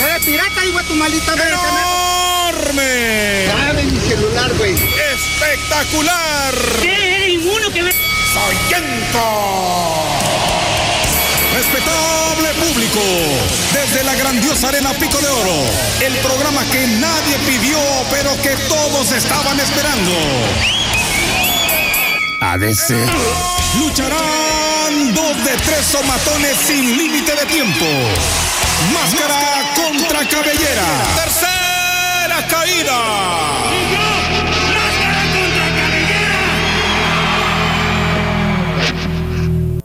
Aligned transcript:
¡Eh, 0.00 0.20
pirata, 0.24 0.64
hijo 0.64 0.78
de 0.78 0.84
tu 0.84 0.94
maldita 0.94 1.36
madre! 1.36 1.50
¡Enorme! 1.50 3.44
¡Dame 3.46 3.84
mi 3.84 4.00
celular, 4.00 4.50
güey! 4.54 4.74
¡Espectacular! 5.12 6.54
¿Qué? 6.80 7.16
¿Eres 7.16 7.28
inmuno 7.34 7.70
que 7.70 7.82
me...? 7.82 7.92
¡Soyento! 8.32 9.20
Respetable 11.52 12.48
público, 12.54 13.00
desde 13.74 14.02
la 14.04 14.14
grandiosa 14.14 14.68
arena 14.68 14.90
Pico 14.94 15.18
de 15.18 15.28
Oro, 15.28 15.64
el 16.00 16.16
programa 16.18 16.64
que 16.70 16.86
nadie 16.86 17.36
pidió, 17.46 17.78
pero 18.10 18.34
que 18.40 18.56
todos 18.68 19.12
estaban 19.12 19.60
esperando. 19.60 20.12
ADC. 22.40 22.90
Lucharán 23.78 25.14
dos 25.14 25.44
de 25.44 25.52
tres 25.66 25.84
somatones 25.84 26.56
sin 26.56 26.96
límite 26.96 27.34
de 27.34 27.44
tiempo. 27.46 27.86
Máscara 28.88 29.36
contra 29.76 30.26
cabellera. 30.26 30.86
Tercera 31.14 32.46
caída. 32.48 32.98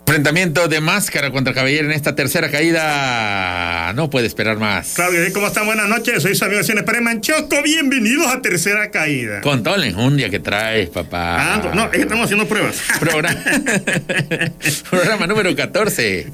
Enfrentamiento 0.07 0.67
de 0.69 0.79
máscara 0.79 1.29
contra 1.29 1.53
cabellera 1.53 1.85
en 1.87 1.91
esta 1.91 2.15
tercera 2.15 2.49
caída. 2.49 3.74
No 3.93 4.09
puede 4.09 4.27
esperar 4.27 4.57
más. 4.57 4.93
Claudio, 4.95 5.21
¿cómo 5.33 5.47
están? 5.47 5.65
Buenas 5.65 5.87
noches. 5.87 6.21
Soy 6.23 6.35
su 6.35 6.45
amigo 6.45 6.63
Siones 6.63 6.83
Pérez 6.83 7.01
Manchoco. 7.01 7.61
Bienvenidos 7.63 8.27
a 8.27 8.41
Tercera 8.41 8.89
Caída. 8.91 9.41
Con 9.41 9.63
toda 9.63 9.77
la 9.77 9.87
enjundia 9.87 10.29
que 10.29 10.39
traes, 10.39 10.89
papá. 10.89 11.55
Ah, 11.55 11.71
no, 11.73 11.85
es 11.85 11.91
que 11.91 11.99
estamos 12.01 12.25
haciendo 12.25 12.47
pruebas. 12.47 12.75
Programa, 12.99 13.39
programa 14.89 15.27
número 15.27 15.55
14. 15.55 16.27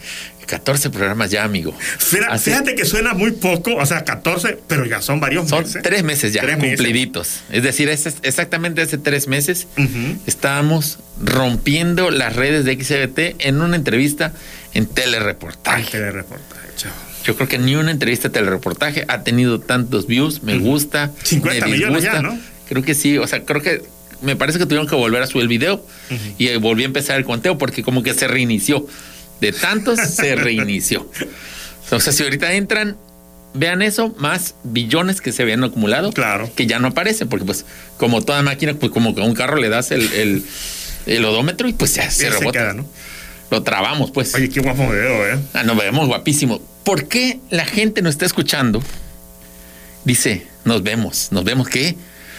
14 0.46 0.90
programas 0.90 1.32
ya, 1.32 1.46
amigo. 1.46 1.74
Fíjate, 1.98 2.32
Así- 2.34 2.50
fíjate 2.52 2.76
que 2.76 2.84
suena 2.84 3.14
muy 3.14 3.32
poco, 3.32 3.76
o 3.76 3.86
sea, 3.86 4.04
14, 4.04 4.58
pero 4.68 4.86
ya 4.86 5.02
son 5.02 5.22
varios 5.22 5.48
Son 5.48 5.64
meses. 5.64 5.82
tres 5.82 6.04
meses 6.04 6.34
ya, 6.34 6.42
Tres 6.42 6.58
meses. 6.58 6.76
cumpliditos. 6.78 7.42
Es 7.52 7.64
decir, 7.64 7.88
es 7.88 8.06
exactamente 8.24 8.82
hace 8.82 8.98
tres 8.98 9.28
meses 9.30 9.68
Ujú. 9.78 10.20
estábamos 10.28 11.00
rompiendo 11.24 12.12
las 12.12 12.36
redes 12.36 12.66
de 12.66 12.74
XBT 12.74 13.36
en 13.48 13.62
una 13.62 13.78
entrevista 13.78 14.34
en 14.74 14.88
telereportaje. 14.88 15.86
qué 15.90 16.00
de 16.00 16.12
reportaje, 16.12 16.68
chavo. 16.76 16.96
Yo 17.26 17.36
creo 17.36 17.48
que 17.48 17.58
ni 17.58 17.76
una 17.76 17.92
entrevista 17.92 18.30
de 18.30 18.34
telereportaje 18.34 19.06
ha 19.08 19.24
tenido 19.24 19.60
tantos 19.60 20.08
views. 20.08 20.44
Me 20.44 20.58
gusta. 20.58 21.12
50 21.24 21.66
me 21.68 21.72
millones 21.74 22.04
ya, 22.04 22.22
¿no? 22.22 22.38
Creo 22.68 22.84
que 22.84 22.96
sí. 22.96 23.18
O 23.18 23.28
sea, 23.28 23.44
creo 23.44 23.62
que 23.62 23.84
me 24.22 24.36
parece 24.36 24.60
que 24.60 24.66
tuvieron 24.66 24.88
que 24.88 24.96
volver 24.96 25.22
a 25.22 25.28
subir 25.28 25.44
el 25.44 25.48
video 25.48 25.86
y 26.38 26.56
volví 26.58 26.84
a 26.84 26.86
empezar 26.86 27.18
el 27.18 27.26
conteo 27.26 27.58
porque 27.58 27.84
como 27.84 28.04
que 28.04 28.14
se 28.14 28.28
reinició. 28.28 28.88
De 29.40 29.52
tantos 29.52 30.00
se 30.00 30.36
reinició. 30.36 31.10
O 31.92 32.00
sea, 32.00 32.14
si 32.14 32.24
ahorita 32.24 32.54
entran, 32.54 32.98
vean 33.54 33.82
eso, 33.82 34.16
más 34.18 34.56
billones 34.64 35.20
que 35.22 35.32
se 35.32 35.42
habían 35.44 35.64
acumulado. 35.64 36.12
Claro. 36.14 36.50
Que 36.56 36.68
ya 36.68 36.80
no 36.80 36.88
aparecen, 36.90 37.28
porque 37.28 37.46
pues 37.46 37.66
como 37.98 38.22
toda 38.24 38.42
máquina, 38.44 38.74
pues 38.76 38.92
como 38.92 39.14
que 39.16 39.22
a 39.22 39.26
un 39.26 39.34
carro 39.34 39.58
le 39.58 39.70
das 39.70 39.92
el, 39.92 40.02
el, 40.14 40.44
el 41.08 41.26
odómetro 41.26 41.68
y 41.68 41.74
pues 41.74 41.96
ya 41.96 42.10
se 42.10 42.26
se 42.26 42.30
rebota. 42.30 42.52
queda, 42.60 42.74
¿no? 42.74 42.86
Lo 43.50 43.64
trabamos, 43.64 44.12
pues. 44.12 44.34
Oye, 44.34 44.48
qué 44.50 44.62
guapo 44.62 44.88
video, 44.90 45.28
¿eh? 45.28 45.40
Ah, 45.54 45.64
nos 45.64 45.76
vemos 45.78 46.08
guapísimo. 46.08 46.62
¿Por 46.84 47.08
qué 47.08 47.40
la 47.50 47.66
gente 47.66 48.02
nos 48.02 48.12
está 48.16 48.26
escuchando? 48.26 48.82
Dice, 50.04 50.48
nos 50.66 50.82
vemos, 50.84 51.28
nos 51.32 51.44
vemos 51.44 51.68
qué? 51.70 51.96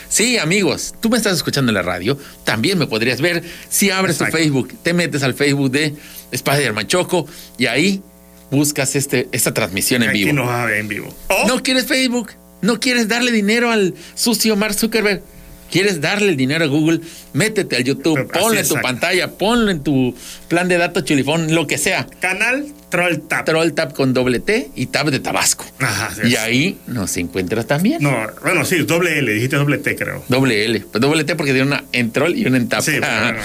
Sí, 0.08 0.36
amigos, 0.36 0.94
tú 1.00 1.08
me 1.08 1.16
estás 1.16 1.34
escuchando 1.34 1.70
en 1.70 1.74
la 1.74 1.82
radio, 1.82 2.18
también 2.44 2.76
me 2.76 2.86
podrías 2.86 3.20
ver 3.20 3.42
si 3.70 3.90
abres 3.90 4.16
Exacto. 4.16 4.36
tu 4.36 4.42
Facebook, 4.42 4.74
te 4.82 4.92
metes 4.92 5.22
al 5.22 5.32
Facebook 5.34 5.70
de 5.70 5.94
Spider-Man 6.32 6.86
Choco 6.86 7.26
y 7.56 7.66
ahí 7.66 8.02
buscas 8.50 8.94
este, 8.94 9.28
esta 9.32 9.54
transmisión 9.54 10.02
en 10.02 10.10
Aquí 10.10 10.24
vivo. 10.24 10.46
ver 10.66 10.74
en 10.78 10.88
vivo. 10.88 11.14
No 11.46 11.62
quieres 11.62 11.86
Facebook, 11.86 12.32
no 12.60 12.78
quieres 12.78 13.08
darle 13.08 13.32
dinero 13.32 13.70
al 13.70 13.94
sucio 14.14 14.54
Mark 14.56 14.74
Zuckerberg. 14.74 15.22
¿Quieres 15.70 16.02
darle 16.02 16.28
el 16.28 16.36
dinero 16.36 16.66
a 16.66 16.68
Google? 16.68 17.00
Métete 17.32 17.76
al 17.76 17.84
YouTube, 17.84 18.30
ponle 18.30 18.60
en 18.60 18.68
tu 18.68 18.74
pantalla, 18.82 19.30
ponlo 19.30 19.70
en 19.70 19.82
tu 19.82 20.14
plan 20.48 20.68
de 20.68 20.76
datos 20.76 21.04
chulifón, 21.04 21.54
lo 21.54 21.66
que 21.66 21.78
sea. 21.78 22.06
canal 22.20 22.66
Troll 22.92 23.20
Tap. 23.22 23.46
Troll 23.46 23.72
Tap 23.72 23.94
con 23.94 24.12
doble 24.12 24.38
T 24.38 24.70
y 24.76 24.86
Tab 24.86 25.10
de 25.10 25.18
Tabasco. 25.18 25.64
Ajá, 25.78 26.14
sí, 26.14 26.28
Y 26.28 26.36
ahí 26.36 26.78
nos 26.86 27.16
encuentras 27.16 27.66
también. 27.66 28.02
No, 28.02 28.14
bueno, 28.42 28.66
sí, 28.66 28.76
doble 28.82 29.18
L, 29.18 29.32
dijiste 29.32 29.56
doble 29.56 29.78
T, 29.78 29.96
creo. 29.96 30.22
Doble 30.28 30.66
L. 30.66 30.80
Pues 30.80 31.00
doble 31.00 31.24
T 31.24 31.34
porque 31.34 31.52
tiene 31.52 31.68
una 31.68 31.84
en 31.92 32.12
Troll 32.12 32.36
y 32.36 32.44
una 32.44 32.58
en 32.58 32.68
Tab. 32.68 32.82
Sí, 32.82 32.92
bueno, 33.00 33.38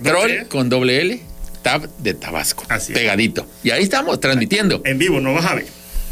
Troll 0.00 0.46
con 0.46 0.68
doble 0.68 1.00
L, 1.00 1.20
Tab 1.62 1.88
de 1.98 2.14
Tabasco. 2.14 2.64
Así 2.68 2.92
es. 2.92 2.98
Pegadito. 2.98 3.48
Y 3.64 3.70
ahí 3.70 3.82
estamos 3.82 4.20
transmitiendo. 4.20 4.80
En 4.84 4.96
vivo, 4.96 5.20
no 5.20 5.34
vas 5.34 5.46
a 5.46 5.56
ver. 5.56 5.66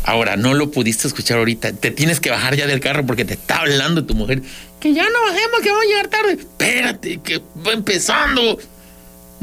Ahora, 0.05 0.37
no 0.37 0.53
lo 0.53 0.73
pudiste 0.73 1.07
escuchar 1.07 1.39
ahorita. 1.39 1.75
Te 1.75 1.93
tienes 1.93 2.19
que 2.19 2.31
bajar 2.31 2.57
ya 2.57 2.67
del 2.67 2.81
carro 2.81 3.07
porque 3.07 3.25
te 3.25 3.35
está 3.35 3.61
hablando 3.61 4.05
tu 4.05 4.15
mujer. 4.17 4.43
Que 4.81 4.93
ya 4.93 5.05
no 5.05 5.23
bajemos, 5.23 5.61
que 5.63 5.69
vamos 5.69 5.85
a 5.85 5.89
llegar 5.89 6.09
tarde. 6.09 6.33
Espérate, 6.33 7.21
que 7.23 7.41
va 7.65 7.73
empezando. 7.73 8.59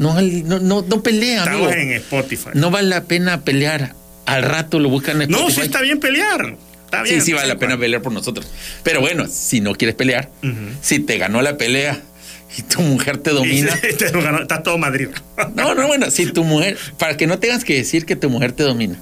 No, 0.00 0.20
no, 0.20 0.58
no, 0.60 0.82
no 0.82 1.02
pelea, 1.02 1.44
amigo. 1.44 1.70
En 1.70 1.92
Spotify. 1.92 2.50
No 2.54 2.70
vale 2.70 2.88
la 2.88 3.04
pena 3.04 3.42
pelear. 3.42 3.94
Al 4.26 4.42
rato 4.42 4.78
lo 4.80 4.88
buscan 4.88 5.20
en 5.22 5.30
No, 5.30 5.36
Spotify. 5.38 5.60
sí 5.60 5.66
está 5.66 5.80
bien 5.82 6.00
pelear. 6.00 6.56
Está 6.86 7.02
bien. 7.02 7.20
Sí, 7.20 7.26
sí 7.26 7.32
vale 7.34 7.48
la 7.48 7.58
pena 7.58 7.78
pelear 7.78 8.00
por 8.00 8.10
nosotros. 8.12 8.48
Pero 8.82 9.00
bueno, 9.00 9.26
si 9.30 9.60
no 9.60 9.74
quieres 9.74 9.94
pelear, 9.94 10.30
si 10.80 11.00
te 11.00 11.18
ganó 11.18 11.42
la 11.42 11.56
pelea 11.58 12.00
y 12.56 12.62
tu 12.62 12.80
mujer 12.80 13.18
te 13.18 13.30
domina. 13.30 13.76
Te 13.98 14.10
ganó, 14.10 14.46
todo 14.64 14.78
Madrid. 14.78 15.08
No, 15.54 15.74
no, 15.74 15.86
bueno, 15.86 16.10
si 16.10 16.26
tu 16.32 16.42
mujer, 16.44 16.76
para 16.98 17.16
que 17.16 17.26
no 17.28 17.38
tengas 17.38 17.62
que 17.62 17.74
decir 17.76 18.06
que 18.06 18.16
tu 18.16 18.28
mujer 18.30 18.52
te 18.52 18.62
domina. 18.64 18.96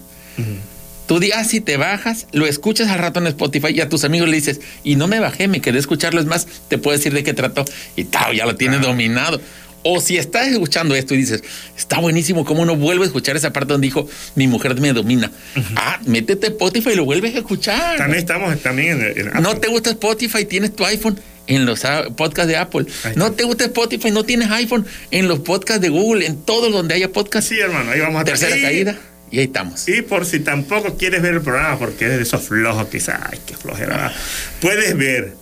Tú 1.06 1.18
di, 1.20 1.32
ah, 1.32 1.44
si 1.44 1.60
te 1.62 1.78
bajas, 1.78 2.26
lo 2.32 2.46
escuchas 2.46 2.88
al 2.88 2.98
rato 2.98 3.20
en 3.20 3.28
Spotify 3.28 3.68
y 3.70 3.80
a 3.80 3.88
tus 3.88 4.04
amigos 4.04 4.28
le 4.28 4.36
dices, 4.36 4.60
y 4.84 4.96
no 4.96 5.06
me 5.06 5.18
bajé, 5.20 5.48
me 5.48 5.62
quedé 5.62 5.78
escucharlo, 5.78 6.20
es 6.20 6.26
más, 6.26 6.46
te 6.68 6.76
puedo 6.76 6.94
decir 6.98 7.14
de 7.14 7.22
qué 7.24 7.32
trató 7.32 7.64
y 7.96 8.04
tal, 8.04 8.36
ya 8.36 8.44
lo 8.44 8.56
tienes 8.56 8.82
dominado. 8.82 9.40
O 9.84 10.00
si 10.00 10.16
estás 10.18 10.48
escuchando 10.48 10.94
esto 10.94 11.14
y 11.14 11.18
dices, 11.18 11.42
está 11.76 12.00
buenísimo, 12.00 12.44
¿cómo 12.44 12.64
no 12.66 12.76
vuelvo 12.76 13.04
a 13.04 13.06
escuchar 13.06 13.36
esa 13.36 13.52
parte 13.52 13.72
donde 13.72 13.86
dijo, 13.86 14.08
mi 14.34 14.46
mujer 14.48 14.78
me 14.80 14.92
domina? 14.92 15.30
Ah, 15.76 16.00
métete 16.04 16.46
a 16.48 16.50
Spotify 16.50 16.90
y 16.90 16.96
lo 16.96 17.04
vuelves 17.04 17.34
a 17.34 17.38
escuchar. 17.38 17.96
También 17.96 18.18
estamos 18.18 18.58
también 18.60 19.00
en, 19.00 19.28
en 19.34 19.42
No 19.42 19.56
te 19.58 19.68
gusta 19.68 19.90
Spotify, 19.90 20.44
tienes 20.44 20.74
tu 20.74 20.84
iPhone 20.84 21.18
en 21.46 21.64
los 21.64 21.80
podcasts 22.16 22.48
de 22.48 22.56
Apple. 22.56 22.86
No 23.14 23.32
te 23.32 23.44
gusta 23.44 23.64
Spotify, 23.64 24.10
no 24.10 24.24
tienes 24.24 24.50
iPhone 24.50 24.84
en 25.10 25.28
los 25.28 25.38
podcasts 25.38 25.80
de 25.80 25.88
Google, 25.88 26.26
en 26.26 26.36
todos 26.42 26.72
donde 26.72 26.94
haya 26.94 27.10
podcast. 27.10 27.48
Sí, 27.48 27.58
hermano, 27.58 27.90
ahí 27.92 28.00
vamos 28.00 28.20
a 28.20 28.24
Tercera 28.24 28.56
y- 28.58 28.62
caída 28.62 28.96
y 29.30 29.38
ahí 29.38 29.44
estamos. 29.44 29.88
Y 29.88 30.02
por 30.02 30.26
si 30.26 30.40
tampoco 30.40 30.96
quieres 30.96 31.22
ver 31.22 31.34
el 31.34 31.40
programa 31.40 31.78
porque 31.78 32.06
eres 32.06 32.16
de 32.18 32.22
esos 32.24 32.42
flojos, 32.42 32.88
quizás, 32.88 33.20
ay, 33.30 33.38
qué 33.46 33.54
flojera. 33.56 34.12
Puedes 34.60 34.96
ver, 34.96 35.34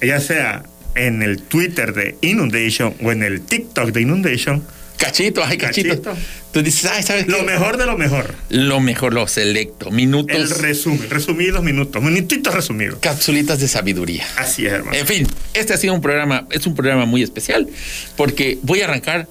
ya 0.00 0.20
sea 0.20 0.62
en 0.94 1.22
el 1.22 1.42
Twitter 1.42 1.92
de 1.94 2.16
Inundation 2.20 2.94
o 3.02 3.12
en 3.12 3.22
el 3.22 3.42
TikTok 3.42 3.90
de 3.92 4.00
Inundation, 4.02 4.62
Cachito, 5.00 5.42
ay, 5.42 5.56
cachito. 5.56 5.88
Cachito. 5.88 6.14
Tú 6.52 6.62
dices, 6.62 6.84
ay, 6.92 7.02
¿sabes 7.02 7.26
lo 7.26 7.38
qué? 7.38 7.44
mejor 7.44 7.78
de 7.78 7.86
lo 7.86 7.96
mejor. 7.96 8.34
Lo 8.50 8.80
mejor, 8.80 9.14
lo 9.14 9.26
selecto. 9.26 9.90
Minutos, 9.90 10.36
El 10.36 10.50
resumen, 10.50 11.08
resumidos 11.08 11.62
minutos, 11.62 12.02
minutitos 12.02 12.52
resumidos. 12.54 12.98
capsulitas 13.00 13.60
de 13.60 13.68
sabiduría. 13.68 14.26
Así 14.36 14.66
es, 14.66 14.72
hermano. 14.74 14.94
En 14.94 15.06
fin, 15.06 15.26
este 15.54 15.72
ha 15.72 15.78
sido 15.78 15.94
un 15.94 16.02
programa, 16.02 16.46
es 16.50 16.66
un 16.66 16.74
programa 16.74 17.06
muy 17.06 17.22
especial 17.22 17.66
porque 18.14 18.58
voy 18.62 18.82
a 18.82 18.84
arrancar 18.84 19.26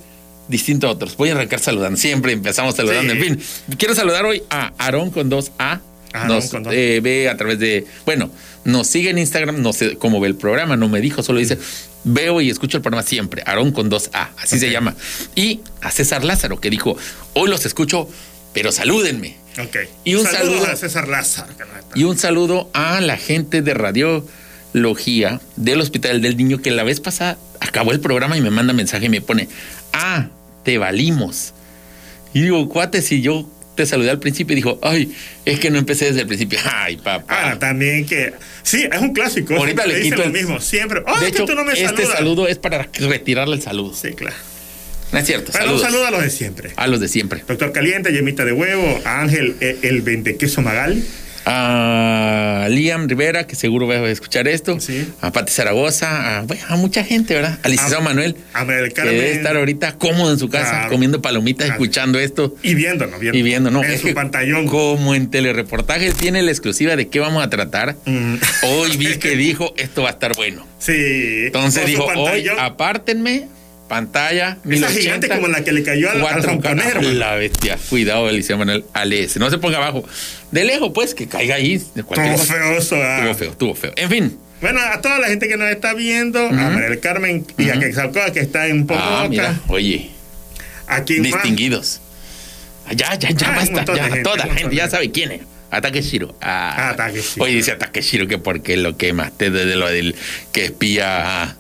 distinto 0.48 0.88
a 0.88 0.92
otros. 0.92 1.16
Voy 1.16 1.30
a 1.30 1.34
arrancar 1.34 1.60
saludando. 1.60 1.98
Siempre 1.98 2.32
empezamos 2.32 2.76
saludando. 2.76 3.14
Sí. 3.14 3.20
En 3.20 3.24
fin, 3.24 3.78
quiero 3.78 3.94
saludar 3.94 4.26
hoy 4.26 4.42
a 4.50 4.74
Aarón 4.80 5.12
con 5.12 5.30
dos 5.30 5.52
A. 5.60 5.82
Aarón 6.14 6.28
nos 6.38 6.50
con 6.50 6.64
dos. 6.64 6.74
eh, 6.76 7.00
ve 7.04 7.30
a 7.30 7.38
través 7.38 7.60
de, 7.60 7.86
bueno, 8.06 8.32
nos 8.66 8.88
sigue 8.88 9.10
en 9.10 9.18
Instagram, 9.18 9.62
no 9.62 9.74
sé 9.74 9.96
cómo 9.98 10.20
ve 10.20 10.28
el 10.28 10.36
programa, 10.36 10.76
no 10.76 10.90
me 10.90 11.02
dijo, 11.02 11.24
solo 11.24 11.40
dice, 11.40 11.58
veo 12.04 12.42
y 12.42 12.50
escucho 12.50 12.78
el 12.78 12.82
programa 12.84 13.04
siempre, 13.08 13.44
Aarón 13.46 13.72
con 13.72 13.90
dos 13.90 14.10
A, 14.14 14.30
así 14.42 14.60
se 14.60 14.72
llama. 14.72 14.96
Y 15.36 15.62
a 15.82 15.92
César 15.92 16.24
Lázaro, 16.24 16.60
que 16.60 16.70
dijo, 16.70 16.98
hoy 17.34 17.50
los 17.50 17.66
escucho, 17.66 18.10
pero 18.54 18.72
salúdenme. 18.72 19.38
Ok. 19.62 19.76
Y 20.06 20.16
un 20.16 20.24
Saludos 20.26 20.56
saludo- 20.62 20.72
a 20.72 20.76
César 20.76 21.08
Lázaro. 21.08 21.54
Y 21.96 22.04
un 22.06 22.18
saludo 22.18 22.70
a 22.74 23.02
la 23.02 23.18
gente 23.18 23.62
de 23.62 23.74
radiología 24.74 25.42
del 25.56 25.82
Hospital 25.82 26.22
del 26.22 26.38
Niño 26.38 26.62
que 26.62 26.72
la 26.72 26.84
vez 26.84 27.00
pasada 27.00 27.38
acabó 27.60 27.92
el 27.92 28.00
programa 28.00 28.38
y 28.38 28.42
me 28.42 28.50
manda 28.52 28.74
mensaje 28.74 29.06
y 29.08 29.10
me 29.10 29.22
pone, 29.22 29.48
ah, 29.94 30.28
te 30.64 30.78
valimos. 30.78 31.54
Y 32.34 32.42
digo, 32.42 32.70
cuate, 32.70 33.02
si 33.02 33.22
yo 33.22 33.50
te 33.80 33.86
saludé 33.86 34.10
al 34.10 34.20
principio 34.20 34.52
y 34.54 34.56
dijo, 34.58 34.78
ay, 34.84 35.16
es 35.46 35.58
que 35.60 35.72
no 35.72 35.78
empecé 35.78 36.06
desde 36.06 36.22
el 36.22 36.28
principio. 36.28 36.60
Ay, 36.74 36.98
papá. 36.98 37.52
Ah, 37.52 37.60
también 37.60 38.06
que. 38.06 38.34
Sí, 38.62 38.88
es 38.92 39.00
un 39.00 39.14
clásico. 39.14 39.56
Ahorita 39.56 39.86
le 39.88 40.02
quito 40.02 40.18
lo 40.18 40.24
el- 40.26 40.32
mismo. 40.34 40.60
Siempre. 40.60 41.02
¡Ay, 41.08 41.26
de 41.26 41.32
que 41.32 41.38
hecho, 41.38 41.46
tú 41.46 41.56
no 41.56 41.64
me 41.64 41.72
este 41.74 41.86
saludas! 41.86 42.12
saludo 42.18 42.48
es 42.50 42.58
para 42.58 42.90
retirarle 42.94 43.56
el 43.56 43.62
saludo. 43.62 43.94
Sí, 43.94 44.10
claro. 44.14 44.36
No 45.12 45.18
es 45.20 45.26
cierto, 45.26 45.52
Bueno, 45.54 45.74
un 45.74 45.80
saludos 45.80 45.92
saludo 45.92 46.06
a 46.08 46.12
los 46.12 46.22
de 46.24 46.30
siempre. 46.30 46.72
a 46.76 46.88
los 46.88 47.00
de 47.00 47.08
siempre. 47.08 47.44
Doctor 47.48 47.72
Caliente, 47.72 48.12
Yemita 48.12 48.46
de 48.46 48.52
Huevo, 48.52 49.02
a 49.06 49.22
Ángel, 49.22 49.56
eh, 49.62 49.78
el 49.82 50.02
ventequeso 50.02 50.62
Magal. 50.62 51.02
A 51.52 52.68
Liam 52.70 53.08
Rivera, 53.10 53.48
que 53.48 53.56
seguro 53.56 53.88
va 53.88 53.96
a 53.96 54.10
escuchar 54.10 54.48
esto, 54.48 54.80
Sí. 54.80 55.08
a 55.22 55.32
Pati 55.32 55.52
Zaragoza, 55.52 56.38
a, 56.38 56.42
bueno, 56.44 56.62
a 56.70 56.76
mucha 56.76 57.04
gente, 57.04 57.34
¿verdad? 57.34 57.58
A 57.64 57.70
licenciado 57.70 58.04
Manuel, 58.04 58.36
a 58.54 58.66
del 58.66 58.94
que 58.94 59.02
debe 59.02 59.32
estar 59.32 59.58
ahorita 59.58 59.94
cómodo 59.98 60.32
en 60.32 60.38
su 60.40 60.48
casa, 60.50 60.70
Claro. 60.72 60.90
comiendo 60.92 61.22
palomitas, 61.22 61.66
Claro. 61.68 61.82
escuchando 61.82 62.20
esto 62.20 62.56
Y 62.62 62.76
viéndonos, 62.76 63.20
viendo. 63.20 63.38
y 63.38 63.42
viendo, 63.42 63.72
¿no? 63.72 63.84
En 63.84 63.92
Es 63.92 64.02
su 64.02 64.14
pantallón. 64.14 64.68
Como 64.68 65.16
en 65.16 65.32
telereportajes 65.32 66.14
tiene 66.16 66.42
la 66.44 66.52
exclusiva 66.52 66.96
de 66.96 67.08
qué 67.08 67.20
vamos 67.20 67.44
a 67.44 67.50
tratar. 67.50 67.96
Mm. 68.06 68.36
Hoy 68.64 68.98
vi 68.98 69.18
que 69.20 69.36
dijo, 69.36 69.74
esto 69.78 70.04
va 70.04 70.10
a 70.10 70.12
estar 70.12 70.36
bueno. 70.36 70.68
Sí. 70.78 70.94
Entonces 71.48 71.86
dijo, 71.88 72.06
hoy 72.16 72.46
apártenme, 72.60 73.48
pantalla, 73.90 74.52
Esa 74.64 74.88
1080, 74.88 75.02
gigante 75.02 75.28
como 75.30 75.48
la 75.50 75.64
que 75.66 75.74
le 75.74 75.84
cayó 75.84 76.10
al, 76.10 76.26
al 76.26 76.42
4K. 76.42 76.46
zamponero, 76.46 76.90
hermano. 77.00 77.12
La 77.12 77.36
bestia. 77.36 77.78
Cuidado, 77.90 78.30
Eliseo 78.30 78.58
Manuel 78.58 78.86
Ales. 78.94 79.36
No 79.36 79.50
se 79.50 79.58
ponga 79.58 79.78
abajo. 79.78 80.06
De 80.52 80.64
lejos, 80.64 80.92
pues, 80.96 81.14
que 81.14 81.28
caiga 81.28 81.56
ahí. 81.56 81.74
Estuvo 81.74 82.06
cosa. 82.06 82.54
feoso, 82.54 82.96
ah. 82.96 83.18
Estuvo 83.18 83.34
feo, 83.36 83.52
estuvo 83.52 83.76
feo. 83.76 83.92
En 83.98 84.10
fin. 84.10 84.38
Bueno, 84.62 84.80
a 84.80 85.02
toda 85.02 85.20
la 85.20 85.28
gente 85.28 85.48
que 85.50 85.58
nos 85.58 85.70
está 85.70 85.94
viendo, 85.94 86.40
a 86.40 86.52
María 86.52 87.00
Carmen 87.02 87.46
y 87.58 87.70
a 87.70 87.80
Quetzalcóatl 87.80 88.32
que 88.34 88.40
está 88.40 88.68
en 88.68 88.86
Ah, 88.92 89.26
mira, 89.30 89.50
Popoca, 89.54 89.74
oye, 89.74 90.10
aquí 90.88 91.16
distinguidos. 91.20 92.00
Ah, 92.86 92.94
Ya, 92.94 93.16
ya, 93.18 93.30
ya 93.32 93.54
Ah, 93.54 93.56
basta. 93.56 93.96
Ya, 93.96 94.04
gente, 94.06 94.22
toda 94.24 94.38
la 94.46 94.54
gente 94.54 94.76
ya 94.76 94.90
sabe 94.90 95.12
quién 95.12 95.32
es. 95.32 95.42
Ataque 95.72 96.02
Shiro. 96.02 96.36
Ah, 96.42 96.90
Ah, 96.90 96.96
Takeshiro. 96.96 97.46
Oye, 97.46 97.54
dice 97.56 97.72
Ataque 97.72 98.02
Shiro 98.02 98.28
que 98.28 98.38
porque 98.40 98.76
lo 98.76 98.98
quemaste 98.98 99.52
desde 99.52 99.76
lo 99.76 99.88
del 99.88 100.16
que 100.52 100.66
espía 100.66 101.56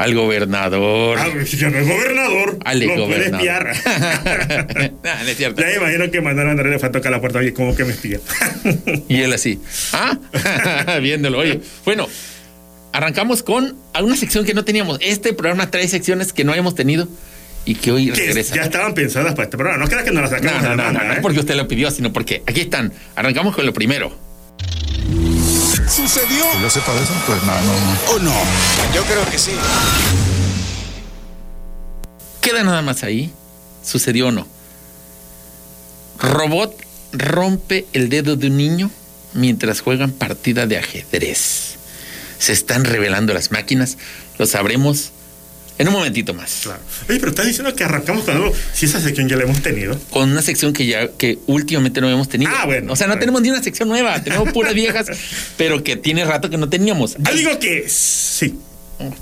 al 0.00 0.14
gobernador. 0.14 1.18
Ah, 1.20 1.28
pues, 1.32 1.50
yo 1.52 1.70
no 1.70 1.78
es 1.78 1.86
gobernador. 1.86 2.58
al 2.64 2.78
lo 2.80 2.86
puede 2.86 3.00
gobernador. 3.30 3.68
espiar. 3.70 4.92
Ah, 5.04 5.20
no 5.24 5.28
es 5.28 5.36
cierto. 5.36 5.60
ya 5.60 5.68
me 5.68 5.74
imagino 5.76 6.10
que 6.10 6.20
mandaron 6.20 6.50
a 6.50 6.52
Andrés 6.52 6.72
le 6.72 6.78
fue 6.78 6.88
a 6.88 6.92
tocar 6.92 7.10
la 7.12 7.20
puerta. 7.20 7.38
Oye, 7.40 7.52
¿cómo 7.52 7.74
que 7.74 7.84
me 7.84 7.92
espía? 7.92 8.18
Y 9.08 9.20
él 9.22 9.32
así, 9.32 9.60
ah, 9.92 10.18
viéndolo. 11.02 11.38
Oye, 11.38 11.60
bueno, 11.84 12.08
arrancamos 12.92 13.42
con 13.42 13.76
una 14.00 14.16
sección 14.16 14.44
que 14.44 14.54
no 14.54 14.64
teníamos. 14.64 14.98
Este 15.02 15.32
programa 15.32 15.70
trae 15.70 15.88
secciones 15.88 16.32
que 16.32 16.44
no 16.44 16.52
habíamos 16.52 16.74
tenido 16.74 17.08
y 17.64 17.74
que 17.74 17.92
hoy 17.92 18.10
que 18.10 18.20
regresan. 18.26 18.56
ya 18.56 18.62
estaban 18.64 18.94
pensadas 18.94 19.32
para 19.34 19.44
este 19.44 19.56
programa. 19.56 19.82
No 19.84 19.88
creas 19.90 20.04
que 20.04 20.12
nos 20.12 20.22
las 20.30 20.42
No, 20.42 20.48
sacamos 20.48 20.62
no, 20.62 20.68
no, 20.70 20.76
no, 20.76 20.82
manga, 20.92 21.04
no 21.08 21.12
¿eh? 21.14 21.18
porque 21.22 21.40
usted 21.40 21.54
lo 21.56 21.68
pidió, 21.68 21.90
sino 21.90 22.12
porque 22.12 22.42
aquí 22.46 22.60
están. 22.62 22.92
Arrancamos 23.16 23.54
con 23.54 23.66
lo 23.66 23.72
primero. 23.74 24.16
¿Sucedió 25.90 26.44
Yo 26.62 26.70
sepa 26.70 26.94
de 26.94 27.02
eso, 27.02 27.12
pues 27.26 27.42
no, 27.42 27.52
no, 27.52 27.62
no. 27.62 28.10
o 28.12 28.18
no? 28.20 28.32
Yo 28.94 29.02
creo 29.04 29.28
que 29.28 29.38
sí. 29.38 29.52
Queda 32.40 32.62
nada 32.62 32.80
más 32.80 33.02
ahí. 33.02 33.32
¿Sucedió 33.84 34.28
o 34.28 34.30
no? 34.30 34.46
Robot 36.18 36.76
rompe 37.12 37.86
el 37.92 38.08
dedo 38.08 38.36
de 38.36 38.46
un 38.46 38.56
niño 38.56 38.90
mientras 39.34 39.80
juegan 39.80 40.12
partida 40.12 40.66
de 40.66 40.78
ajedrez. 40.78 41.76
Se 42.38 42.52
están 42.52 42.84
revelando 42.84 43.34
las 43.34 43.50
máquinas. 43.50 43.98
Lo 44.38 44.46
sabremos 44.46 45.10
en 45.80 45.88
un 45.88 45.94
momentito 45.94 46.34
más. 46.34 46.60
Claro. 46.62 46.80
Oye, 47.08 47.18
pero 47.18 47.30
estás 47.30 47.46
diciendo 47.46 47.74
que 47.74 47.84
arrancamos 47.84 48.24
con 48.24 48.36
algo. 48.36 48.52
Si 48.74 48.86
esa 48.86 49.00
sección 49.00 49.28
ya 49.28 49.36
la 49.36 49.44
hemos 49.44 49.62
tenido. 49.62 49.98
Con 50.10 50.30
una 50.30 50.42
sección 50.42 50.72
que 50.72 50.86
ya 50.86 51.08
que 51.12 51.38
últimamente 51.46 52.00
no 52.00 52.06
habíamos 52.06 52.28
tenido. 52.28 52.50
Ah, 52.54 52.66
bueno. 52.66 52.92
O 52.92 52.96
sea, 52.96 53.06
no 53.06 53.12
Bueno. 53.12 53.20
tenemos 53.20 53.42
ni 53.42 53.50
una 53.50 53.62
sección 53.62 53.88
nueva, 53.88 54.22
tenemos 54.22 54.52
puras 54.52 54.74
viejas, 54.74 55.06
pero 55.56 55.82
que 55.82 55.96
tiene 55.96 56.24
rato 56.24 56.50
que 56.50 56.58
no 56.58 56.68
teníamos. 56.68 57.16
Yo 57.18 57.34
digo 57.34 57.58
que 57.58 57.86
sí. 57.88 58.54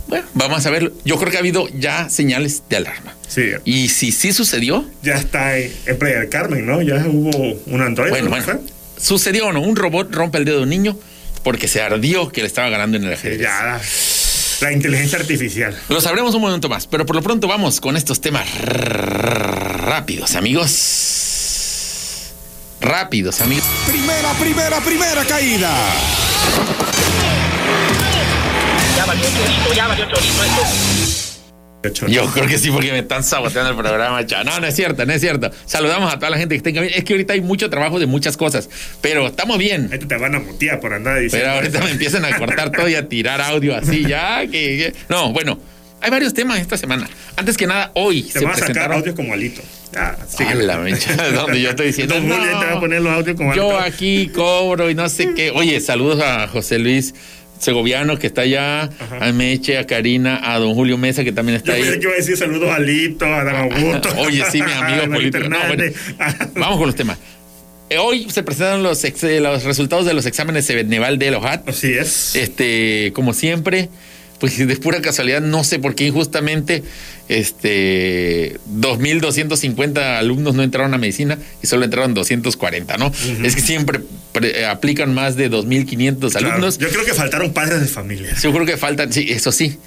Bueno, 0.09 0.27
vamos 0.35 0.67
a 0.67 0.71
verlo. 0.71 0.93
Yo 1.05 1.19
creo 1.19 1.31
que 1.31 1.37
ha 1.37 1.41
habido 1.41 1.69
ya 1.79 2.09
señales 2.11 2.65
de 2.69 2.77
alarma. 2.79 3.15
Sí. 3.29 3.43
Y 3.65 3.89
si 3.91 4.11
sí 4.11 4.33
sucedió, 4.33 4.85
Ya 5.05 5.15
está 5.15 5.57
en, 5.57 5.73
en 5.87 5.97
Playa 5.99 6.19
del 6.19 6.29
Carmen, 6.29 6.67
¿no? 6.67 6.83
Ya 6.83 6.97
hubo 7.07 7.31
un 7.67 7.81
Android. 7.83 8.11
Bueno, 8.11 8.25
¿no? 8.31 8.31
bueno. 8.45 8.61
¿Sucedió 9.01 9.47
o 9.47 9.53
no? 9.53 9.61
Un 9.61 9.77
robot 9.77 10.13
rompe 10.13 10.39
el 10.39 10.45
dedo 10.45 10.57
de 10.57 10.63
un 10.65 10.71
niño 10.71 10.99
porque 11.45 11.69
se 11.69 11.81
ardió 11.81 12.29
que 12.31 12.41
le 12.41 12.49
estaba 12.49 12.69
ganando 12.69 12.97
en 12.97 13.05
el 13.05 13.13
ajedrez. 13.13 13.41
ya. 13.41 13.81
La 14.61 14.73
inteligencia 14.73 15.19
artificial. 15.19 15.79
Lo 15.89 16.01
sabremos 16.01 16.35
un 16.35 16.41
momento 16.43 16.69
más, 16.69 16.87
pero 16.87 17.07
por 17.07 17.15
lo 17.15 17.23
pronto 17.23 17.47
vamos 17.47 17.81
con 17.81 17.97
estos 17.97 18.21
temas 18.21 18.49
rápidos, 18.61 20.35
amigos. 20.35 22.33
Rápidos, 22.81 23.41
amigos. 23.41 23.65
Primera, 23.87 24.33
primera, 24.35 24.81
primera 24.81 25.25
caída. 25.25 25.71
Ya 28.97 29.05
valió 29.07 29.25
chorito, 29.25 29.73
ya 29.75 29.87
valió 29.87 30.05
chorito 30.07 30.45
esto. 30.45 31.08
Yo 31.93 32.26
creo 32.26 32.46
que 32.46 32.58
sí, 32.58 32.70
porque 32.70 32.93
me 32.93 32.99
están 33.00 33.23
saboteando 33.25 33.70
el 33.70 33.76
programa. 33.76 34.23
No, 34.44 34.61
no 34.61 34.67
es 34.67 34.75
cierto, 34.75 35.05
no 35.06 35.12
es 35.12 35.20
cierto. 35.20 35.50
Saludamos 35.67 36.12
a 36.12 36.17
toda 36.19 36.31
la 36.31 36.38
gente 36.38 36.55
que 36.55 36.56
está 36.58 36.69
en 36.70 36.75
camino. 36.76 36.94
Es 36.96 37.05
que 37.05 37.12
ahorita 37.14 37.32
hay 37.35 37.40
mucho 37.40 37.69
trabajo 37.70 37.99
de 37.99 38.06
muchas 38.06 38.37
cosas, 38.37 38.69
pero 39.00 39.26
estamos 39.29 39.58
bien. 39.58 39.88
Ahí 39.93 39.99
te 39.99 40.17
van 40.17 40.35
a 40.35 40.40
mutear 40.40 40.81
por 40.81 40.93
andar 40.94 41.20
diciendo. 41.20 41.38
Pero 41.46 41.50
ahorita 41.56 41.79
eso. 41.79 41.87
me 41.87 41.93
empiezan 41.93 42.25
a 42.25 42.37
cortar 42.38 42.70
todo 42.73 42.88
y 42.88 42.94
a 42.94 43.08
tirar 43.08 43.40
audio 43.40 43.76
así, 43.76 44.05
ya. 44.06 44.40
Que, 44.43 44.49
que- 44.50 44.94
No, 45.08 45.32
bueno, 45.32 45.58
hay 46.00 46.11
varios 46.11 46.35
temas 46.35 46.61
esta 46.61 46.76
semana. 46.76 47.08
Antes 47.37 47.56
que 47.56 47.67
nada, 47.67 47.90
hoy 47.94 48.23
Te 48.23 48.38
se 48.40 48.44
van 48.44 48.52
a 48.52 48.55
sacar 48.55 48.67
presentaron. 48.67 48.99
audios 48.99 49.14
como 49.17 49.32
alito. 49.32 49.62
Ah, 49.96 50.17
sí. 50.29 50.44
A 50.44 50.55
la 50.55 50.76
mecha, 50.79 51.14
donde 51.32 51.61
yo 51.62 51.70
estoy 51.70 51.87
diciendo. 51.87 52.14
Julio 52.20 52.37
"No, 52.37 52.61
te 52.61 52.67
va 52.67 52.73
a 52.75 52.81
poner 52.81 53.00
los 53.00 53.12
audios 53.12 53.37
como 53.37 53.55
Yo 53.55 53.70
alito. 53.79 53.85
aquí 53.96 54.29
cobro 54.35 54.90
y 54.90 54.94
no 54.94 55.08
sé 55.08 55.32
qué. 55.35 55.50
Oye, 55.50 55.81
saludos 55.81 56.20
a 56.23 56.46
José 56.49 56.79
Luis 56.79 57.14
Segoviano, 57.59 58.19
que 58.19 58.27
está 58.29 58.43
allá, 58.43 58.89
a 59.21 59.33
Meche, 59.33 59.79
a 59.79 59.87
Karina, 59.87 60.41
a 60.53 60.59
don 60.59 60.75
Julio 60.75 60.97
Mesa, 60.99 61.25
que 61.25 61.33
también 61.33 61.57
está 61.57 61.77
Yo 61.79 61.85
ahí. 61.85 61.91
a 62.13 62.17
decir 62.17 62.37
saludos 62.37 62.71
a 62.71 62.79
Lito, 62.79 63.25
a 63.27 63.45
Dan 63.45 63.57
Augusto. 63.73 64.09
Oye, 64.19 64.43
sí, 64.51 64.63
mi 64.63 64.71
amigo 64.73 65.03
a 65.03 65.07
Marito 65.07 65.39
político. 65.39 65.49
No, 65.49 65.67
bueno, 65.67 65.85
vamos 66.55 66.79
con 66.79 66.87
los 66.87 66.95
temas. 66.97 67.19
Eh, 67.91 67.99
Hoy 67.99 68.29
se 68.31 68.43
presentaron 68.43 68.83
los, 68.83 69.03
ex- 69.05 69.25
eh, 69.25 69.41
los 69.41 69.65
resultados 69.65 70.05
de 70.07 70.13
los 70.15 70.27
exámenes 70.27 70.67
Ceneval 70.67 71.19
de 71.19 71.31
Lojat. 71.31 71.69
Así 71.69 71.93
es. 71.93 72.37
Este, 72.37 73.13
como 73.15 73.33
siempre, 73.33 73.89
pues 74.40 74.56
de 74.58 74.76
pura 74.76 75.00
casualidad, 75.00 75.40
no 75.40 75.64
sé 75.64 75.79
por 75.79 75.94
qué 75.94 76.06
injustamente, 76.06 76.82
este, 77.29 78.56
2.250 78.81 80.19
alumnos 80.19 80.55
no 80.55 80.62
entraron 80.62 80.94
a 80.94 80.99
medicina 80.99 81.38
y 81.62 81.67
solo 81.67 81.85
entraron 81.85 82.14
240, 82.14 82.96
¿no? 82.99 83.12
Es 83.43 83.55
que 83.55 83.61
siempre 83.61 84.00
pre- 84.32 84.64
aplican 84.67 85.14
más 85.14 85.37
de 85.37 85.50
2.500 85.50 86.31
Claro. 86.32 86.49
alumnos. 86.49 86.79
Yo 86.79 86.88
creo 86.88 87.05
que 87.05 87.14
faltaron 87.14 87.52
padres 87.52 87.81
de 87.81 87.87
familia. 87.87 88.35
Yo 88.40 88.52
creo 88.52 88.67
que 88.67 88.76
faltan, 88.76 89.12
sí, 89.12 89.26
eso 89.31 89.52
sí. 89.52 89.79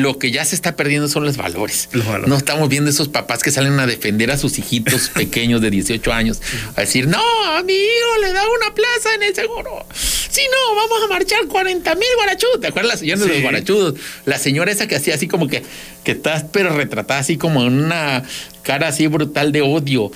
Lo 0.00 0.18
que 0.18 0.30
ya 0.30 0.44
se 0.44 0.54
está 0.54 0.76
perdiendo 0.76 1.08
son 1.08 1.24
los 1.24 1.36
valores. 1.36 1.88
Los 1.92 2.06
valores. 2.06 2.28
No 2.28 2.36
estamos 2.36 2.68
viendo 2.68 2.90
esos 2.90 3.08
papás 3.08 3.42
que 3.42 3.50
salen 3.50 3.78
a 3.78 3.86
defender 3.86 4.30
a 4.30 4.38
sus 4.38 4.58
hijitos 4.58 5.08
pequeños 5.14 5.60
de 5.60 5.70
18 5.70 6.12
años, 6.12 6.40
a 6.76 6.80
decir, 6.80 7.08
no, 7.08 7.22
a 7.56 7.62
mi 7.62 7.74
hijo 7.74 8.20
le 8.20 8.32
da 8.32 8.42
una 8.48 8.74
plaza 8.74 9.14
en 9.14 9.22
el 9.24 9.34
seguro. 9.34 9.84
Si 9.94 10.40
no, 10.40 10.74
vamos 10.74 11.02
a 11.04 11.08
marchar 11.08 11.46
40 11.46 11.94
mil 11.94 12.08
guarachudos. 12.16 12.60
¿Te 12.60 12.68
acuerdas 12.68 12.94
la 12.94 12.98
señora 12.98 13.20
de 13.20 13.28
los 13.28 13.42
guarachudos? 13.42 13.94
La 14.24 14.38
señora 14.38 14.72
esa 14.72 14.86
que 14.86 14.96
hacía 14.96 15.14
así 15.14 15.28
como 15.28 15.46
que, 15.46 15.62
que 16.04 16.12
estás 16.12 16.46
pero 16.50 16.74
retratada 16.74 17.20
así 17.20 17.36
como 17.36 17.62
en 17.62 17.84
una 17.84 18.22
cara 18.62 18.88
así 18.88 19.06
brutal 19.08 19.52
de 19.52 19.60
odio. 19.60 20.10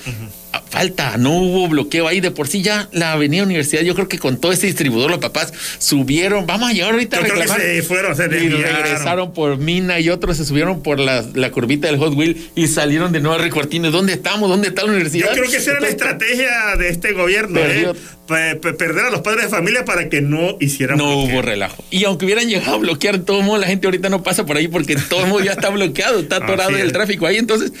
Falta, 0.69 1.17
no 1.17 1.31
hubo 1.33 1.67
bloqueo 1.67 2.07
ahí. 2.07 2.19
De 2.21 2.31
por 2.31 2.47
sí 2.47 2.61
ya 2.61 2.89
la 2.91 3.13
Avenida 3.13 3.43
Universidad, 3.43 3.81
yo 3.81 3.95
creo 3.95 4.07
que 4.07 4.19
con 4.19 4.37
todo 4.37 4.51
este 4.51 4.67
distribuidor 4.67 5.09
los 5.11 5.19
papás 5.19 5.53
subieron. 5.79 6.45
Vamos 6.45 6.69
a 6.69 6.73
llegar 6.73 6.91
ahorita 6.93 7.17
Yo 7.17 7.23
a 7.23 7.27
creo 7.27 7.41
que 7.41 7.47
se 7.47 7.81
fueron, 7.83 8.15
se 8.15 8.25
Y 8.25 8.49
regresaron 8.49 9.33
por 9.33 9.57
Mina 9.57 9.99
y 9.99 10.09
otros 10.09 10.37
se 10.37 10.45
subieron 10.45 10.81
por 10.83 10.99
la, 10.99 11.23
la 11.33 11.51
curvita 11.51 11.87
del 11.87 11.97
Hot 11.97 12.13
Wheel 12.15 12.49
y 12.55 12.67
salieron 12.67 13.11
de 13.11 13.19
nuevo 13.19 13.35
a 13.35 13.41
Recortines. 13.43 13.91
¿Dónde 13.91 14.13
estamos? 14.13 14.49
¿Dónde 14.49 14.69
está 14.69 14.83
la 14.83 14.89
universidad? 14.89 15.27
Yo 15.29 15.41
creo 15.41 15.51
que 15.51 15.57
esa 15.57 15.71
era 15.71 15.79
la 15.81 15.89
estrategia 15.89 16.49
de 16.77 16.89
este 16.89 17.13
gobierno, 17.13 17.59
Perdió. 17.59 17.91
¿eh? 17.91 17.95
Pe- 18.27 18.55
pe- 18.57 18.73
perder 18.73 19.05
a 19.05 19.09
los 19.09 19.21
padres 19.21 19.43
de 19.45 19.49
familia 19.49 19.85
para 19.85 20.09
que 20.09 20.21
no 20.21 20.57
hicieran 20.59 20.97
No 20.97 21.05
bloqueo. 21.17 21.33
hubo 21.33 21.41
relajo. 21.41 21.81
Y 21.89 22.03
aunque 22.03 22.25
hubieran 22.25 22.49
llegado 22.49 22.75
a 22.75 22.77
bloquear, 22.79 23.19
todo 23.19 23.41
modo, 23.41 23.57
la 23.57 23.67
gente 23.67 23.87
ahorita 23.87 24.09
no 24.09 24.21
pasa 24.21 24.45
por 24.45 24.57
ahí 24.57 24.67
porque 24.67 24.97
todo 24.97 25.25
modo 25.27 25.41
ya 25.43 25.53
está 25.53 25.69
bloqueado, 25.69 26.19
está 26.19 26.35
atorado 26.43 26.75
el 26.75 26.91
tráfico 26.91 27.25
ahí. 27.25 27.37
Entonces, 27.37 27.71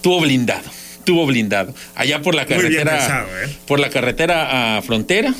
tuvo 0.00 0.20
blindado, 0.22 0.68
tuvo 1.08 1.24
blindado. 1.24 1.74
Allá 1.94 2.20
por 2.20 2.34
la 2.34 2.44
carretera, 2.44 2.98
pensado, 2.98 3.28
¿eh? 3.42 3.48
por 3.66 3.80
la 3.80 3.88
carretera 3.88 4.76
a 4.76 4.82
frontera, 4.82 5.32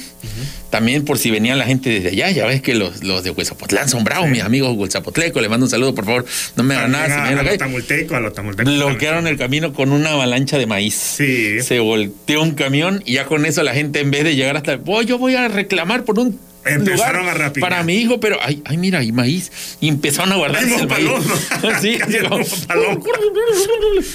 también 0.71 1.05
por 1.05 1.19
si 1.19 1.31
venía 1.31 1.55
la 1.57 1.67
gente 1.67 1.91
desde 1.91 2.09
allá. 2.09 2.31
Ya 2.31 2.47
ves 2.47 2.63
que 2.63 2.75
los, 2.75 3.05
los 3.05 3.23
de 3.23 3.33
Huezapotlán 3.33 3.87
son 3.87 4.03
bravos, 4.03 4.31
mis 4.31 4.43
amigos 4.43 4.75
Huezapotleco. 4.79 5.43
Les 5.43 5.51
mando 5.51 5.67
un 5.67 5.71
saludo, 5.71 5.95
por 5.95 6.07
favor. 6.07 6.25
No 6.57 6.63
me 6.63 6.75
hagan 6.75 6.93
nada. 6.93 7.05
si 7.05 7.11
me 7.35 7.37
a, 7.37 7.41
a 7.41 7.43
los 7.43 7.59
tamultecos, 7.59 8.17
a 8.17 8.21
los 8.21 8.33
tamultecos. 8.33 8.75
Bloquearon 8.75 9.27
el 9.27 9.37
camino 9.37 9.75
con 9.75 9.93
una 9.93 10.13
avalancha 10.13 10.57
de 10.57 10.65
maíz. 10.65 10.95
Sí. 10.95 11.61
Se 11.61 11.81
volteó 11.81 12.43
un 12.43 12.53
camión 12.53 13.03
y 13.05 13.15
ya 13.15 13.27
con 13.27 13.45
eso 13.45 13.63
la 13.63 13.75
gente 13.75 14.01
en 14.01 14.11
vez 14.11 14.25
de 14.25 14.37
llegar 14.37 14.57
hasta... 14.57 14.81
"Oh, 14.87 15.03
yo 15.03 15.19
voy 15.19 15.35
a 15.35 15.49
reclamar 15.49 16.05
por 16.07 16.19
un 16.19 16.41
Empezaron 16.65 17.27
lugar 17.27 17.43
a 17.43 17.53
para 17.53 17.83
mi 17.83 17.95
hijo, 17.95 18.21
pero 18.21 18.39
ay, 18.43 18.63
ay, 18.65 18.77
mira, 18.79 19.01
hay 19.01 19.13
maíz. 19.13 19.51
Y 19.81 19.89
empezaron 19.89 20.33
a 20.33 20.37
guardar 20.37 20.63
el 20.65 20.89
maíz. 20.89 21.09
Sí. 21.83 21.99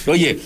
Oye, 0.07 0.39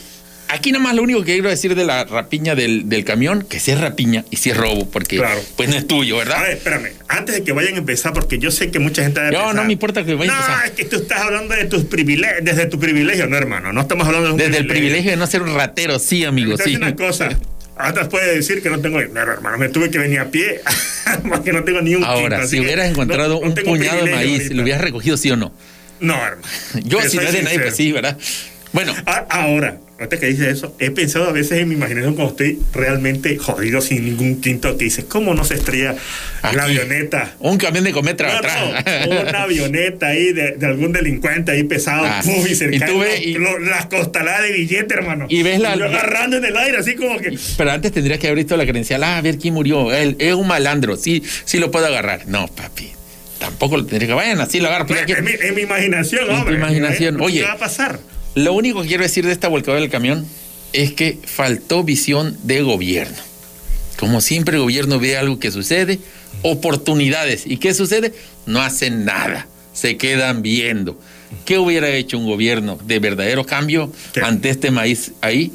aquí 0.50 0.72
nada 0.72 0.84
más 0.84 0.96
lo 0.96 1.04
único 1.04 1.20
que 1.24 1.34
quiero 1.34 1.50
decir 1.50 1.76
de 1.76 1.86
la 1.86 2.04
rapiña 2.06 2.56
del, 2.56 2.88
del 2.90 3.04
camión, 3.04 3.44
que 3.48 3.60
sí 3.60 3.72
es 3.72 3.80
rapiña 3.80 4.24
y 4.30 4.38
sí 4.38 4.50
es 4.50 4.58
robo, 4.58 4.90
porque 4.90 5.18
Claro. 5.18 5.42
pues 5.56 5.70
no 5.70 5.76
es 5.76 5.88
tuyo, 5.88 6.16
A 6.16 6.20
¿verdad? 6.20 6.42
ver, 6.42 6.52
espérame. 6.58 6.90
Antes 7.08 7.36
de 7.36 7.44
que 7.44 7.52
vayan 7.52 7.76
a 7.76 7.78
empezar, 7.78 8.14
porque 8.14 8.40
yo 8.40 8.52
sé 8.52 8.72
que 8.72 8.80
mucha 8.80 9.04
gente 9.04 9.20
va 9.20 9.28
a 9.28 9.32
No, 9.32 9.38
empezar. 9.40 9.56
no 9.56 9.64
me 9.66 9.74
importa 9.74 10.06
que 10.06 10.16
vayan 10.16 10.36
a 10.36 10.40
No, 10.40 10.46
empezar. 10.46 10.66
es 10.68 10.72
que 10.72 10.86
tú 10.86 10.96
estás 10.98 11.22
hablando 11.22 11.54
de 11.56 11.66
tus 11.66 11.86
privilegios, 11.86 12.40
desde 12.44 12.66
tu 12.68 12.80
privilegio, 12.80 13.28
no, 13.28 13.38
hermano. 13.38 13.74
No 13.74 13.82
estamos 13.82 14.06
hablando 14.08 14.28
de 14.30 14.34
un 14.34 14.38
Desde 14.40 14.58
el 14.58 14.68
privilegio 14.68 15.12
de 15.12 15.18
no 15.18 15.28
ser 15.28 15.42
un 15.42 15.54
ratero, 15.56 16.00
sí, 16.00 16.24
amigo, 16.26 16.54
a 16.54 16.58
sí. 16.58 16.64
decir 16.64 16.78
una 16.78 16.96
cosa. 16.96 17.30
Otras 17.80 18.08
puede 18.08 18.34
decir 18.36 18.64
que 18.64 18.70
no 18.72 18.80
tengo 18.80 19.00
dinero, 19.00 19.32
hermano. 19.32 19.58
Me 19.60 19.70
tuve 19.70 19.92
que 19.92 20.00
venir 20.00 20.20
a 20.20 20.32
pie 20.32 20.62
porque 21.30 21.54
no 21.54 21.64
tengo 21.64 21.80
ni 21.82 21.94
un 21.96 22.04
Ahora, 22.04 22.38
quinto, 22.38 22.50
si 22.50 22.60
hubieras 22.60 22.86
no- 22.88 22.92
encontrado 22.94 23.40
no 23.40 23.48
un 23.48 23.54
puñado 23.54 24.04
de 24.04 24.12
maíz, 24.16 24.32
ahorita. 24.40 24.56
¿lo 24.56 24.64
hubieras 24.64 24.82
recogido 24.82 25.16
sí 25.18 25.30
o 25.30 25.36
no? 25.38 25.54
No, 26.00 26.16
hermano. 26.16 26.42
Yo, 26.84 27.02
si 27.04 27.18
no 27.18 27.24
es 27.24 27.34
de 27.34 27.44
nadie, 27.44 27.60
pues 27.60 27.76
sí, 27.76 27.92
¿verdad? 27.92 28.18
Bueno, 28.74 28.96
A- 29.06 29.26
Ahora, 29.30 29.78
ahorita 30.00 30.20
que 30.20 30.28
dice 30.28 30.50
eso, 30.50 30.76
he 30.80 30.92
pensado 30.92 31.28
a 31.28 31.32
veces 31.32 31.60
en 31.60 31.70
mi 31.70 31.76
imaginación 31.76 32.14
cuando 32.16 32.32
estoy 32.32 32.60
realmente 32.74 33.38
jodido 33.38 33.82
sin 33.82 34.06
ningún 34.06 34.42
quinto 34.42 34.78
que 34.78 34.86
dice, 34.86 35.06
¿cómo 35.06 35.34
no 35.34 35.44
se 35.44 35.56
estrella 35.56 35.96
aquí, 36.44 36.56
la 36.56 36.64
avioneta? 36.64 37.34
Un 37.40 37.58
camión 37.58 37.84
de 37.84 37.92
cometra 37.94 38.32
No, 38.32 38.38
atrás. 38.38 39.08
no, 39.08 39.22
una 39.22 39.42
avioneta 39.44 40.08
ahí 40.08 40.34
de, 40.34 40.52
de 40.52 40.66
algún 40.68 40.92
delincuente 40.92 41.52
ahí 41.52 41.64
pesado, 41.64 42.06
Ah, 42.06 42.22
puf, 42.24 42.48
y 42.48 42.52
y 42.52 42.56
cerca 42.56 42.86
tú 42.86 43.00
ves 43.00 43.20
y- 43.26 43.38
las 43.66 43.88
costaladas 43.88 44.44
de 44.44 44.52
billete, 44.54 44.94
hermano. 44.94 45.26
Y 45.30 45.42
ves 45.44 45.60
la- 45.60 45.76
yo 45.76 45.86
agarrando 45.86 46.38
en 46.38 46.46
el 46.46 46.56
aire, 46.58 46.78
así 46.78 46.96
como 46.96 47.18
que. 47.20 47.38
Pero 47.58 47.72
antes 47.72 47.92
tendrías 47.92 48.20
que 48.20 48.28
haber 48.28 48.38
visto 48.38 48.56
la 48.56 48.64
credencial. 48.66 49.04
Ah, 49.04 49.18
a 49.18 49.22
ver 49.22 49.38
quién 49.38 49.54
murió. 49.56 49.94
Él 49.94 50.16
es 50.20 50.34
un 50.34 50.48
malandro. 50.48 50.96
Sí, 50.96 51.24
sí 51.46 51.58
lo 51.58 51.72
puedo 51.72 51.86
agarrar. 51.88 52.28
No, 52.28 52.48
papi. 52.48 52.92
Tampoco 53.40 53.78
lo 53.78 53.86
tendría 53.86 54.08
que. 54.08 54.14
Vayan, 54.14 54.42
así 54.42 54.60
lo 54.60 54.68
agarro. 54.68 54.86
pues, 54.88 55.02
En 55.08 55.28
en 55.28 55.56
mi 55.56 55.62
imaginación, 55.62 56.22
En 56.24 56.28
tu 56.28 56.34
hombre. 56.36 56.56
imaginación. 56.56 57.18
¿Qué 57.18 57.24
Oye. 57.24 57.42
va 57.44 57.54
a 57.54 57.58
pasar? 57.58 58.00
Lo 58.38 58.54
único 58.54 58.82
que 58.84 58.88
quiero 58.88 59.02
decir 59.04 59.26
de 59.26 59.32
esta 59.32 59.48
volcadura 59.48 59.82
del 59.82 59.90
camión 59.90 60.24
es 60.72 60.92
que 60.94 61.18
faltó 61.26 61.84
visión 61.84 62.38
de 62.44 62.62
gobierno. 62.62 63.18
Como 63.98 64.22
siempre 64.22 64.58
el 64.58 64.62
gobierno 64.62 65.00
ve 65.00 65.18
algo 65.18 65.40
que 65.40 65.50
sucede, 65.50 65.98
oportunidades. 66.44 67.44
¿Y 67.48 67.58
qué 67.58 67.74
sucede? 67.74 68.14
No 68.46 68.62
hacen 68.62 69.06
nada. 69.06 69.48
Se 69.74 69.98
quedan 69.98 70.44
viendo. 70.44 71.00
¿Qué 71.46 71.58
hubiera 71.58 71.90
hecho 71.90 72.20
un 72.20 72.26
gobierno 72.28 72.78
de 72.86 73.00
verdadero 73.00 73.44
cambio 73.44 73.92
¿Qué? 74.14 74.22
ante 74.22 74.50
este 74.52 74.70
maíz 74.70 75.14
ahí? 75.22 75.52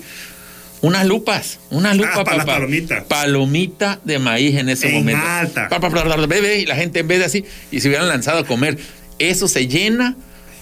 Unas 0.81 1.07
lupas, 1.07 1.61
una 1.71 1.95
lupa, 1.95 2.11
Ah, 2.17 2.25
para 2.25 2.39
papá. 2.39 2.53
palomitas. 2.55 3.05
Palomita 3.05 4.01
de 4.05 4.19
maíz 4.19 4.57
en 4.57 4.69
ese 4.69 4.89
En 4.89 4.95
momento. 4.95 5.25
alta. 5.25 5.69
Pa, 5.69 5.79
pa, 5.79 5.89
pa, 5.89 6.03
pa, 6.05 6.17
bebé, 6.27 6.59
y 6.59 6.67
la 6.67 6.75
gente 6.75 6.99
en 6.99 7.07
vez 7.07 7.21
de 7.21 7.25
así, 7.27 7.45
y 7.71 7.79
se 7.81 7.87
hubieran 7.87 8.09
lanzado 8.09 8.39
a 8.41 8.45
comer. 8.45 8.77
Eso 9.21 9.47
se 9.47 9.69
llena. 9.69 10.17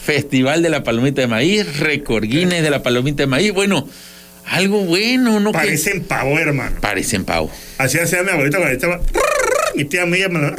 Festival 0.04 0.62
de 0.62 0.70
la 0.70 0.82
palomita 0.82 1.20
de 1.20 1.26
maíz, 1.26 1.78
récord 1.78 2.24
Guinness 2.24 2.62
de 2.62 2.70
la 2.70 2.82
palomita 2.82 3.22
de 3.22 3.26
maíz. 3.26 3.52
Bueno, 3.52 3.86
algo 4.46 4.80
bueno, 4.84 5.40
¿no? 5.40 5.52
Parecen 5.52 6.02
pavo, 6.04 6.38
hermano. 6.38 6.80
Parecen 6.80 7.24
pavo. 7.24 7.50
Así 7.78 7.98
hacía 7.98 8.22
mi 8.22 8.30
abuelita 8.30 8.58
cuando 8.58 8.74
estaba. 8.74 9.00
Mi 9.74 9.84
tía 9.84 10.06
mía 10.06 10.28
me 10.28 10.40
lo. 10.40 10.56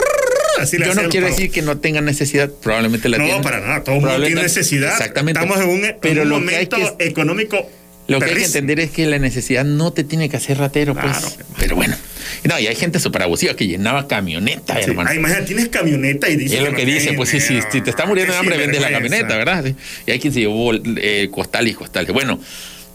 Así 0.59 0.77
Yo 0.77 0.93
no 0.93 1.09
quiero 1.09 1.27
decir 1.27 1.49
que 1.49 1.61
no 1.61 1.79
tengan 1.79 2.05
necesidad, 2.05 2.49
probablemente 2.61 3.09
la 3.09 3.17
No, 3.17 3.23
tienen. 3.23 3.41
para 3.41 3.59
nada. 3.61 3.83
Todo 3.83 3.95
el 3.95 4.01
mundo 4.01 4.23
tiene 4.25 4.43
necesidad. 4.43 4.91
Exactamente. 4.91 5.39
Estamos 5.41 5.63
en 5.63 5.69
un, 5.69 5.85
en 5.85 5.95
Pero 6.01 6.21
un 6.23 6.29
lo 6.29 6.35
que 6.45 6.55
hay 6.55 6.65
momento 6.67 6.97
que 6.97 7.05
económico. 7.07 7.69
Lo 8.07 8.19
que 8.19 8.25
hay 8.25 8.35
que 8.35 8.45
entender 8.45 8.79
es 8.79 8.91
que 8.91 9.05
la 9.05 9.19
necesidad 9.19 9.63
no 9.65 9.91
te 9.93 10.03
tiene 10.03 10.29
que 10.29 10.37
hacer 10.37 10.57
ratero, 10.57 10.93
pues. 10.93 11.05
Claro. 11.17 11.27
Pero 11.57 11.75
bueno. 11.75 11.95
No, 12.43 12.59
y 12.59 12.67
hay 12.67 12.75
gente 12.75 12.99
súper 12.99 13.21
abusiva 13.23 13.55
que 13.55 13.67
llenaba 13.67 14.07
camioneta, 14.07 14.75
Sí. 14.77 14.89
hermano. 14.89 15.09
Ah, 15.11 15.15
imagínate, 15.15 15.45
tienes 15.45 15.69
camioneta 15.69 16.27
y 16.29 16.37
dices. 16.37 16.59
es 16.59 16.63
lo 16.69 16.75
que 16.75 16.85
dice, 16.85 17.13
pues 17.13 17.29
sí, 17.29 17.39
sí, 17.39 17.47
tiene, 17.49 17.71
si 17.71 17.81
te 17.81 17.89
está 17.91 18.05
muriendo 18.05 18.33
de 18.33 18.39
hambre, 18.39 18.57
vendes 18.57 18.81
la 18.81 18.91
camioneta, 18.91 19.37
¿verdad? 19.37 19.63
Y 20.07 20.11
hay 20.11 20.19
quien 20.19 20.33
se 20.33 20.39
llevó 20.39 20.71
eh, 20.73 21.29
costales 21.31 21.73
y 21.73 21.75
costales. 21.75 22.11
Bueno, 22.11 22.39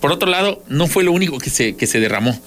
por 0.00 0.10
otro 0.12 0.28
lado, 0.28 0.62
no 0.68 0.88
fue 0.88 1.04
lo 1.04 1.12
único 1.12 1.38
que 1.38 1.50
se, 1.50 1.76
que 1.76 1.86
se 1.86 2.00
derramó. 2.00 2.40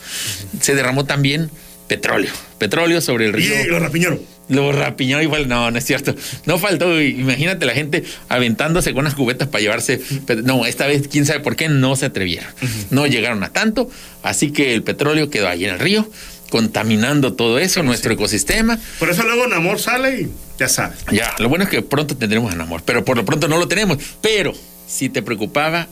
Se 0.62 0.76
derramó 0.76 1.06
también 1.06 1.50
petróleo. 1.88 2.32
Petróleo 2.58 3.02
sobre 3.02 3.26
el 3.26 3.34
río. 3.34 3.54
Y 3.64 3.68
los 3.68 3.82
rapiñeros. 3.82 4.20
Lo 4.50 4.72
rapiñó 4.72 5.22
igual, 5.22 5.48
no, 5.48 5.70
no 5.72 5.78
es 5.78 5.86
cierto. 5.86 6.16
No 6.46 6.58
faltó, 6.58 7.00
imagínate 7.00 7.66
la 7.68 7.74
gente 7.74 8.04
aventándose 8.30 8.94
con 8.94 9.02
unas 9.02 9.14
cubetas 9.16 9.48
para 9.48 9.62
llevarse. 9.62 10.02
No, 10.44 10.66
esta 10.66 10.88
vez, 10.88 11.08
quién 11.08 11.26
sabe 11.26 11.40
por 11.40 11.56
qué, 11.56 11.70
no 11.70 11.96
se 11.96 12.08
atrevieron. 12.08 12.50
No 12.90 13.06
llegaron 13.08 13.44
a 13.44 13.50
tanto, 13.50 13.90
así 14.24 14.52
que 14.52 14.74
el 14.74 14.82
petróleo 14.84 15.30
quedó 15.30 15.48
ahí 15.50 15.66
en 15.66 15.72
el 15.76 15.80
río, 15.80 16.10
contaminando 16.50 17.34
todo 17.34 17.60
eso, 17.60 17.84
nuestro 17.84 18.14
ecosistema. 18.14 18.80
Por 19.00 19.10
eso 19.10 19.24
luego 19.24 19.48
Namor 19.48 19.80
sale 19.80 20.22
y 20.22 20.32
ya 20.58 20.68
sabes. 20.68 21.00
Ya, 21.12 21.36
lo 21.40 21.50
bueno 21.50 21.64
es 21.64 21.70
que 21.70 21.82
pronto 21.82 22.18
tendremos 22.18 22.54
a 22.54 22.62
amor, 22.62 22.84
pero 22.86 23.06
por 23.06 23.18
lo 23.18 23.26
pronto 23.26 23.48
no 23.48 23.58
lo 23.58 23.68
tenemos. 23.68 23.98
Pero 24.22 24.54
si 24.88 25.10
te 25.10 25.22
preocupaba 25.22 25.88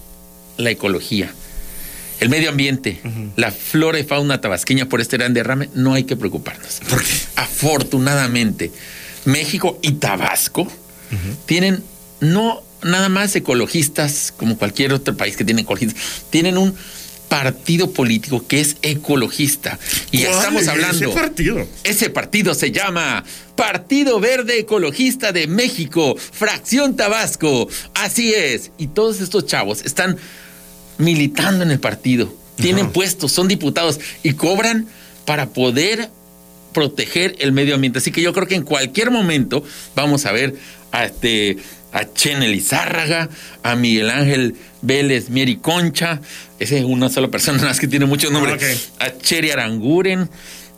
la 0.58 0.72
ecología, 0.72 1.32
el 2.20 2.30
medio 2.30 2.50
ambiente, 2.50 3.00
la 3.36 3.52
flora 3.52 4.00
y 4.00 4.04
fauna 4.04 4.42
tabasqueña 4.42 4.88
por 4.88 5.02
este 5.02 5.18
gran 5.18 5.34
derrame, 5.34 5.70
no 5.76 5.94
hay 5.94 6.04
que 6.04 6.16
preocuparnos. 6.16 6.82
¿Por 6.90 7.04
qué? 7.04 7.14
Afortunadamente, 7.36 8.72
México 9.26 9.80
y 9.82 9.94
Tabasco 9.94 10.68
tienen 11.46 11.84
no 12.20 12.64
nada 12.84 13.10
más 13.10 13.36
ecologistas 13.36 14.34
como 14.36 14.58
cualquier 14.58 14.94
otro 14.94 15.16
país 15.16 15.36
que 15.38 15.46
tiene 15.46 15.62
ecologistas, 15.62 16.02
tienen 16.30 16.58
un 16.58 16.76
partido 17.28 17.92
político 17.92 18.46
que 18.48 18.62
es 18.62 18.78
ecologista. 18.82 19.80
Y 20.12 20.24
¿Cuál 20.24 20.32
estamos 20.38 20.62
es 20.64 20.68
hablando. 20.68 21.10
Ese 21.10 21.20
partido. 21.20 21.68
Ese 21.84 22.10
partido 22.10 22.54
se 22.54 22.72
llama 22.72 23.24
Partido 23.56 24.20
Verde 24.20 24.60
Ecologista 24.60 25.32
de 25.32 25.48
México, 25.48 26.16
Fracción 26.16 26.96
Tabasco. 26.96 27.68
Así 27.94 28.34
es. 28.34 28.72
Y 28.78 28.88
todos 28.88 29.22
estos 29.22 29.46
chavos 29.46 29.84
están 29.84 30.18
militando 30.98 31.64
en 31.64 31.72
el 31.72 31.80
partido. 31.80 32.34
Tienen 32.56 32.86
Ajá. 32.86 32.94
puestos, 32.94 33.32
son 33.32 33.48
diputados 33.48 34.00
y 34.24 34.34
cobran 34.34 34.88
para 35.26 35.50
poder 35.50 36.10
proteger 36.74 37.36
el 37.40 37.52
medio 37.52 37.76
ambiente. 37.76 38.00
Así 38.00 38.12
que 38.12 38.22
yo 38.22 38.34
creo 38.34 38.48
que 38.48 38.56
en 38.56 38.64
cualquier 38.64 39.12
momento 39.12 39.64
vamos 39.96 40.26
a 40.26 40.32
ver 40.32 40.56
a 40.92 41.06
este 41.06 41.58
a 41.94 42.06
Chenel 42.14 42.54
Izárraga, 42.56 43.30
a 43.64 43.76
Miguel 43.76 44.10
Ángel 44.10 44.56
Vélez 44.82 45.30
Mieri 45.30 45.56
Concha, 45.58 46.20
esa 46.60 46.76
es 46.78 46.84
una 46.84 47.10
sola 47.10 47.30
persona 47.30 47.62
más 47.64 47.80
que 47.80 47.88
tiene 47.88 48.06
muchos 48.06 48.32
nombres, 48.32 48.56
ok. 48.96 49.02
a 49.02 49.18
Cheri 49.18 49.52
Aranguren, 49.52 50.30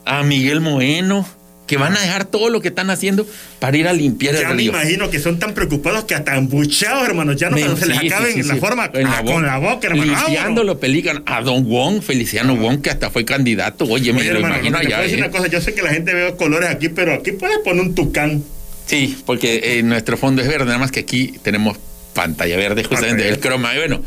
a 0.06 0.24
Miguel 0.24 0.62
Moeno, 0.62 1.28
que 1.68 1.78
van 1.78 1.96
a 1.96 2.00
dejar 2.01 2.25
todo 2.25 2.50
lo 2.50 2.62
que 2.62 2.70
están 2.70 2.89
haciendo 2.89 3.28
para 3.60 3.78
ir 3.78 3.88
a 3.88 3.94
limpiar 3.94 4.34
el 4.34 4.42
Ya 4.42 4.48
me 4.50 4.56
río. 4.56 4.72
imagino 4.72 5.12
que 5.12 5.20
son 5.20 5.38
tan 5.38 5.54
preocupados 5.54 6.06
que 6.06 6.16
hasta 6.16 6.36
embuchados, 6.36 7.08
hermano. 7.08 7.34
Ya 7.34 7.51
no 7.51 7.58
Me- 7.58 7.62
se 7.78 7.86
les 7.86 8.00
sí, 8.00 8.08
acaben 8.08 8.34
sí, 8.34 8.42
sí, 8.42 8.50
la 8.50 8.56
forma 8.56 8.89
En 8.92 9.06
ah, 9.06 9.22
con 9.24 9.46
la 9.46 9.60
boca, 9.60 9.86
hermano. 9.88 10.12
Limpiando 10.12 10.63
lo 10.63 10.80
pelican 10.80 11.22
a 11.28 11.42
Don 11.44 11.66
Wong, 11.66 12.01
Feliciano 12.01 12.56
Wong, 12.56 12.82
que 12.82 12.89
hasta 12.89 13.12
fue 13.12 13.24
candidato. 13.24 13.86
Oye, 13.86 14.13
me 14.13 14.22
Oye, 14.22 14.30
lo 14.32 14.36
hermano, 14.38 14.56
imagino 14.56 14.80
te 14.80 14.88
allá. 14.88 15.01
decir 15.01 15.20
¿eh? 15.20 15.22
una 15.22 15.30
cosa. 15.32 15.46
Yo 15.48 15.62
sé 15.62 15.75
que 15.75 15.84
la 15.84 15.92
gente 15.92 16.12
ve 16.12 16.34
colores 16.38 16.70
aquí, 16.72 16.89
pero 16.89 17.13
aquí 17.13 17.34
puedes 17.34 17.60
poner 17.60 17.82
un 17.84 17.94
tucán. 17.94 18.44
Sí, 18.89 19.17
porque 19.25 19.77
eh, 19.77 19.84
nuestro 19.84 20.17
fondo 20.17 20.41
es 20.41 20.48
verde, 20.48 20.65
nada 20.65 20.79
más 20.79 20.91
que 20.91 21.01
aquí 21.01 21.36
tenemos 21.43 21.77
pantalla 22.15 22.58
verde, 22.58 22.84
justamente 22.84 23.24
Pantalla. 23.24 23.29
el 23.36 23.39
croma. 23.39 23.75
Y 23.75 23.77
bueno, 23.77 24.03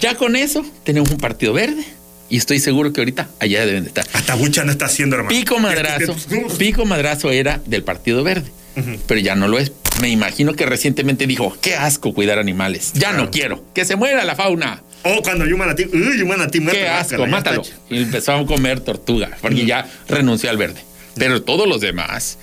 ya 0.00 0.14
con 0.14 0.36
eso 0.36 0.64
tenemos 0.84 1.10
un 1.10 1.18
partido 1.18 1.52
verde 1.52 1.84
y 2.30 2.36
estoy 2.36 2.60
seguro 2.60 2.92
que 2.92 3.00
ahorita 3.00 3.28
allá 3.40 3.66
deben 3.66 3.82
de 3.82 3.88
estar. 3.88 4.06
Hasta 4.12 4.34
bucha 4.36 4.64
no 4.64 4.70
está 4.70 4.86
haciendo, 4.86 5.16
hermano. 5.16 5.36
Pico 5.36 5.58
Madrazo, 5.58 6.14
Pico 6.56 6.84
Madrazo 6.84 7.30
era 7.32 7.60
del 7.66 7.82
Partido 7.82 8.22
Verde, 8.22 8.48
pero 9.08 9.20
ya 9.20 9.34
no 9.34 9.48
lo 9.48 9.58
es. 9.58 9.72
Me 10.00 10.08
imagino 10.08 10.54
que 10.54 10.66
recientemente 10.66 11.26
dijo, 11.26 11.56
qué 11.60 11.74
asco 11.74 12.14
cuidar 12.14 12.38
animales, 12.38 12.92
ya 12.94 13.10
Claro. 13.10 13.24
no 13.24 13.30
quiero, 13.30 13.64
que 13.74 13.84
se 13.84 13.96
muera 13.96 14.24
la 14.24 14.36
fauna. 14.36 14.82
O 15.02 15.20
cuando 15.22 15.44
hay 15.44 15.52
un 15.52 15.58
manatí, 15.58 15.84
uy, 15.92 16.24
manatí 16.24 16.60
muerto. 16.60 16.80
Qué 16.80 16.88
asco, 16.88 17.26
mátalo. 17.26 17.62
Y 17.90 18.02
empezó 18.04 18.32
a 18.34 18.46
comer 18.46 18.80
tortuga, 18.80 19.36
porque 19.42 19.66
ya 19.66 19.86
renunció 20.08 20.48
al 20.48 20.56
verde. 20.58 20.80
Pero 21.16 21.42
todos 21.42 21.68
los 21.68 21.80
demás 21.80 22.38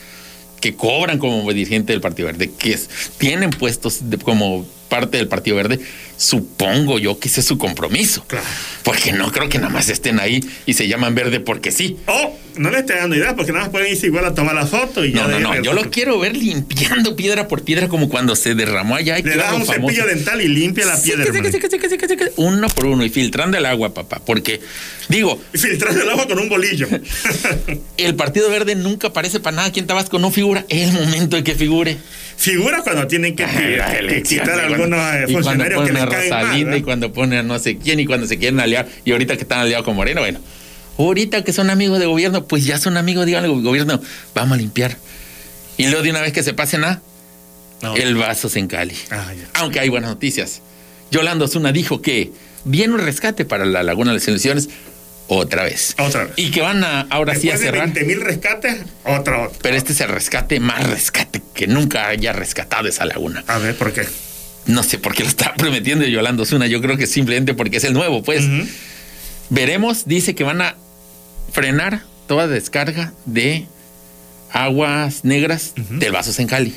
que 0.61 0.75
cobran 0.75 1.17
como 1.17 1.51
dirigente 1.51 1.91
del 1.91 2.01
Partido 2.01 2.27
Verde, 2.27 2.51
que 2.57 2.71
es- 2.73 2.89
tienen 3.17 3.49
puestos 3.49 4.09
de- 4.09 4.17
como 4.17 4.65
parte 4.87 5.17
del 5.17 5.27
Partido 5.27 5.55
Verde, 5.57 5.79
supongo 6.21 6.99
yo 6.99 7.19
que 7.19 7.27
ese 7.27 7.39
es 7.39 7.47
su 7.47 7.57
compromiso. 7.57 8.23
Claro. 8.27 8.45
Porque 8.83 9.11
no 9.11 9.31
creo 9.31 9.49
que 9.49 9.57
nada 9.57 9.69
más 9.69 9.89
estén 9.89 10.19
ahí 10.19 10.39
y 10.67 10.73
se 10.73 10.87
llaman 10.87 11.15
verde 11.15 11.39
porque 11.39 11.71
sí. 11.71 11.97
O 12.05 12.37
no 12.57 12.69
le 12.69 12.79
esté 12.79 12.95
dando 12.95 13.15
idea, 13.15 13.35
porque 13.35 13.51
nada 13.51 13.65
más 13.65 13.71
pueden 13.71 13.91
irse 13.91 14.05
igual 14.07 14.25
a 14.25 14.35
tomar 14.35 14.53
la 14.53 14.67
foto 14.67 15.03
y 15.03 15.13
ya 15.13 15.23
No, 15.23 15.29
de 15.29 15.39
no, 15.39 15.55
no. 15.55 15.63
Yo 15.63 15.73
lo 15.73 15.89
quiero 15.89 16.19
ver 16.19 16.35
limpiando 16.37 17.15
piedra 17.15 17.47
por 17.47 17.63
piedra 17.63 17.87
como 17.87 18.07
cuando 18.07 18.35
se 18.35 18.53
derramó 18.53 18.95
allá. 18.95 19.17
y 19.17 19.23
Le 19.23 19.35
das 19.35 19.53
un 19.53 19.65
famoso. 19.65 19.87
cepillo 19.93 20.05
dental 20.05 20.41
y 20.41 20.47
limpia 20.47 20.85
la 20.85 21.01
piedra, 21.01 21.25
Sí, 21.25 21.31
que 21.31 21.37
sí, 21.37 21.41
que 21.41 21.51
sí, 21.51 21.59
que 21.59 21.69
sí, 21.69 21.79
que 21.79 21.89
sí, 21.89 21.97
que 21.97 22.07
sí, 22.07 22.17
que 22.17 22.25
sí. 22.25 22.31
Uno 22.35 22.67
por 22.69 22.85
uno 22.85 23.03
y 23.03 23.09
filtrando 23.09 23.57
el 23.57 23.65
agua, 23.65 23.93
papá. 23.93 24.21
Porque, 24.23 24.61
digo, 25.09 25.41
Y 25.53 25.57
filtrando 25.57 26.03
el 26.03 26.09
agua 26.09 26.27
con 26.27 26.37
un 26.37 26.49
bolillo. 26.49 26.87
el 27.97 28.15
Partido 28.15 28.49
Verde 28.49 28.75
nunca 28.75 29.07
aparece 29.07 29.39
para 29.39 29.55
nada 29.55 29.67
aquí 29.69 29.79
en 29.79 29.87
Tabasco, 29.87 30.19
no 30.19 30.29
figura. 30.31 30.65
Es 30.69 30.89
el 30.93 30.93
momento 31.01 31.35
de 31.35 31.43
que 31.43 31.55
figure. 31.55 31.97
Figura 32.37 32.81
cuando 32.81 33.05
tienen 33.07 33.35
que, 33.35 33.43
elecciones, 33.43 34.27
quitar 34.27 34.59
algunos 34.59 34.99
eh, 35.13 35.27
funcionarios 35.31 35.85
que 35.85 35.93
les. 35.93 36.03
Rosalinda 36.11 36.77
y 36.77 36.81
cuando 36.81 37.11
ponen 37.13 37.39
a 37.39 37.43
no 37.43 37.59
sé 37.59 37.77
quién 37.77 37.99
y 37.99 38.05
cuando 38.05 38.27
se 38.27 38.37
quieren 38.37 38.59
aliar 38.59 38.87
y 39.05 39.11
ahorita 39.11 39.35
que 39.35 39.41
están 39.43 39.59
aliados 39.59 39.85
con 39.85 39.95
Moreno, 39.95 40.21
bueno, 40.21 40.39
ahorita 40.97 41.43
que 41.43 41.53
son 41.53 41.69
amigos 41.69 41.99
de 41.99 42.05
gobierno, 42.05 42.45
pues 42.45 42.65
ya 42.65 42.77
son 42.77 42.97
amigos, 42.97 43.27
al 43.33 43.61
gobierno, 43.61 44.01
vamos 44.35 44.57
a 44.57 44.61
limpiar. 44.61 44.97
Y 45.77 45.87
luego 45.87 46.03
de 46.03 46.11
una 46.11 46.21
vez 46.21 46.33
que 46.33 46.43
se 46.43 46.53
pasen 46.53 46.83
a 46.83 47.01
No. 47.81 47.95
el 47.95 48.15
vaso 48.15 48.49
en 48.55 48.67
Cali. 48.67 48.95
Ah. 49.09 49.31
Aunque 49.55 49.79
hay 49.79 49.89
buenas 49.89 50.09
noticias. 50.11 50.61
Yolanda 51.09 51.45
Osuna 51.45 51.71
dijo 51.71 52.01
que 52.01 52.31
viene 52.63 52.93
un 52.93 52.99
rescate 52.99 53.43
para 53.45 53.65
la 53.65 53.81
Laguna 53.83 54.11
de 54.11 54.19
las 54.19 54.27
Ilusiones 54.27 54.69
otra 55.27 55.63
vez. 55.63 55.95
Otra 55.97 56.25
vez. 56.25 56.33
Y 56.35 56.51
que 56.51 56.61
van 56.61 56.83
a 56.83 57.01
ahora 57.09 57.33
sí 57.35 57.49
a 57.49 57.53
Después 57.53 57.59
de 57.61 57.65
cerrar. 57.79 57.93
20 57.93 58.03
mil 58.03 58.21
rescates, 58.21 58.81
otra, 59.03 59.45
otra. 59.45 59.57
Pero 59.61 59.77
este 59.77 59.93
es 59.93 60.01
el 60.01 60.09
rescate 60.09 60.59
más 60.59 60.87
rescate 60.87 61.41
que 61.53 61.67
nunca 61.67 62.07
haya 62.07 62.33
rescatado 62.33 62.87
esa 62.87 63.05
laguna. 63.05 63.43
A 63.47 63.57
ver, 63.57 63.75
¿por 63.75 63.93
qué? 63.93 64.05
No 64.67 64.83
sé 64.83 64.97
por 64.99 65.13
qué 65.13 65.23
lo 65.23 65.29
está 65.29 65.53
prometiendo 65.57 66.05
Yolanda 66.05 66.43
Osuna. 66.43 66.67
Yo 66.67 66.81
creo 66.81 66.97
que 66.97 67.07
simplemente 67.07 67.53
porque 67.53 67.77
es 67.77 67.83
el 67.83 67.93
nuevo, 67.93 68.23
pues. 68.23 68.43
Veremos, 69.49 70.05
dice 70.05 70.33
que 70.35 70.43
van 70.43 70.61
a 70.61 70.75
frenar 71.51 72.03
toda 72.27 72.47
descarga 72.47 73.13
de 73.25 73.65
aguas 74.51 75.23
negras 75.25 75.73
del 75.75 76.11
Vasos 76.11 76.39
en 76.39 76.47
Cali. 76.47 76.73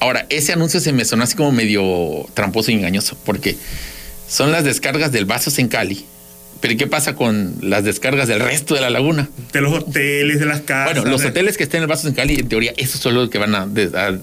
Ahora, 0.00 0.26
ese 0.28 0.52
anuncio 0.52 0.80
se 0.80 0.92
me 0.92 1.04
sonó 1.04 1.22
así 1.24 1.34
como 1.34 1.52
medio 1.52 2.26
tramposo 2.34 2.70
y 2.70 2.74
engañoso, 2.74 3.16
porque 3.24 3.56
son 4.28 4.52
las 4.52 4.64
descargas 4.64 5.12
del 5.12 5.24
Vasos 5.24 5.58
en 5.58 5.68
Cali. 5.68 6.04
Pero 6.60 6.74
¿y 6.74 6.76
¿qué 6.76 6.86
pasa 6.86 7.14
con 7.14 7.54
las 7.60 7.84
descargas 7.84 8.28
del 8.28 8.40
resto 8.40 8.74
de 8.74 8.80
la 8.80 8.90
laguna? 8.90 9.28
De 9.52 9.60
los 9.60 9.72
hoteles, 9.72 10.40
de 10.40 10.46
las 10.46 10.60
casas. 10.62 10.94
Bueno, 10.94 11.10
los 11.10 11.22
de- 11.22 11.28
hoteles 11.28 11.56
que 11.56 11.64
estén 11.64 11.78
en 11.78 11.82
el 11.84 11.88
Vasos 11.88 12.06
en 12.06 12.14
Cali, 12.14 12.34
en 12.36 12.48
teoría, 12.48 12.72
esos 12.76 13.00
son 13.00 13.14
los 13.14 13.30
que 13.30 13.38
van 13.38 13.54
a, 13.54 13.62
a- 13.62 14.18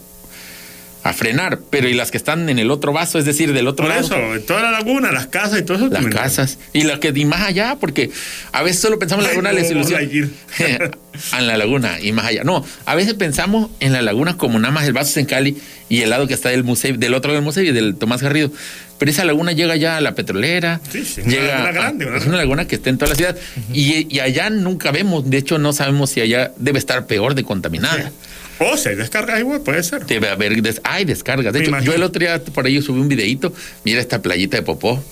a 1.04 1.14
frenar. 1.14 1.60
Pero 1.70 1.88
¿y 1.90 1.94
las 1.94 2.12
que 2.12 2.18
están 2.18 2.48
en 2.50 2.60
el 2.60 2.70
otro 2.72 2.94
vaso? 2.94 3.18
Es 3.20 3.26
decir, 3.26 3.54
del 3.54 3.68
otro 3.68 3.86
Por 3.86 3.96
lado. 3.96 4.06
eso, 4.06 4.36
en 4.36 4.46
toda 4.46 4.62
la 4.62 4.72
laguna, 4.72 5.12
las 5.12 5.28
casas 5.28 5.60
y 5.60 5.64
todo 5.64 5.78
eso. 5.78 5.88
Las 5.88 6.06
casas. 6.08 6.58
Y 6.74 6.84
la 6.84 7.00
que 7.00 7.12
y 7.16 7.26
más 7.26 7.42
allá, 7.42 7.78
porque 7.80 8.12
a 8.52 8.62
veces 8.64 8.82
solo 8.82 9.00
pensamos 9.00 9.26
en 9.26 9.30
la 9.30 9.34
laguna 9.34 9.50
de 9.50 9.56
la 9.56 9.62
no, 9.62 9.84
desilusión. 9.86 10.32
en 11.38 11.48
la 11.48 11.58
laguna 11.58 12.00
y 12.00 12.12
más 12.12 12.26
allá. 12.26 12.44
No, 12.44 12.66
a 12.86 12.96
veces 12.96 13.14
pensamos 13.16 13.70
en 13.80 13.94
la 13.94 14.02
laguna 14.02 14.38
como 14.38 14.60
nada 14.60 14.74
más 14.74 14.86
el 14.86 14.94
vaso 14.94 15.20
en 15.20 15.26
Cali 15.26 15.58
y 15.90 16.02
el 16.02 16.10
lado 16.10 16.28
que 16.28 16.34
está 16.34 16.50
del 16.50 16.64
museo, 16.64 16.96
del 16.98 17.14
otro 17.14 17.30
lado 17.30 17.40
del 17.40 17.46
museo 17.46 17.64
y 17.64 17.72
del 17.72 17.96
Tomás 17.96 18.22
Garrido. 18.22 18.52
Pero 18.98 19.10
esa 19.12 19.26
laguna 19.26 19.52
llega 19.52 19.76
ya 19.76 19.98
a 19.98 20.02
la 20.02 20.14
petrolera. 20.14 20.80
Sí, 20.92 21.04
sí, 21.04 21.22
una 21.22 21.30
llega 21.32 21.48
laguna 21.48 21.70
a- 21.70 21.72
grande, 21.72 22.06
una- 22.06 22.18
es 22.18 22.26
una 22.28 22.38
laguna 22.38 22.68
que 22.68 22.76
está 22.76 22.90
en 22.92 22.98
toda 23.00 23.10
la 23.10 23.16
ciudad. 23.16 23.36
y, 23.74 24.08
y 24.16 24.20
allá 24.20 24.50
nunca 24.52 24.92
vemos, 24.92 25.28
de 25.30 25.38
hecho 25.38 25.58
no 25.58 25.74
sabemos 25.74 26.12
si 26.12 26.22
allá 26.22 26.52
debe 26.58 26.78
estar 26.78 27.08
peor 27.08 27.34
de 27.34 27.44
contaminada. 27.44 28.12
O 28.62 28.78
se 28.78 28.96
descarga 28.96 29.40
igual, 29.40 29.62
puede 29.62 29.82
ser. 29.84 30.06
Debe 30.06 30.30
haber, 30.30 30.62
des- 30.62 30.82
hay 30.84 31.06
descargas. 31.06 31.52
De 31.54 31.60
Me 31.60 31.64
hecho, 31.66 31.70
imagino. 31.72 31.92
yo 31.92 31.96
el 31.98 32.04
otro 32.04 32.20
día 32.20 32.42
por 32.44 32.66
ahí 32.66 32.82
subí 32.82 33.00
un 33.00 33.08
videito. 33.08 33.54
Mira 33.84 34.00
esta 34.00 34.22
playita 34.22 34.58
de 34.58 34.64
Popó. 34.64 35.04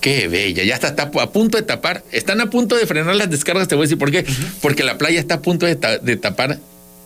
Qué 0.00 0.28
bella. 0.28 0.62
Ya 0.64 0.74
está, 0.74 0.88
está 0.88 1.02
a 1.04 1.30
punto 1.30 1.56
de 1.58 1.62
tapar. 1.62 2.02
Están 2.12 2.40
a 2.40 2.48
punto 2.50 2.76
de 2.76 2.86
frenar 2.86 3.14
las 3.16 3.30
descargas. 3.30 3.68
Te 3.68 3.74
voy 3.74 3.82
a 3.82 3.86
decir 3.86 3.98
por 3.98 4.10
qué. 4.10 4.24
Porque 4.62 4.82
la 4.84 4.96
playa 4.98 5.18
está 5.20 5.36
a 5.36 5.42
punto 5.42 5.66
de, 5.66 5.76
ta- 5.76 5.98
de 5.98 6.16
tapar 6.16 6.58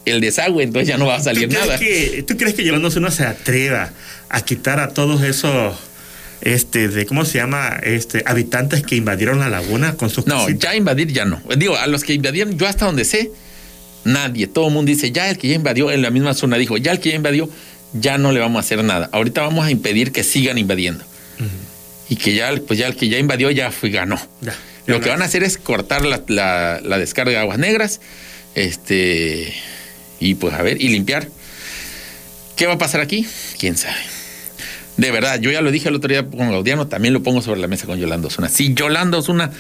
el 0.05 0.21
desagüe. 0.21 0.63
Entonces 0.63 0.89
ya 0.89 0.97
no 0.99 1.07
va 1.07 1.17
a 1.17 1.21
salir 1.21 1.49
¿Tú 1.49 1.55
crees 1.55 1.67
nada. 1.67 1.79
Que, 1.79 2.25
¿Tú 2.27 2.37
crees 2.37 2.55
que 2.55 2.63
llevándose 2.63 2.99
uno 2.99 3.11
se 3.11 3.25
atreva 3.25 3.91
a 4.29 4.41
quitar 4.45 4.79
a 4.81 4.89
todos 4.91 5.23
esos, 5.23 5.75
este, 6.41 6.89
de 6.89 7.07
cómo 7.07 7.25
se 7.25 7.39
llama, 7.39 7.81
este, 7.83 8.23
habitantes 8.27 8.83
que 8.83 8.97
invadieron 8.97 9.39
la 9.41 9.49
laguna 9.49 9.95
con 9.97 10.11
sus 10.11 10.27
No, 10.27 10.41
casitas? 10.45 10.61
ya 10.73 10.77
invadir 10.77 11.13
ya 11.13 11.25
no. 11.25 11.41
Digo, 11.57 11.77
a 11.77 11.87
los 11.87 12.05
que 12.05 12.15
invadieron, 12.15 12.57
yo 12.59 12.67
hasta 12.69 12.85
donde 12.87 13.05
sé, 13.05 13.31
nadie. 14.05 14.47
Todo 14.47 14.69
el 14.69 14.73
mundo 14.75 14.91
dice, 14.91 15.11
ya 15.13 15.29
el 15.31 15.39
que 15.39 15.49
ya 15.49 15.55
invadió, 15.55 15.91
en 15.91 16.03
la 16.03 16.11
misma 16.11 16.35
zona 16.35 16.57
dijo, 16.57 16.77
ya 16.77 16.93
el 16.93 17.01
que 17.01 17.11
ya 17.11 17.17
invadió, 17.17 17.49
ya 17.93 18.19
no 18.19 18.33
le 18.33 18.41
vamos 18.41 18.57
a 18.59 18.61
hacer 18.61 18.83
nada. 18.85 19.09
Ahorita 19.13 19.43
vamos 19.43 19.65
a 19.67 19.71
impedir 19.71 20.13
que 20.13 20.25
sigan 20.25 20.59
invadiendo. 20.59 21.05
Y 22.09 22.17
que 22.17 22.35
ya, 22.35 22.53
pues 22.67 22.79
ya 22.79 22.87
el 22.87 22.97
que 22.97 23.09
ya 23.09 23.19
invadió 23.19 23.51
ya 23.51 23.71
fue, 23.71 23.91
ganó. 23.91 24.21
Ya, 24.43 24.55
Lo 24.87 25.01
que 25.01 25.09
van 25.09 25.23
a 25.23 25.25
hacer 25.25 25.43
es 25.43 25.57
cortar 25.57 26.05
la, 26.05 26.23
la- 26.29 26.81
la 26.83 26.99
descarga 26.99 27.31
de 27.33 27.39
aguas 27.39 27.59
negras, 27.59 28.01
este, 28.55 29.53
y 30.21 30.35
pues 30.35 30.55
a 30.55 30.63
ver, 30.63 30.81
y 30.81 30.89
limpiar. 30.89 31.29
¿Qué 32.57 32.67
va 32.67 32.75
a 32.75 32.79
pasar 32.79 33.01
aquí? 33.01 33.27
¿Quién 33.59 33.77
sabe? 33.77 33.97
De 34.97 35.11
verdad, 35.11 35.41
yo 35.41 35.51
ya 35.51 35.61
lo 35.61 35.73
dije 35.73 35.89
el 35.89 35.97
otro 35.97 36.09
día 36.09 36.25
con 36.25 36.51
Gaudiano, 36.51 36.87
también 36.87 37.15
lo 37.15 37.23
pongo 37.23 37.43
sobre 37.43 37.61
la 37.61 37.67
mesa 37.67 37.87
con 37.87 37.99
Yolanda 37.99 38.29
Osuna. 38.29 38.49
Si 38.49 38.75
Yolanda 38.75 39.19
Osuna 39.19 39.51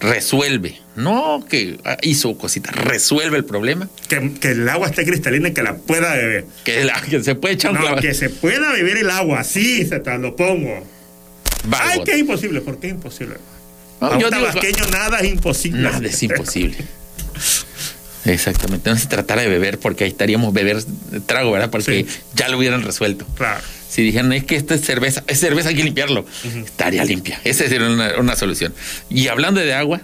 resuelve, 0.00 0.78
no 0.96 1.44
que 1.48 1.78
ah, 1.84 1.96
hizo 2.02 2.36
cositas, 2.38 2.74
resuelve 2.74 3.36
el 3.36 3.44
problema, 3.44 3.88
Que, 4.08 4.32
que 4.40 4.52
el 4.52 4.68
agua 4.68 4.88
esté 4.88 5.04
cristalina 5.04 5.48
y 5.48 5.52
que 5.52 5.62
la 5.62 5.76
pueda 5.76 6.14
beber. 6.14 6.46
que, 6.64 6.84
la- 6.84 7.00
que 7.02 7.22
se 7.22 7.34
puede 7.34 7.54
echar 7.54 7.72
un 7.72 7.78
No, 7.80 7.96
que 7.96 8.14
se 8.14 8.30
pueda 8.30 8.72
beber 8.72 8.96
el 8.96 9.10
agua, 9.10 9.44
sí, 9.44 9.84
se 9.86 10.00
te 10.00 10.16
lo 10.18 10.34
pongo. 10.36 10.86
Ay, 11.72 12.02
que 12.04 12.12
es 12.12 12.18
imposible, 12.18 12.60
¿por 12.62 12.78
qué 12.80 12.86
es 12.88 12.92
imposible? 12.94 13.36
No, 14.00 14.18
yo 14.18 14.30
digo- 14.30 14.46
nada 14.90 15.18
es 15.20 15.28
imposible. 15.30 15.82
Nada 15.82 16.06
es 16.08 16.22
imposible. 16.22 16.76
Exactamente, 18.24 18.90
no 18.90 18.96
se 18.96 19.06
tratara 19.06 19.42
de 19.42 19.48
beber 19.48 19.78
porque 19.78 20.04
ahí 20.04 20.10
estaríamos 20.10 20.52
beber 20.52 20.82
trago, 21.26 21.52
¿verdad? 21.52 21.70
Porque 21.70 22.04
Sí. 22.04 22.18
ya 22.34 22.48
lo 22.48 22.58
hubieran 22.58 22.82
resuelto. 22.82 23.26
Claro. 23.36 23.62
Si 23.90 24.02
dijeran, 24.02 24.32
es 24.32 24.44
que 24.44 24.54
esta 24.54 24.76
es 24.76 24.82
cerveza, 24.82 25.24
es 25.26 25.40
cerveza, 25.40 25.70
hay 25.70 25.74
que 25.74 25.82
limpiarlo, 25.82 26.24
estaría 26.64 27.04
limpia. 27.04 27.40
Esa 27.42 27.68
sería 27.68 27.88
una, 27.88 28.16
una 28.18 28.36
solución. 28.36 28.72
Y 29.10 29.26
hablando 29.26 29.60
de 29.60 29.74
agua, 29.74 30.00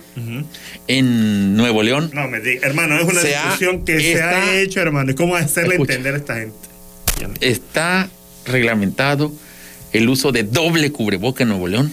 en 0.88 1.56
Nuevo 1.56 1.82
León, 1.84 2.10
No, 2.12 2.26
me 2.26 2.40
diga, 2.40 2.66
hermano, 2.66 2.98
es 2.98 3.04
una 3.04 3.20
ha- 3.20 3.24
discusión 3.24 3.84
que 3.84 4.00
se 4.00 4.20
ha 4.22 4.56
hecho, 4.60 4.80
hermano. 4.80 5.12
¿Y 5.12 5.14
cómo 5.14 5.36
hacerle 5.36 5.74
Escucha. 5.74 5.92
entender 5.94 6.14
a 6.14 6.16
esta 6.18 6.34
gente? 6.34 6.56
está 7.40 8.08
reglamentado 8.44 9.32
el 9.92 10.08
uso 10.08 10.32
de 10.32 10.42
doble 10.42 10.90
cubreboca 10.92 11.44
en 11.44 11.48
Nuevo 11.50 11.68
León 11.68 11.92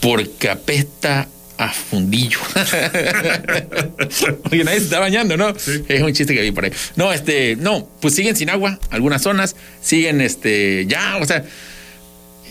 porque 0.00 0.48
apesta 0.48 1.28
a 1.58 1.70
fundillo. 1.72 2.38
Oye, 4.50 4.64
nadie 4.64 4.78
se 4.78 4.84
está 4.84 5.00
bañando, 5.00 5.36
¿no? 5.36 5.50
Es 5.88 6.02
un 6.02 6.12
chiste 6.12 6.34
que 6.34 6.42
vi 6.42 6.50
por 6.52 6.64
ahí. 6.64 6.72
No, 6.96 7.12
este, 7.12 7.56
no, 7.56 7.88
pues 8.00 8.14
siguen 8.14 8.36
sin 8.36 8.50
agua, 8.50 8.78
algunas 8.90 9.22
zonas, 9.22 9.56
siguen, 9.80 10.20
este, 10.20 10.86
ya, 10.86 11.16
o 11.18 11.24
sea, 11.24 11.44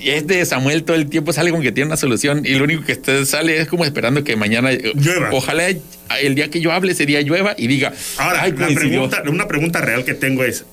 este 0.04 0.46
Samuel 0.46 0.84
todo 0.84 0.98
el 0.98 1.08
tiempo 1.08 1.34
sale 1.34 1.52
con 1.52 1.62
que 1.62 1.72
tiene 1.72 1.88
una 1.88 1.98
solución 1.98 2.41
y 2.46 2.56
lo 2.56 2.65
único 2.65 2.84
que 2.84 2.91
este 2.91 3.26
sale 3.26 3.60
es 3.60 3.68
como 3.68 3.86
esperando 3.86 4.24
que 4.24 4.36
mañana 4.36 4.72
eh, 4.72 4.91
Llueva. 4.94 5.30
Ojalá 5.32 5.68
el 6.22 6.36
día 6.36 6.50
que 6.50 6.60
yo 6.62 6.72
hable 6.74 6.91
ese 6.91 7.06
día 7.06 7.22
llueva 7.22 7.56
y 7.58 7.68
diga, 7.68 7.94
Ahora, 8.18 8.41
"Ay, 8.44 8.52
la 8.52 8.65
coincidió". 8.65 9.10
pregunta, 9.10 9.24
una 9.30 9.48
pregunta 9.48 9.82
real 9.82 10.04
que 10.04 10.13
tengo 10.13 10.44
es: 10.44 10.65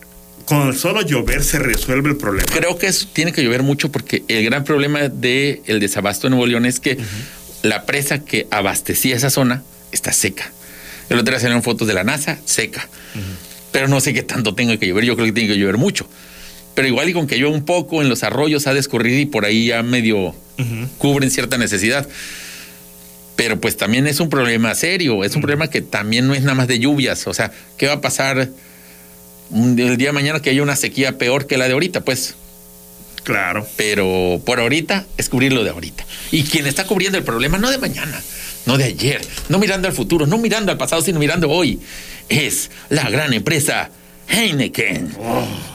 ¿con 0.44 0.74
solo 0.76 1.02
llover 1.02 1.44
se 1.44 1.60
resuelve 1.60 2.10
el 2.10 2.16
problema? 2.16 2.46
Creo 2.52 2.76
que 2.78 2.88
eso 2.88 3.06
tiene 3.12 3.32
que 3.32 3.42
llover 3.44 3.62
mucho 3.62 3.92
porque 3.92 4.24
el 4.26 4.44
gran 4.44 4.64
problema 4.64 5.08
del 5.08 5.60
el 5.66 5.78
desabasto 5.80 6.26
en 6.26 6.32
Nuevo 6.32 6.46
León 6.46 6.66
es 6.66 6.80
que 6.80 6.98
la 7.62 7.86
presa 7.86 8.24
que 8.24 8.46
abastecía 8.50 9.16
esa 9.16 9.30
zona 9.30 9.62
está 9.92 10.12
seca. 10.12 10.50
El 11.08 11.18
otro 11.18 11.32
día 11.32 11.40
salieron 11.40 11.62
fotos 11.62 11.88
de 11.88 11.94
la 11.94 12.04
NASA, 12.04 12.38
seca. 12.44 12.88
Pero 13.70 13.88
no 13.88 14.00
sé 14.00 14.12
qué 14.12 14.22
tanto 14.22 14.54
tenga 14.54 14.76
que 14.76 14.86
llover. 14.86 15.04
Yo 15.04 15.14
creo 15.14 15.26
que 15.26 15.32
tiene 15.32 15.54
que 15.54 15.58
llover 15.58 15.78
mucho. 15.78 16.06
Pero 16.74 16.88
igual 16.88 17.08
y 17.08 17.12
con 17.12 17.26
que 17.26 17.36
llueva 17.36 17.54
un 17.54 17.64
poco 17.64 18.02
en 18.02 18.08
los 18.08 18.22
arroyos 18.22 18.66
ha 18.66 18.74
de 18.74 18.80
escurrir 18.80 19.18
y 19.18 19.26
por 19.26 19.44
ahí 19.44 19.66
ya 19.66 19.82
medio 19.82 20.34
cubren 20.98 21.30
cierta 21.30 21.58
necesidad. 21.58 22.08
Pero 23.36 23.60
pues 23.60 23.76
también 23.76 24.06
es 24.06 24.20
un 24.20 24.28
problema 24.28 24.74
serio, 24.74 25.24
es 25.24 25.34
un 25.34 25.42
problema 25.42 25.68
que 25.68 25.80
también 25.82 26.26
no 26.26 26.34
es 26.34 26.42
nada 26.42 26.54
más 26.54 26.68
de 26.68 26.78
lluvias. 26.78 27.26
O 27.26 27.34
sea, 27.34 27.50
¿qué 27.76 27.86
va 27.86 27.94
a 27.94 28.00
pasar 28.00 28.48
el 29.52 29.96
día 29.96 30.08
de 30.08 30.12
mañana 30.12 30.40
que 30.40 30.50
haya 30.50 30.62
una 30.62 30.76
sequía 30.76 31.18
peor 31.18 31.46
que 31.46 31.56
la 31.56 31.66
de 31.66 31.72
ahorita? 31.72 32.02
Pues 32.02 32.34
Claro. 33.24 33.66
pero 33.76 34.40
por 34.44 34.60
ahorita 34.60 35.06
es 35.16 35.28
cubrirlo 35.28 35.64
de 35.64 35.70
ahorita. 35.70 36.04
Y 36.30 36.44
quien 36.44 36.66
está 36.66 36.84
cubriendo 36.84 37.18
el 37.18 37.24
problema 37.24 37.58
no 37.58 37.70
de 37.70 37.78
mañana, 37.78 38.20
no 38.66 38.76
de 38.76 38.84
ayer, 38.84 39.20
no 39.48 39.58
mirando 39.58 39.88
al 39.88 39.94
futuro, 39.94 40.26
no 40.26 40.38
mirando 40.38 40.72
al 40.72 40.78
pasado, 40.78 41.02
sino 41.02 41.18
mirando 41.18 41.50
hoy, 41.50 41.80
es 42.28 42.70
la 42.88 43.08
gran 43.10 43.32
empresa 43.32 43.90
Heineken, 44.28 45.14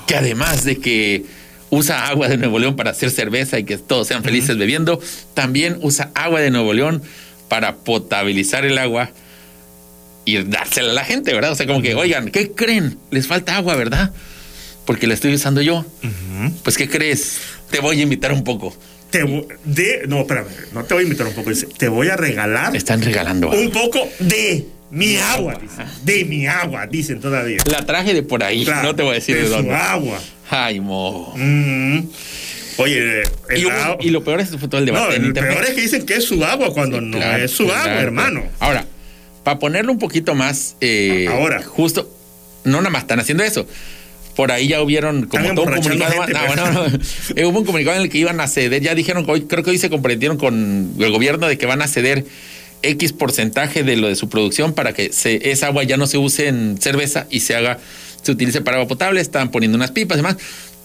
que 0.08 0.16
además 0.16 0.64
de 0.64 0.78
que 0.78 1.26
usa 1.70 2.08
agua 2.08 2.28
de 2.28 2.38
Nuevo 2.38 2.60
León 2.60 2.76
para 2.76 2.92
hacer 2.92 3.12
cerveza 3.12 3.60
y 3.60 3.64
que 3.64 3.78
todos 3.78 4.08
sean 4.08 4.24
felices 4.24 4.58
bebiendo, 4.58 5.00
también 5.34 5.78
usa 5.82 6.12
agua 6.16 6.40
de 6.40 6.52
Nuevo 6.52 6.74
León 6.74 7.02
para 7.50 7.78
potabilizar 7.78 8.66
el 8.66 8.78
agua 8.78 9.12
y 10.26 10.44
dársela 10.44 10.92
a 10.92 10.94
la 10.94 11.06
gente, 11.06 11.34
¿verdad? 11.34 11.52
O 11.52 11.56
sea, 11.56 11.68
como 11.68 11.82
que, 11.82 11.96
oigan, 11.96 12.30
¿qué 12.32 12.52
creen? 12.52 12.98
Les 13.12 13.28
falta 13.28 13.56
agua, 13.56 13.76
¿verdad? 13.76 14.12
Porque 14.88 15.06
la 15.06 15.14
estoy 15.14 15.34
usando 15.36 15.62
yo. 15.62 15.86
Pues, 16.64 16.78
¿qué 16.78 16.90
crees? 16.90 17.38
Te 17.70 17.80
voy 17.82 18.00
a 18.00 18.04
invitar 18.04 18.32
un 18.32 18.44
poco. 18.44 18.76
Te 19.12 19.20
de, 19.66 20.04
no, 20.08 20.22
espérame, 20.22 20.48
no 20.74 20.84
te 20.86 20.94
voy 20.96 21.02
a 21.02 21.04
invitar 21.04 21.28
un 21.28 21.34
poco. 21.34 21.50
dice, 21.52 21.68
te 21.78 21.88
voy 21.90 22.08
a 22.08 22.16
regalar 22.18 22.76
están 22.76 23.02
regalando 23.02 23.48
agua. 23.52 23.60
un 23.60 23.70
poco 23.72 24.00
de 24.20 24.66
mi 24.90 25.18
agua, 25.18 25.58
dicen. 25.62 25.86
De 26.04 26.26
mi 26.26 26.48
agua, 26.48 26.88
dicen 26.88 27.20
todavía. 27.20 27.58
La 27.70 27.86
traje 27.86 28.14
de 28.14 28.24
por 28.24 28.44
ahí, 28.44 28.64
Claro, 28.66 28.84
no 28.90 28.96
te 28.96 29.04
voy 29.04 29.12
a 29.12 29.16
decir 29.16 29.36
de, 29.38 29.44
su 29.44 29.50
dónde. 29.50 29.74
agua. 29.74 30.20
Ay, 30.50 30.80
mo. 30.80 31.34
Mm. 31.38 32.00
Oye, 32.78 33.24
el 33.50 33.58
Y, 33.64 33.70
agua- 33.70 33.98
y 34.02 34.10
lo 34.10 34.24
peor 34.24 34.40
es 34.40 34.50
que 34.50 34.58
fue 34.58 34.68
todo 34.70 34.80
el 34.80 34.86
debate 34.86 35.20
No, 35.20 35.26
internet. 35.28 35.52
peor 35.54 35.66
es 35.66 35.74
que 35.74 35.82
dicen 35.82 36.06
que 36.06 36.16
es 36.16 36.24
su 36.26 36.44
agua 36.46 36.74
cuando 36.74 37.02
no 37.02 37.18
Claro, 37.18 37.44
es 37.44 37.52
su 37.52 37.66
claro, 37.66 37.90
agua, 37.92 38.02
hermano. 38.02 38.44
Ahora, 38.60 38.86
para 39.44 39.60
ponerlo 39.60 39.92
un 39.92 40.00
poquito 40.00 40.34
más. 40.36 40.76
eh, 40.80 41.28
Ahora. 41.30 41.62
Justo, 41.64 42.10
no 42.66 42.78
nada 42.78 42.90
más 42.90 43.02
están 43.04 43.20
haciendo 43.20 43.44
eso. 43.44 43.68
Por 44.38 44.52
ahí 44.52 44.68
ya 44.68 44.84
hubieron 44.84 45.26
como 45.26 45.56
todo 45.56 45.66
un 45.66 45.74
comunicado. 45.74 46.12
gente, 46.12 46.34
no, 46.34 46.56
no, 46.56 46.72
no. 46.72 47.00
Eh, 47.36 47.46
hubo 47.46 47.58
un 47.58 47.66
comunicado 47.66 47.98
en 47.98 48.04
el 48.04 48.10
que 48.10 48.20
iban 48.20 48.40
a 48.40 48.48
ceder. 48.48 48.84
Ya 48.84 48.94
dijeron 48.94 49.26
que 49.26 49.32
hoy, 49.32 49.42
creo 49.42 49.64
que 49.64 49.72
hoy 49.72 49.80
se 49.80 49.90
comprometieron 49.90 50.38
con 50.38 50.94
el 51.00 51.12
gobierno 51.12 51.48
de 51.48 51.58
que 51.58 51.66
van 51.66 51.82
a 51.82 51.88
ceder 51.88 52.24
X 52.84 53.14
porcentaje 53.14 53.82
de 53.82 53.98
lo 53.98 54.08
de 54.08 54.16
su 54.16 54.30
producción 54.30 54.74
para 54.74 54.94
que 54.94 55.12
se, 55.12 55.50
esa 55.50 55.66
agua 55.66 55.84
ya 55.86 55.98
no 55.98 56.06
se 56.06 56.20
use 56.20 56.48
en 56.48 56.78
cerveza 56.80 57.26
y 57.32 57.40
se 57.40 57.56
haga, 57.56 57.80
se 58.22 58.32
utilice 58.32 58.62
para 58.62 58.78
agua 58.78 58.88
potable. 58.88 59.22
Están 59.22 59.50
poniendo 59.50 59.76
unas 59.76 59.90
pipas 59.90 60.18
y 60.18 60.20
demás. 60.20 60.38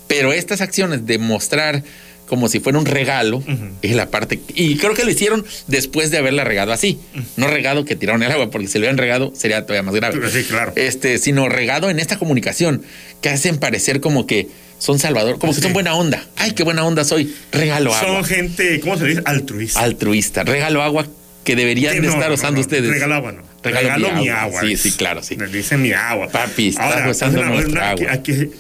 Pero 0.06 0.32
estas 0.32 0.62
acciones 0.62 1.04
de 1.04 1.18
mostrar 1.18 1.84
como 2.32 2.48
si 2.48 2.60
fuera 2.60 2.78
un 2.78 2.86
regalo 2.86 3.44
es 3.82 3.94
la 3.94 4.08
parte. 4.08 4.40
Y 4.54 4.78
creo 4.78 4.94
que 4.94 5.04
lo 5.04 5.10
hicieron 5.10 5.44
después 5.66 6.10
de 6.10 6.16
haberla 6.16 6.44
regado 6.44 6.72
así. 6.72 6.98
No 7.36 7.46
regado 7.48 7.84
que 7.84 7.94
tiraron 7.94 8.22
el 8.22 8.32
agua, 8.32 8.50
porque 8.50 8.68
si 8.68 8.78
lo 8.78 8.84
hubieran 8.84 8.96
regado 8.96 9.34
sería 9.36 9.66
todavía 9.66 9.82
más 9.82 9.94
grave. 9.94 10.18
Sí, 10.30 10.44
claro. 10.44 10.72
Este, 10.74 11.18
sino 11.18 11.50
regado 11.50 11.90
en 11.90 11.98
esta 11.98 12.18
comunicación 12.18 12.80
que 13.20 13.28
hacen 13.28 13.58
parecer 13.58 14.00
como 14.00 14.26
que 14.26 14.48
son 14.78 14.98
salvador, 14.98 15.38
como 15.38 15.54
que 15.54 15.60
son 15.60 15.74
buena 15.74 15.94
onda. 15.94 16.24
Ay, 16.38 16.52
qué 16.52 16.62
buena 16.64 16.86
onda 16.86 17.04
soy. 17.04 17.34
Regalo 17.52 17.94
agua 17.94 18.14
Son 18.14 18.24
gente, 18.24 18.80
¿cómo 18.80 18.96
se 18.96 19.04
dice? 19.08 19.20
Altruista. 19.26 19.80
altruista. 19.80 20.42
Regalo 20.44 20.80
agua 20.82 21.06
que 21.44 21.54
deberían 21.54 21.92
Sí, 21.96 22.00
de 22.00 22.06
no, 22.06 22.14
estar 22.14 22.32
usando 22.32 22.54
no, 22.54 22.60
ustedes. 22.62 22.88
Regalo 22.88 23.14
agua, 23.16 23.32
no. 23.32 23.42
Regalo 23.62 23.82
Regalo, 23.88 24.12
mi 24.14 24.22
mi 24.22 24.28
agua. 24.30 24.42
agua. 24.44 24.60
Sí, 24.62 24.76
sí, 24.78 24.92
claro, 24.92 25.22
sí. 25.22 25.36
Me 25.36 25.48
dice 25.48 25.76
mi 25.76 25.92
agua. 25.92 26.28
Papi, 26.30 26.68
estás 26.68 27.10
usando 27.10 27.44
nuestra 27.44 27.70
una- 27.82 27.90
aquí- 27.90 28.02
agua. 28.04 28.14
aquí- 28.14 28.50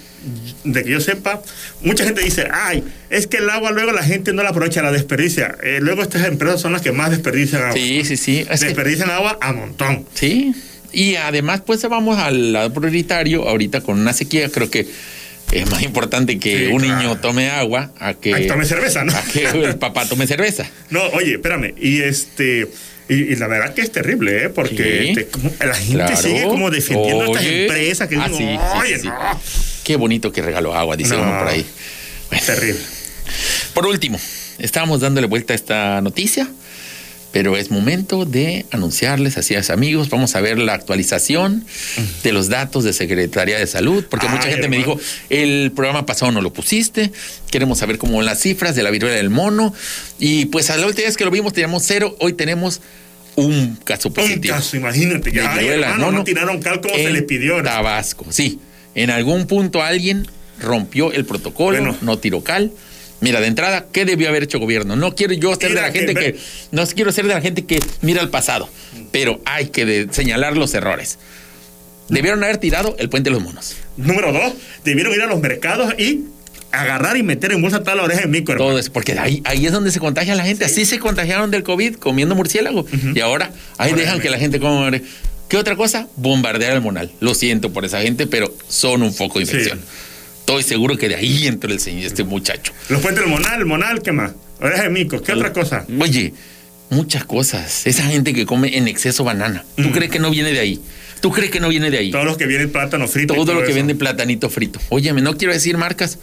de 0.64 0.84
que 0.84 0.90
yo 0.90 1.00
sepa, 1.00 1.42
mucha 1.82 2.04
gente 2.04 2.20
dice, 2.22 2.46
ay, 2.52 2.84
es 3.10 3.26
que 3.26 3.38
el 3.38 3.50
agua 3.50 3.70
luego 3.72 3.92
la 3.92 4.02
gente 4.02 4.32
no 4.32 4.42
la 4.42 4.50
aprovecha, 4.50 4.82
la 4.82 4.92
desperdicia. 4.92 5.56
Eh, 5.62 5.78
luego 5.80 6.02
estas 6.02 6.26
empresas 6.26 6.60
son 6.60 6.72
las 6.72 6.82
que 6.82 6.92
más 6.92 7.10
desperdician 7.10 7.62
agua. 7.62 7.74
Sí, 7.74 8.04
sí, 8.04 8.16
sí. 8.16 8.46
Es 8.50 8.60
que- 8.60 8.66
Desperdician 8.66 9.10
agua 9.10 9.38
a 9.40 9.52
montón. 9.52 10.06
Sí, 10.14 10.54
y 10.92 11.16
además 11.16 11.62
pues 11.64 11.82
vamos 11.88 12.18
al 12.18 12.52
lado 12.52 12.72
prioritario, 12.72 13.48
ahorita 13.48 13.80
con 13.80 13.98
una 13.98 14.12
sequía 14.12 14.48
creo 14.50 14.70
que 14.70 14.86
es 15.50 15.70
más 15.70 15.82
importante 15.82 16.38
que 16.38 16.66
Sí, 16.68 16.72
un 16.72 16.80
claro. 16.82 16.98
niño 17.02 17.16
tome 17.18 17.50
agua 17.50 17.92
a 17.98 18.14
que, 18.14 18.32
Ay, 18.34 18.46
tome 18.46 18.64
cerveza, 18.64 19.04
¿no? 19.04 19.12
a 19.12 19.22
que 19.22 19.44
el 19.44 19.76
papá 19.76 20.06
tome 20.08 20.26
cerveza. 20.26 20.66
No, 20.90 21.02
oye, 21.08 21.32
espérame. 21.34 21.74
Y 21.78 22.00
este. 22.00 22.68
Y, 23.08 23.14
y 23.14 23.36
la 23.36 23.48
verdad 23.48 23.74
que 23.74 23.82
es 23.82 23.90
terrible, 23.92 24.44
¿eh? 24.44 24.48
Porque 24.48 25.12
Sí. 25.14 25.20
este, 25.20 25.66
la 25.66 25.74
gente 25.74 25.92
Claro. 25.94 26.16
sigue 26.16 26.44
como 26.44 26.70
defendiendo 26.70 27.24
a 27.24 27.26
estas 27.26 27.42
Oye. 27.42 27.62
empresas 27.64 28.08
que 28.08 28.16
Ah, 28.16 28.28
dicen, 28.28 28.46
sí, 28.48 28.54
sí, 28.56 28.78
oye, 28.80 28.98
no. 29.02 29.40
Qué 29.92 29.96
bonito 29.98 30.32
que 30.32 30.40
regaló 30.40 30.74
agua, 30.74 30.96
dice 30.96 31.14
No. 31.18 31.22
uno 31.22 31.38
por 31.40 31.48
ahí. 31.48 31.66
Bueno, 32.30 32.46
Terrible. 32.46 32.80
por 33.74 33.84
último, 33.86 34.18
estábamos 34.58 35.00
dándole 35.02 35.26
vuelta 35.26 35.52
a 35.52 35.56
esta 35.56 36.00
noticia, 36.00 36.48
pero 37.30 37.58
es 37.58 37.70
momento 37.70 38.24
de 38.24 38.64
anunciarles, 38.70 39.36
así 39.36 39.52
es 39.52 39.68
amigos, 39.68 40.08
vamos 40.08 40.34
a 40.34 40.40
ver 40.40 40.58
la 40.58 40.72
actualización 40.72 41.66
de 42.24 42.32
los 42.32 42.48
datos 42.48 42.84
de 42.84 42.94
Secretaría 42.94 43.58
de 43.58 43.66
Salud, 43.66 44.06
porque 44.08 44.28
mucha 44.30 44.44
Ay, 44.44 44.52
gente 44.54 44.68
me 44.70 44.78
dijo, 44.78 44.98
el 45.28 45.72
programa 45.76 46.06
pasado 46.06 46.32
no 46.32 46.40
lo 46.40 46.54
pusiste, 46.54 47.12
queremos 47.50 47.76
saber 47.78 47.98
cómo 47.98 48.16
van 48.16 48.24
las 48.24 48.40
cifras 48.40 48.74
de 48.74 48.82
la 48.82 48.88
viruela 48.90 49.16
del 49.16 49.28
mono, 49.28 49.74
y 50.18 50.46
pues 50.46 50.70
a 50.70 50.78
la 50.78 50.86
última 50.86 51.06
vez 51.08 51.18
que 51.18 51.26
lo 51.26 51.30
vimos 51.30 51.52
teníamos 51.52 51.82
cero, 51.84 52.16
hoy 52.18 52.32
tenemos 52.32 52.80
un 53.36 53.76
caso 53.84 54.08
Un 54.08 54.14
positivo. 54.14 54.54
caso, 54.54 54.74
imagínate. 54.74 55.30
Ya, 55.32 55.52
ay, 55.52 55.58
viruela 55.64 55.88
hermano, 55.88 56.04
mono 56.06 56.18
no 56.20 56.24
tiraron 56.24 56.62
cal 56.62 56.80
como 56.80 56.94
se 56.94 57.10
les 57.10 57.24
pidió. 57.24 57.58
¿no? 57.58 57.64
Tabasco, 57.64 58.24
sí. 58.30 58.58
En 58.94 59.10
algún 59.10 59.46
punto 59.46 59.82
alguien 59.82 60.26
rompió 60.60 61.12
el 61.12 61.24
protocolo, 61.24 61.78
Bueno. 61.78 61.96
no 62.02 62.18
tiró 62.18 62.42
cal. 62.44 62.70
Mira, 63.20 63.40
de 63.40 63.46
entrada, 63.46 63.86
¿qué 63.92 64.04
debió 64.04 64.28
haber 64.28 64.42
hecho 64.42 64.58
gobierno? 64.58 64.96
No 64.96 65.14
quiero 65.14 65.32
yo 65.34 65.54
ser 65.54 65.74
de 65.74 65.80
la 65.80 65.92
gente 65.92 66.14
que- 66.14 66.32
que, 66.34 66.38
no 66.72 66.84
quiero 66.88 67.12
ser 67.12 67.26
de 67.26 67.34
la 67.34 67.40
gente 67.40 67.64
que 67.64 67.78
mira 68.00 68.20
al 68.20 68.30
pasado, 68.30 68.68
pero 69.12 69.40
hay 69.44 69.68
que 69.68 69.86
de- 69.86 70.08
señalar 70.12 70.56
los 70.56 70.74
errores. 70.74 71.18
Debieron 72.08 72.42
haber 72.42 72.58
tirado 72.58 72.96
el 72.98 73.08
puente 73.08 73.30
de 73.30 73.34
los 73.34 73.42
monos. 73.42 73.76
Número 73.96 74.32
dos, 74.32 74.54
debieron 74.84 75.14
ir 75.14 75.22
a 75.22 75.26
los 75.26 75.40
mercados 75.40 75.94
y 75.98 76.24
agarrar 76.72 77.16
y 77.16 77.22
meter 77.22 77.52
en 77.52 77.62
bolsa 77.62 77.80
toda 77.80 77.94
la 77.94 78.02
oreja 78.02 78.22
de 78.22 78.26
mico, 78.26 78.52
hermano. 78.52 78.70
Todo 78.70 78.78
eso, 78.80 78.92
porque 78.92 79.12
ahí, 79.18 79.40
ahí 79.44 79.66
es 79.66 79.72
donde 79.72 79.90
se 79.92 80.00
contagia 80.00 80.34
la 80.34 80.44
gente. 80.44 80.64
Así 80.64 80.84
se 80.84 80.98
contagiaron 80.98 81.50
del 81.50 81.62
COVID 81.62 81.94
comiendo 81.96 82.34
murciélago. 82.34 82.84
Y 83.14 83.20
ahora 83.20 83.52
ahí 83.78 83.90
Ahora, 83.90 84.02
dejan 84.02 84.20
que 84.20 84.30
la 84.30 84.38
gente 84.38 84.58
coma. 84.58 84.90
¿Qué 85.52 85.58
otra 85.58 85.76
cosa? 85.76 86.08
Bombardear 86.16 86.72
el 86.72 86.80
monal. 86.80 87.12
Lo 87.20 87.34
siento 87.34 87.74
por 87.74 87.84
esa 87.84 88.00
gente, 88.00 88.26
pero 88.26 88.54
son 88.68 89.02
un 89.02 89.12
foco 89.12 89.38
de 89.38 89.44
Sí. 89.44 89.52
infección. 89.52 89.82
Estoy 90.40 90.62
seguro 90.62 90.96
que 90.96 91.10
de 91.10 91.16
ahí 91.16 91.46
entró 91.46 91.70
el 91.70 91.78
señor, 91.78 92.06
este 92.06 92.24
muchacho. 92.24 92.72
Los 92.88 93.02
puentes 93.02 93.22
del 93.22 93.30
monal, 93.30 93.60
el 93.60 93.66
monal, 93.66 94.00
¿qué 94.00 94.12
más? 94.12 94.32
Oreja 94.62 94.84
de 94.84 94.88
mico, 94.88 95.20
¿qué 95.20 95.32
otra 95.32 95.52
cosa? 95.52 95.84
Oye, 96.00 96.32
muchas 96.88 97.26
cosas. 97.26 97.86
Esa 97.86 98.04
gente 98.04 98.32
que 98.32 98.46
come 98.46 98.78
en 98.78 98.88
exceso 98.88 99.24
banana. 99.24 99.62
¿Tú 99.76 99.82
Mm. 99.90 99.92
crees 99.92 100.10
que 100.10 100.18
no 100.20 100.30
viene 100.30 100.52
de 100.52 100.60
ahí? 100.60 100.80
¿Tú 101.20 101.30
crees 101.30 101.50
que 101.50 101.60
no 101.60 101.68
viene 101.68 101.90
de 101.90 101.98
ahí? 101.98 102.10
Todos 102.10 102.24
los 102.24 102.38
que 102.38 102.46
vienen 102.46 102.72
plátano 102.72 103.06
frito. 103.06 103.34
y 103.34 103.36
Todo 103.36 103.52
lo 103.52 103.60
que 103.60 103.66
eso. 103.66 103.74
vende 103.74 103.94
platanito 103.94 104.48
frito. 104.48 104.80
Óyeme, 104.88 105.20
no 105.20 105.36
quiero 105.36 105.52
decir 105.52 105.76
marcas, 105.76 106.18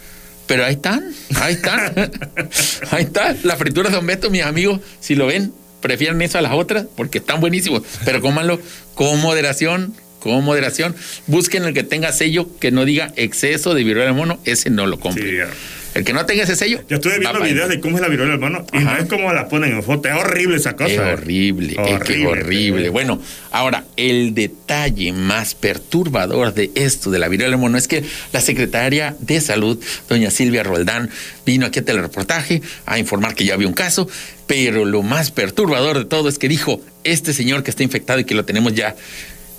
pero 0.48 0.64
ahí 0.64 0.72
están, 0.74 1.04
ahí 1.36 1.54
están. 1.54 1.94
ahí 2.90 3.04
está. 3.04 3.36
La 3.44 3.54
fritura 3.54 3.90
de 3.90 3.94
Don 3.94 4.06
Beto, 4.06 4.28
mis 4.28 4.42
amigos, 4.42 4.80
si 4.98 5.14
lo 5.14 5.26
ven, 5.26 5.52
prefieren 5.80 6.20
eso 6.22 6.38
a 6.38 6.42
las 6.42 6.52
otras 6.52 6.86
porque 6.96 7.18
están 7.18 7.40
buenísimos. 7.40 7.82
Pero 8.04 8.20
cómanlo 8.22 8.60
con 8.94 9.20
moderación, 9.20 9.94
con 10.20 10.44
moderación. 10.44 10.94
Busquen 11.26 11.64
el 11.64 11.74
que 11.74 11.82
tenga 11.82 12.12
sello 12.12 12.48
que 12.58 12.70
no 12.70 12.84
diga 12.84 13.12
exceso 13.16 13.74
de 13.74 13.84
viruela 13.84 14.12
mono, 14.12 14.38
ese 14.44 14.70
no 14.70 14.86
lo 14.86 15.00
compren. 15.00 15.26
Sí. 15.26 15.54
El 15.94 16.04
que 16.04 16.12
no 16.12 16.24
tenga 16.24 16.44
ese 16.44 16.56
sello. 16.56 16.82
Yo 16.88 16.96
estuve 16.96 17.18
viendo 17.18 17.40
videos 17.40 17.68
de 17.68 17.80
cómo 17.80 17.96
es 17.96 18.02
la 18.02 18.08
viruela 18.08 18.32
del 18.32 18.40
mono 18.40 18.64
y 18.72 18.78
no 18.78 18.96
es 18.96 19.06
como 19.06 19.32
la 19.32 19.48
ponen 19.48 19.72
en 19.72 19.82
foto. 19.82 20.08
Es 20.08 20.14
horrible 20.14 20.56
esa 20.56 20.76
cosa. 20.76 20.90
Es 20.90 20.98
¿eh? 20.98 21.12
horrible, 21.12 21.76
es 21.76 22.00
que 22.00 22.26
horrible. 22.26 22.88
Bueno, 22.90 23.20
ahora, 23.50 23.84
el 23.96 24.34
detalle 24.34 25.12
más 25.12 25.54
perturbador 25.54 26.54
de 26.54 26.70
esto 26.74 27.10
de 27.10 27.18
la 27.18 27.28
viruela 27.28 27.50
del 27.50 27.60
mono 27.60 27.76
es 27.76 27.88
que 27.88 28.04
la 28.32 28.40
secretaria 28.40 29.16
de 29.18 29.40
Salud, 29.40 29.82
doña 30.08 30.30
Silvia 30.30 30.62
Roldán, 30.62 31.10
vino 31.44 31.66
aquí 31.66 31.80
a 31.80 31.84
telereportaje 31.84 32.62
a 32.86 32.98
informar 32.98 33.34
que 33.34 33.44
ya 33.44 33.54
había 33.54 33.66
un 33.66 33.74
caso, 33.74 34.08
pero 34.46 34.84
lo 34.84 35.02
más 35.02 35.30
perturbador 35.30 35.98
de 35.98 36.04
todo 36.04 36.28
es 36.28 36.38
que 36.38 36.48
dijo, 36.48 36.80
este 37.04 37.32
señor 37.32 37.62
que 37.62 37.70
está 37.70 37.82
infectado 37.82 38.20
y 38.20 38.24
que 38.24 38.34
lo 38.34 38.44
tenemos 38.44 38.74
ya 38.74 38.94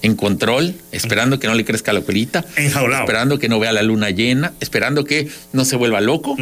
en 0.01 0.15
control, 0.15 0.75
esperando 0.91 1.39
que 1.39 1.47
no 1.47 1.53
le 1.53 1.63
crezca 1.65 1.93
la 1.93 2.01
colita, 2.01 2.43
Enjaulado. 2.55 3.03
esperando 3.03 3.37
que 3.39 3.49
no 3.49 3.59
vea 3.59 3.71
la 3.71 3.83
luna 3.83 4.09
llena, 4.09 4.53
esperando 4.59 5.03
que 5.05 5.27
no 5.53 5.63
se 5.65 5.75
vuelva 5.75 6.01
loco. 6.01 6.35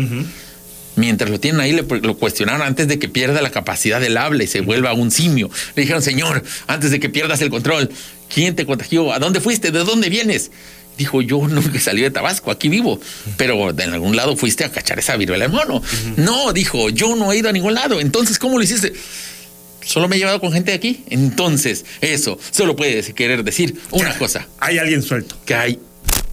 Mientras 0.95 1.30
lo 1.30 1.39
tienen 1.39 1.62
ahí, 1.62 1.72
le, 1.72 1.84
lo 2.02 2.17
cuestionaron 2.17 2.62
antes 2.62 2.88
de 2.89 3.00
que 3.00 3.08
pierda 3.08 3.41
la 3.41 3.52
capacidad 3.52 4.02
del 4.02 4.17
habla 4.17 4.43
y 4.43 4.48
se 4.48 4.60
vuelva 4.62 4.91
un 4.93 5.12
simio. 5.12 5.50
Le 5.76 5.84
dijeron, 5.84 6.02
señor, 6.02 6.43
antes 6.67 6.91
de 6.91 7.00
que 7.00 7.08
pierdas 7.10 7.41
el 7.41 7.50
control, 7.50 7.89
¿quién 8.34 8.56
te 8.56 8.65
contagió? 8.65 9.13
¿A 9.13 9.19
dónde 9.19 9.39
fuiste? 9.39 9.72
¿De 9.72 9.80
dónde 9.86 10.10
vienes? 10.10 10.52
Dijo, 10.98 11.22
yo 11.22 11.48
nunca 11.48 11.80
salí 11.80 12.02
de 12.02 12.12
Tabasco, 12.12 12.52
aquí 12.52 12.67
vivo, 12.67 13.00
pero 13.38 13.69
en 13.69 13.93
algún 13.93 14.17
lado 14.17 14.36
fuiste 14.36 14.65
a 14.65 14.72
cachar 14.72 15.00
esa 15.00 15.15
viruela 15.15 15.45
de 15.48 15.54
mono. 15.54 15.82
No, 16.17 16.52
dijo, 16.52 16.89
yo 16.89 17.15
no 17.15 17.32
he 17.32 17.38
ido 17.38 17.48
a 17.48 17.54
ningún 17.54 17.76
lado. 17.76 18.02
Entonces, 18.02 18.38
¿cómo 18.38 18.58
lo 18.58 18.63
hiciste? 18.65 18.91
Solo 19.89 20.08
me 20.08 20.17
he 20.17 20.19
llevado 20.19 20.39
con 20.39 20.52
gente 20.54 20.69
de 20.69 20.78
aquí. 20.78 21.04
Entonces, 21.10 21.84
eso 21.99 22.38
solo 22.52 22.75
puede 22.75 23.02
querer 23.15 23.43
decir 23.43 23.75
una 23.89 24.15
cosa, 24.19 24.47
Hay 24.60 24.78
alguien 24.78 25.02
suelto. 25.02 25.36
que 25.47 25.56
hay 25.56 25.80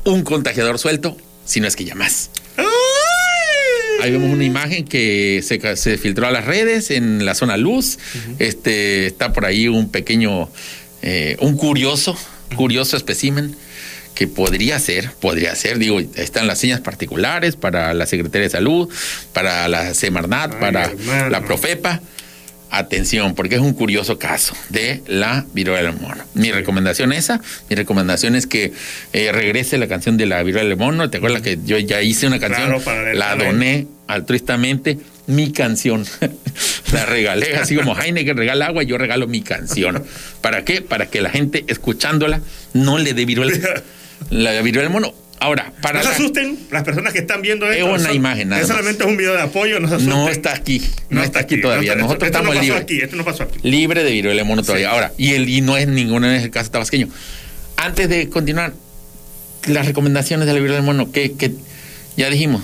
un 0.05 0.25
contagiador 0.25 0.79
suelto, 0.79 1.16
si 1.47 1.61
no 1.61 1.66
es 1.66 1.75
que 1.75 1.87
ya 1.87 1.95
más. 1.95 2.29
Ahí 4.03 4.11
vemos 4.11 4.31
una 4.31 4.45
imagen 4.45 4.85
que 4.85 5.42
se, 5.42 5.97
filtró 5.97 6.27
a 6.27 6.31
las 6.31 6.45
redes 6.45 6.90
en 6.90 7.25
la 7.25 7.35
zona 7.35 7.57
luz. 7.57 7.99
Este 8.38 9.07
está 9.07 9.33
por 9.33 9.47
ahí 9.47 9.69
un 9.69 9.88
pequeño, 9.88 10.51
eh, 11.01 11.38
un 11.40 11.57
curioso, 11.57 12.14
curioso 12.57 12.99
espécimen 12.99 13.57
que 14.14 14.27
podría 14.27 14.79
ser, 14.81 15.12
podría 15.12 15.55
ser, 15.55 15.79
digo, 15.79 15.99
están 15.99 16.47
las 16.47 16.59
señas 16.59 16.81
particulares 16.81 17.57
para 17.57 17.95
la 17.95 18.05
Secretaría 18.05 18.49
de 18.49 18.51
Salud, 18.51 18.90
para 19.33 19.66
la 19.69 19.95
Semarnat, 19.95 20.53
Ay, 20.53 20.61
para 20.61 20.85
hermano. 20.85 21.31
la 21.31 21.42
Profepa. 21.42 22.03
Atención, 22.70 23.35
porque 23.35 23.55
es 23.55 23.61
un 23.61 23.74
curioso 23.74 24.18
caso 24.18 24.55
de 24.70 25.02
la 25.07 25.46
viruela 25.55 25.90
del 25.90 26.00
mono. 26.00 26.24
Mi 26.35 26.50
recomendación 26.50 27.12
esa, 27.12 27.40
mi 27.70 27.76
recomendación 27.76 28.35
es 28.35 28.46
que 28.46 28.72
eh, 29.12 29.31
regrese 29.33 29.79
la 29.79 29.87
canción 29.87 30.16
de 30.16 30.26
la 30.26 30.42
viruela 30.42 30.68
del 30.68 30.76
mono. 30.76 31.09
¿Te 31.09 31.18
acuerdas 31.18 31.42
que 31.42 31.59
yo 31.64 31.79
ya 31.79 32.02
hice 32.02 32.26
una 32.26 32.40
canción? 32.40 32.81
Claro, 32.81 33.14
la 33.14 33.37
doné 33.37 33.87
altruistamente, 34.09 34.98
mi 35.26 35.52
canción. 35.52 36.05
la 36.92 37.07
regalé, 37.07 37.57
así 37.57 37.76
como 37.76 37.96
Heineken 37.98 38.37
regala 38.37 38.66
agua, 38.66 38.83
yo 38.83 38.98
regalo 38.98 39.26
mi 39.26 39.42
canción. 39.42 40.05
¿Para 40.40 40.64
qué? 40.64 40.83
Para 40.83 41.07
que 41.07 41.20
la 41.20 41.31
gente 41.31 41.64
escuchándola 41.68 42.40
no 42.72 42.98
le 42.98 43.14
dé 43.14 43.24
viruela, 43.24 43.57
la 44.31 44.61
viruela 44.62 44.83
del 44.83 44.92
mono. 44.92 45.26
Ahora, 45.38 45.72
para 45.83 45.99
No 45.99 46.03
se 46.05 46.09
la- 46.11 46.14
asusten 46.16 46.59
las 46.70 46.83
personas 46.83 47.12
que 47.12 47.18
están 47.18 47.42
viendo 47.42 47.70
esto. 47.70 47.85
una 47.87 47.99
Son- 47.99 48.14
imagen 48.16 48.49
nada 48.49 48.62
Es 48.62 48.68
solamente 48.68 49.05
un 49.05 49.16
video 49.16 49.35
de 49.35 49.42
apoyo, 49.42 49.79
no 49.81 49.88
se 49.88 49.96
asusten. 49.96 50.14
no 50.16 50.29
está 50.31 50.55
aquí, 50.55 50.83
no, 51.11 51.22
está 51.22 51.40
aquí 51.40 51.61
todavía. 51.61 51.94
no 51.94 52.01
está- 52.01 52.05
Nosotros 52.07 52.27
esto 52.29 52.38
estamos 52.38 52.55
no 52.55 52.61
pasó 52.61 52.64
libres. 52.64 52.83
aquí, 52.83 53.01
esto 53.01 53.16
no 53.16 53.25
pasó 53.25 53.42
aquí. 53.42 53.59
libre 53.62 54.03
de 54.03 54.12
viruela 54.12 54.44
mono 54.44 54.62
todavía. 54.62 54.90
Ahora, 54.90 55.12
y, 55.18 55.35
el, 55.35 55.49
y 55.49 55.61
no 55.61 55.77
es 55.77 55.88
ninguno 55.88 56.27
en 56.31 56.40
el 56.40 56.51
caso 56.51 56.70
tabasqueño. 56.70 57.09
Antes 57.77 58.09
de 58.09 58.29
continuar, 58.31 58.72
las 59.66 59.85
recomendaciones 59.87 60.46
de 60.46 60.53
la 60.55 60.59
viruela 60.61 60.77
del 60.77 60.85
mono, 60.87 61.12
que, 61.12 61.33
que 61.33 61.53
ya 62.16 62.31
dijimos, 62.31 62.62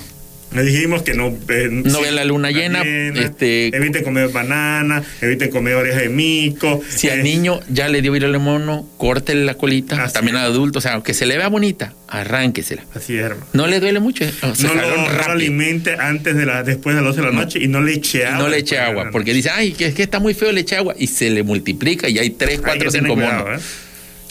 Le 0.54 0.62
dijimos 0.64 1.02
que 1.02 1.14
no, 1.14 1.28
eh, 1.48 1.68
No 1.70 2.00
vean 2.02 2.14
la 2.14 2.24
luna 2.24 2.50
llena, 2.50 2.82
este- 2.82 3.74
eviten 3.74 4.04
comer 4.04 4.28
banana, 4.28 5.02
eviten 5.20 5.50
comer 5.50 5.74
oreja 5.76 6.00
de 6.00 6.08
mico. 6.10 6.80
si 6.88 7.08
al 7.08 7.20
eh, 7.20 7.22
niño 7.22 7.60
ya 7.68 7.88
le 7.88 8.02
dio 8.02 8.12
viruela 8.12 8.36
del 8.36 8.44
mono, 8.44 8.86
córtele 8.98 9.44
la 9.44 9.54
colita, 9.54 10.08
también 10.12 10.36
al 10.36 10.46
adulto, 10.46 10.78
o 10.78 10.82
sea, 10.82 10.92
aunque 10.94 11.14
se 11.14 11.24
le 11.26 11.38
vea 11.38 11.48
bonita, 11.48 11.94
arránquesela. 12.08 12.84
Así 12.94 13.16
es, 13.16 13.22
hermano. 13.24 13.46
No 13.54 13.66
le 13.66 13.80
duele 13.80 14.00
mucho, 14.00 14.24
eh, 14.24 14.32
o 14.42 14.54
sea, 14.54 14.68
no 14.68 14.74
lo, 14.74 14.96
no 14.96 15.12
lo 15.12 15.24
alimente 15.32 15.94
antes 15.98 16.36
de 16.36 16.44
la, 16.44 16.62
después 16.62 16.94
de 16.96 17.02
las 17.02 17.16
12 17.16 17.20
de 17.22 17.34
la 17.34 17.42
noche 17.42 17.58
y 17.58 17.68
no 17.68 17.80
le 17.80 17.94
eche 17.94 18.26
agua. 18.26 18.38
no 18.38 18.48
le 18.48 18.58
eche 18.58 18.78
agua, 18.78 19.08
porque 19.10 19.32
dice, 19.32 19.50
ay, 19.50 19.72
que 19.72 19.86
es 19.86 19.94
que 19.94 20.02
está 20.02 20.20
muy 20.20 20.34
feo, 20.34 20.52
le 20.52 20.60
eche 20.60 20.76
agua, 20.76 20.94
y 20.98 21.06
se 21.06 21.30
le 21.30 21.42
multiplica 21.42 22.08
y 22.08 22.18
hay 22.18 22.30
tres, 22.30 22.58
Hay 22.58 22.58
cuatro, 22.58 22.90
que 22.90 22.98
tener 22.98 23.02
cinco 23.10 23.14
cuidado, 23.14 23.44
monos. 23.46 23.60
¿eh? 23.62 23.64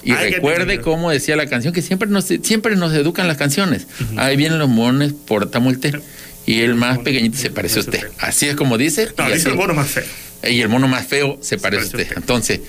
Y 0.04 0.14
recuerde 0.14 0.80
cómo 0.82 1.12
decía 1.12 1.36
la 1.36 1.48
canción, 1.48 1.74
que 1.74 1.82
siempre 1.82 2.10
nos, 2.10 2.26
siempre 2.26 2.76
nos 2.76 2.94
educan 2.94 3.28
las 3.28 3.38
canciones. 3.38 3.88
Ahí 4.18 4.36
vienen 4.38 4.60
los 4.60 4.70
monos 4.70 5.14
por 5.14 5.50
Tamulte. 5.50 5.94
Y 6.46 6.62
el 6.62 6.74
más 6.76 6.98
pequeñito 7.00 7.38
se 7.38 7.52
parece 7.52 7.80
a 7.80 7.82
usted. 7.82 8.02
Así 8.18 8.48
es 8.48 8.56
como 8.56 8.78
dice. 8.78 9.10
No, 9.18 9.30
y, 9.30 9.34
dice 9.34 9.42
así- 9.44 9.50
el 9.50 9.56
mono 9.56 9.74
más 9.76 9.88
feo. 9.90 10.04
y 10.50 10.60
el 10.62 10.70
mono 10.70 10.88
más 10.88 11.06
feo 11.06 11.38
se 11.42 11.58
parece 11.60 11.88
a 11.88 11.92
parece 11.92 11.98
a 11.98 12.02
usted. 12.08 12.18
Entonces, 12.18 12.62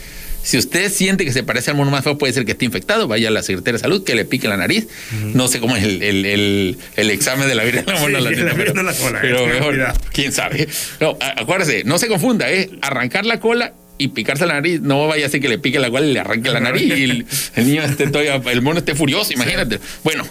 si 0.43 0.59
usted 0.59 0.93
siente 0.93 1.25
que 1.25 1.33
se 1.33 1.43
parece 1.43 1.71
al 1.71 1.77
mono 1.79 1.91
más 1.91 2.05
feo, 2.05 2.19
puede 2.19 2.33
ser 2.35 2.45
que 2.45 2.53
esté 2.53 2.67
infectado. 2.67 3.09
Vaya 3.09 3.29
a 3.29 3.31
la 3.31 3.43
Secretaría 3.43 3.75
de 3.75 3.79
Salud, 3.79 4.05
que 4.05 4.15
le 4.15 4.27
pique 4.27 4.47
la 4.47 4.59
nariz. 4.59 4.89
No 5.33 5.49
sé 5.49 5.59
cómo 5.59 5.75
es 5.77 5.85
el, 5.85 6.03
el, 6.03 6.27
el- 6.27 6.79
el 6.97 7.11
examen 7.11 7.49
de 7.49 7.55
la 7.55 7.63
mono. 7.65 8.19
Sí, 8.29 8.37
la 8.37 8.55
pero, 8.55 8.79
en 8.79 8.87
la 8.87 8.93
cola, 8.93 9.19
pero 9.23 9.39
eh, 9.49 9.53
mejor, 9.55 9.95
quién 10.13 10.33
sabe. 10.33 10.69
No, 11.01 11.17
acuérdese, 11.37 11.85
no 11.85 11.97
se 11.99 12.09
confunda, 12.09 12.51
es 12.51 12.69
arrancar 12.83 13.25
la 13.25 13.41
cola 13.41 13.73
y 14.03 14.09
picarse 14.09 14.47
la 14.47 14.55
nariz. 14.55 14.81
No 14.81 15.07
vaya 15.07 15.27
a 15.27 15.29
ser 15.29 15.41
que 15.41 15.49
le 15.49 15.59
pique 15.59 15.79
la 15.79 15.91
cual 15.91 16.09
y 16.09 16.13
le 16.13 16.21
arranque 16.21 16.51
la 16.51 16.61
nariz 16.61 16.83
y 16.97 17.05
el, 17.05 17.27
el 17.57 17.67
niño 17.67 17.83
esté 17.83 18.09
todavía, 18.09 18.41
el 18.51 18.63
mono 18.63 18.79
esté 18.79 18.95
furioso, 18.95 19.33
imagínate. 19.33 19.81
Bueno, 20.05 20.27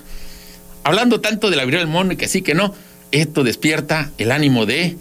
hablando 0.84 1.22
tanto 1.22 1.50
de 1.50 1.56
la 1.56 1.66
viruela 1.66 1.86
del 1.86 1.94
mono 1.94 2.14
y 2.14 2.18
que 2.18 2.28
sí 2.28 2.42
que 2.42 2.54
no, 2.54 2.76
esto 3.12 3.44
despierta 3.44 4.12
el 4.18 4.32
ánimo 4.32 4.66
de 4.66 4.96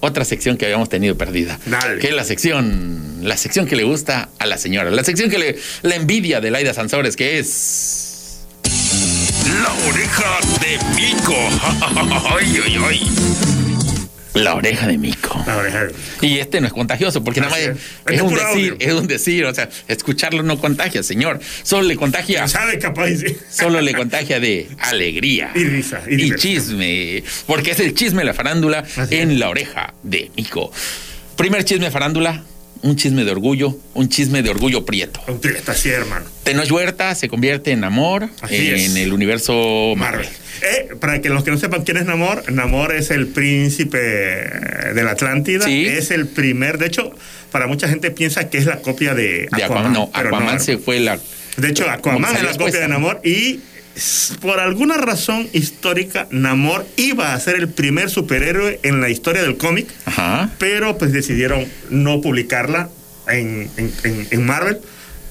otra 0.00 0.24
sección 0.24 0.56
que 0.56 0.64
habíamos 0.64 0.88
tenido 0.88 1.16
perdida. 1.16 1.58
Dale. 1.66 2.00
Que 2.00 2.08
es 2.08 2.14
la 2.14 2.24
sección, 2.24 3.18
la 3.22 3.36
sección 3.36 3.66
que 3.66 3.76
le 3.76 3.84
gusta 3.84 4.28
a 4.38 4.46
la 4.46 4.58
señora, 4.58 4.90
la 4.90 5.04
sección 5.04 5.30
que 5.30 5.38
le, 5.38 5.58
la 5.82 5.96
envidia 5.96 6.40
de 6.40 6.50
Laida 6.50 6.74
Sansores, 6.74 7.16
que 7.16 7.38
es. 7.38 8.44
La 9.62 9.72
oreja 9.88 10.38
de 10.60 10.78
Mico. 10.94 11.34
ay, 12.36 12.60
ay, 12.64 12.76
ay. 12.84 13.57
La 14.42 14.54
oreja 14.54 14.86
de 14.86 14.98
Mico. 14.98 15.42
La 15.46 15.56
oreja 15.56 15.84
de- 15.84 15.94
Y 16.22 16.38
este 16.38 16.60
no 16.60 16.66
es 16.66 16.72
contagioso, 16.72 17.22
porque 17.24 17.40
nada 17.40 17.50
más 17.52 17.60
es, 17.60 17.68
es. 17.68 17.76
es 18.14 18.20
un 18.22 18.34
decir, 18.34 18.46
audio. 18.46 18.76
es 18.78 18.92
un 18.92 19.06
decir, 19.06 19.44
o 19.44 19.54
sea, 19.54 19.68
escucharlo 19.88 20.42
no 20.42 20.58
contagia, 20.58 21.02
señor. 21.02 21.40
Solo 21.62 21.82
le 21.88 21.96
contagia, 21.96 22.46
¿Sabe 22.48 22.78
capaz? 22.78 23.08
Solo 23.50 23.80
le 23.80 23.94
contagia 23.94 24.40
de 24.40 24.68
alegría 24.78 25.50
Y 25.54 25.64
risa, 25.64 26.00
y 26.08 26.34
chisme, 26.36 27.22
porque 27.46 27.72
es 27.72 27.80
el 27.80 27.94
chisme 27.94 28.20
de 28.20 28.26
la 28.26 28.34
farándula 28.34 28.84
Así 28.96 29.16
en 29.16 29.32
es. 29.32 29.38
la 29.38 29.48
oreja 29.48 29.94
de 30.02 30.30
Mico. 30.36 30.72
Primer 31.36 31.64
chisme 31.64 31.86
de 31.86 31.90
farándula, 31.90 32.42
un 32.82 32.96
chisme 32.96 33.24
de 33.24 33.30
orgullo, 33.30 33.76
un 33.94 34.08
chisme 34.08 34.42
de 34.42 34.50
orgullo 34.50 34.84
prieto. 34.84 35.20
Un 35.26 35.40
está 35.44 35.72
así, 35.72 35.88
hermano. 35.88 36.26
Tenoch 36.42 36.70
Huerta 36.70 37.14
se 37.14 37.28
convierte 37.28 37.72
en 37.72 37.84
amor 37.84 38.28
Así 38.40 38.68
en 38.68 38.74
es. 38.74 38.96
el 38.96 39.12
universo 39.12 39.94
Marvel. 39.96 40.26
Marvel. 40.26 40.28
Eh, 40.62 40.94
para 40.98 41.20
que 41.20 41.28
los 41.28 41.44
que 41.44 41.50
no 41.50 41.58
sepan 41.58 41.84
quién 41.84 41.98
es 41.98 42.06
Namor, 42.06 42.50
Namor 42.50 42.92
es 42.94 43.10
el 43.10 43.28
príncipe 43.28 43.98
de 43.98 45.02
la 45.04 45.12
Atlántida. 45.12 45.64
Sí. 45.64 45.86
Es 45.86 46.10
el 46.10 46.26
primer, 46.26 46.78
de 46.78 46.86
hecho, 46.86 47.12
para 47.52 47.66
mucha 47.66 47.88
gente 47.88 48.10
piensa 48.10 48.48
que 48.50 48.58
es 48.58 48.66
la 48.66 48.78
copia 48.78 49.14
de 49.14 49.48
De 49.56 49.64
Aquaman, 49.64 49.92
no, 49.92 50.10
Aquaman 50.12 50.60
se 50.60 50.78
fue 50.78 51.00
la. 51.00 51.18
De 51.56 51.68
hecho, 51.68 51.88
Aquaman 51.88 52.34
es 52.36 52.42
la 52.42 52.54
copia 52.56 52.80
de 52.80 52.88
Namor 52.88 53.20
y 53.24 53.60
por 54.40 54.60
alguna 54.60 54.96
razón 54.96 55.48
histórica, 55.52 56.26
Namor 56.30 56.86
iba 56.96 57.34
a 57.34 57.40
ser 57.40 57.56
el 57.56 57.68
primer 57.68 58.10
superhéroe 58.10 58.80
en 58.82 59.00
la 59.00 59.08
historia 59.10 59.42
del 59.42 59.56
cómic, 59.56 59.88
pero 60.58 60.98
pues 60.98 61.12
decidieron 61.12 61.66
no 61.90 62.20
publicarla 62.20 62.88
en, 63.28 63.70
en- 63.76 63.92
en- 64.04 64.28
en 64.30 64.46
Marvel 64.46 64.78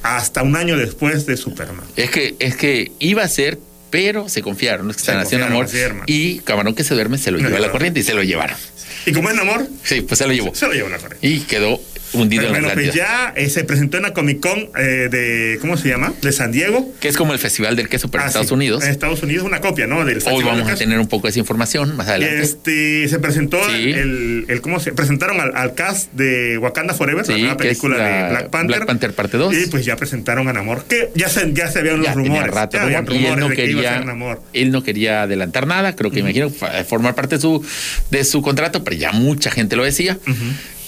hasta 0.03 0.43
un 0.43 0.55
año 0.55 0.77
después 0.77 1.25
de 1.25 1.37
Superman. 1.37 1.85
Es 1.95 2.09
que, 2.11 2.35
es 2.39 2.55
que 2.55 2.91
iba 2.99 3.23
a 3.23 3.27
ser, 3.27 3.59
pero 3.89 4.29
se 4.29 4.41
confiaron, 4.41 4.87
los 4.87 4.95
que 4.97 5.01
Se 5.03 5.11
están 5.11 5.23
haciendo 5.25 5.47
confiaron, 5.47 5.55
amor. 5.55 5.65
así, 5.65 5.77
hermano. 5.79 6.03
y 6.07 6.39
Camarón 6.39 6.75
que 6.75 6.83
se 6.83 6.93
duerme 6.93 7.17
se 7.17 7.31
lo 7.31 7.39
No, 7.39 7.45
llevó 7.47 7.57
a 7.57 7.61
la 7.61 7.71
corriente 7.71 7.99
y 7.99 8.03
se 8.03 8.13
lo 8.13 8.23
llevaron. 8.23 8.57
Y 9.05 9.11
como 9.13 9.29
es 9.29 9.35
Namor, 9.35 9.67
Sí, 9.83 10.01
pues 10.01 10.17
se 10.17 10.27
lo 10.27 10.33
llevó. 10.33 10.53
se 10.53 10.67
lo 10.67 10.73
llevó 10.73 10.89
la 10.89 10.97
corriente. 10.97 11.25
Y 11.27 11.39
quedó 11.41 11.81
hundido 12.13 12.43
Pero 12.43 12.55
en 12.55 12.61
la 12.63 12.67
bueno, 12.69 12.81
pues 12.81 12.95
ya 12.95 13.33
eh, 13.35 13.49
se 13.49 13.63
presentó 13.63 13.97
en 13.97 14.03
la 14.03 14.13
Comic 14.13 14.39
Con 14.39 14.69
eh, 14.77 15.07
de, 15.11 15.57
¿cómo 15.61 15.77
se 15.77 15.89
llama? 15.89 16.13
De 16.21 16.31
San 16.31 16.51
Diego. 16.51 16.93
Que 16.99 17.07
es 17.09 17.17
como 17.17 17.33
el 17.33 17.39
Festival 17.39 17.75
del 17.75 17.89
Queso, 17.89 18.09
en 18.13 18.19
Ah, 18.19 18.25
Estados 18.27 18.47
sí, 18.47 18.53
Unidos. 18.53 18.83
En 18.83 18.91
Estados 18.91 19.21
Unidos, 19.23 19.45
una 19.45 19.59
copia, 19.61 19.87
¿no? 19.87 20.03
Del 20.05 20.21
Hoy 20.31 20.43
vamos 20.43 20.67
de 20.67 20.73
a 20.73 20.75
tener 20.75 20.99
un 20.99 21.07
poco 21.07 21.27
de 21.27 21.31
esa 21.31 21.39
información 21.39 21.95
más 21.97 22.07
adelante. 22.07 22.41
Este, 22.41 23.07
se 23.09 23.19
presentó 23.19 23.57
Sí. 23.69 23.91
el, 23.91 24.45
el- 24.47 24.61
¿cómo 24.61 24.79
se? 24.79 24.91
Presentaron 24.93 25.39
al, 25.41 25.55
al 25.55 25.73
cast 25.75 26.11
de 26.13 26.57
Wakanda 26.57 26.93
Forever, 26.93 27.25
Sí, 27.25 27.33
la 27.33 27.37
nueva 27.39 27.57
película 27.57 27.97
la 27.97 28.05
de 28.23 28.29
Black 28.31 28.49
Panther. 28.49 28.75
Black 28.77 28.87
Panther 28.87 29.13
parte 29.13 29.37
dos. 29.37 29.53
Y 29.53 29.65
pues 29.67 29.85
ya 29.85 29.95
presentaron 29.97 30.47
a 30.47 30.53
Namor, 30.53 30.85
que 30.85 31.09
ya 31.15 31.29
se, 31.29 31.51
ya 31.53 31.69
se 31.69 31.79
habían 31.79 32.01
los 32.01 32.13
rumores. 32.15 32.51
rato 32.53 32.77
ya 32.77 32.83
habían 32.83 33.05
rumor, 33.05 33.21
y 33.21 33.25
él 33.25 33.31
rumores 33.33 33.43
no 33.43 33.49
de 33.49 33.55
que 33.55 33.65
iba 33.71 33.79
a 33.79 33.83
quería 33.83 33.97
ser 33.97 34.05
Namor. 34.05 34.41
él 34.53 34.71
no 34.71 34.83
quería 34.83 35.21
adelantar 35.23 35.67
nada 35.67 35.95
creo 35.95 36.11
que 36.11 36.19
imagino 36.19 36.49
fa- 36.49 36.83
formar 36.83 37.15
parte 37.15 37.35
de 37.35 37.41
su 37.41 37.65
de 38.11 38.23
su 38.23 38.41
contrato 38.41 38.83
pero 38.83 38.95
ya 38.95 39.11
mucha 39.11 39.51
gente 39.51 39.75
lo 39.75 39.83
decía 39.83 40.17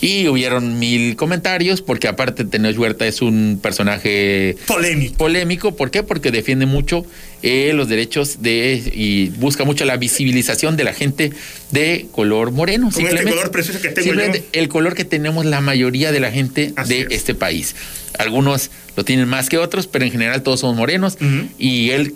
y 0.01 0.27
hubieron 0.29 0.79
mil 0.79 1.15
comentarios 1.17 1.81
porque 1.81 2.07
aparte 2.07 2.45
Tenoch 2.45 2.77
Huerta 2.77 3.05
es 3.05 3.21
un 3.21 3.59
personaje 3.61 4.55
Polémico. 4.65 5.17
polémico 5.17 5.75
¿por 5.75 5.91
qué? 5.91 6.03
porque 6.03 6.31
defiende 6.31 6.65
mucho 6.65 7.05
eh, 7.41 7.71
los 7.73 7.89
derechos 7.89 8.41
de 8.41 8.81
y 8.93 9.29
busca 9.37 9.65
mucho 9.65 9.83
la 9.85 9.97
visibilización 9.97 10.77
de 10.77 10.83
la 10.85 10.93
gente 10.93 11.31
de 11.71 12.07
color 12.11 12.51
moreno 12.51 12.89
Como 12.93 13.07
este 13.07 13.23
color 13.23 13.51
precioso 13.51 13.81
que 13.81 13.89
tengo 13.89 14.13
yo. 14.13 14.21
el 14.53 14.69
color 14.69 14.95
que 14.95 15.03
tenemos 15.05 15.45
la 15.45 15.59
mayoría 15.61 16.11
de 16.11 16.19
la 16.21 16.31
gente 16.31 16.71
Así 16.77 16.93
de 16.93 17.01
es. 17.01 17.07
este 17.11 17.35
país 17.35 17.75
algunos 18.17 18.71
lo 18.95 19.03
tienen 19.05 19.27
más 19.27 19.49
que 19.49 19.57
otros 19.57 19.87
pero 19.87 20.05
en 20.05 20.11
general 20.11 20.43
todos 20.43 20.61
somos 20.61 20.77
morenos 20.77 21.17
y 21.57 21.89
él 21.91 22.15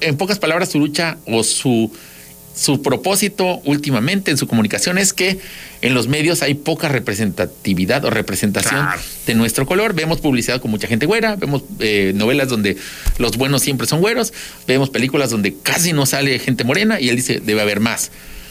en 0.00 0.16
pocas 0.16 0.38
palabras 0.38 0.70
su 0.70 0.78
lucha 0.80 1.16
o 1.26 1.44
su 1.44 1.90
su 2.54 2.82
propósito 2.82 3.60
últimamente 3.64 4.30
en 4.30 4.36
su 4.36 4.46
comunicación 4.46 4.98
es 4.98 5.12
que 5.12 5.38
en 5.80 5.94
los 5.94 6.06
medios 6.08 6.42
hay 6.42 6.54
poca 6.54 6.88
representatividad 6.88 8.04
o 8.04 8.10
representación 8.10 8.80
Claro. 8.80 9.00
de 9.26 9.34
nuestro 9.34 9.66
color. 9.66 9.94
Vemos 9.94 10.20
publicidad 10.20 10.60
con 10.60 10.70
mucha 10.70 10.86
gente 10.86 11.06
güera, 11.06 11.36
vemos 11.36 11.62
eh, 11.80 12.12
novelas 12.14 12.48
donde 12.48 12.76
los 13.18 13.36
buenos 13.36 13.62
siempre 13.62 13.86
son 13.86 14.00
güeros, 14.00 14.32
vemos 14.66 14.90
películas 14.90 15.30
donde 15.30 15.54
casi 15.62 15.92
no 15.92 16.06
sale 16.06 16.38
gente 16.38 16.64
morena 16.64 17.00
y 17.00 17.08
él 17.08 17.16
dice 17.16 17.40
debe 17.44 17.60
haber 17.62 17.80
más. 17.80 18.10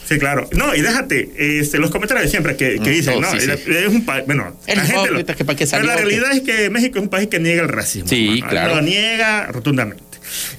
Sí, 0.09 0.17
claro. 0.19 0.49
No, 0.51 0.75
y 0.75 0.81
déjate, 0.81 1.59
este, 1.61 1.77
los 1.77 1.89
comentarios 1.89 2.25
de 2.25 2.29
siempre 2.31 2.57
que, 2.57 2.79
que 2.83 2.89
Mm, 2.89 2.93
dicen, 2.93 3.13
oh, 3.17 3.21
¿no? 3.21 3.31
sí, 3.31 3.39
sí. 3.39 3.71
Es 3.71 3.87
un 3.87 4.03
país, 4.03 4.25
bueno, 4.25 4.57
la 4.67 4.81
gente 4.83 5.11
lo- 5.11 5.25
que 5.25 5.33
Pero 5.33 5.83
la 5.83 5.95
que- 5.95 6.01
realidad 6.01 6.31
es 6.33 6.41
que 6.41 6.69
México 6.69 6.97
es 6.97 7.03
un 7.03 7.09
país 7.09 7.29
que 7.29 7.39
niega 7.39 7.61
el 7.61 7.69
racismo. 7.69 8.09
Sí, 8.09 8.25
hermano. 8.27 8.49
claro. 8.49 8.75
Lo 8.75 8.81
niega 8.81 9.45
rotundamente. 9.47 10.03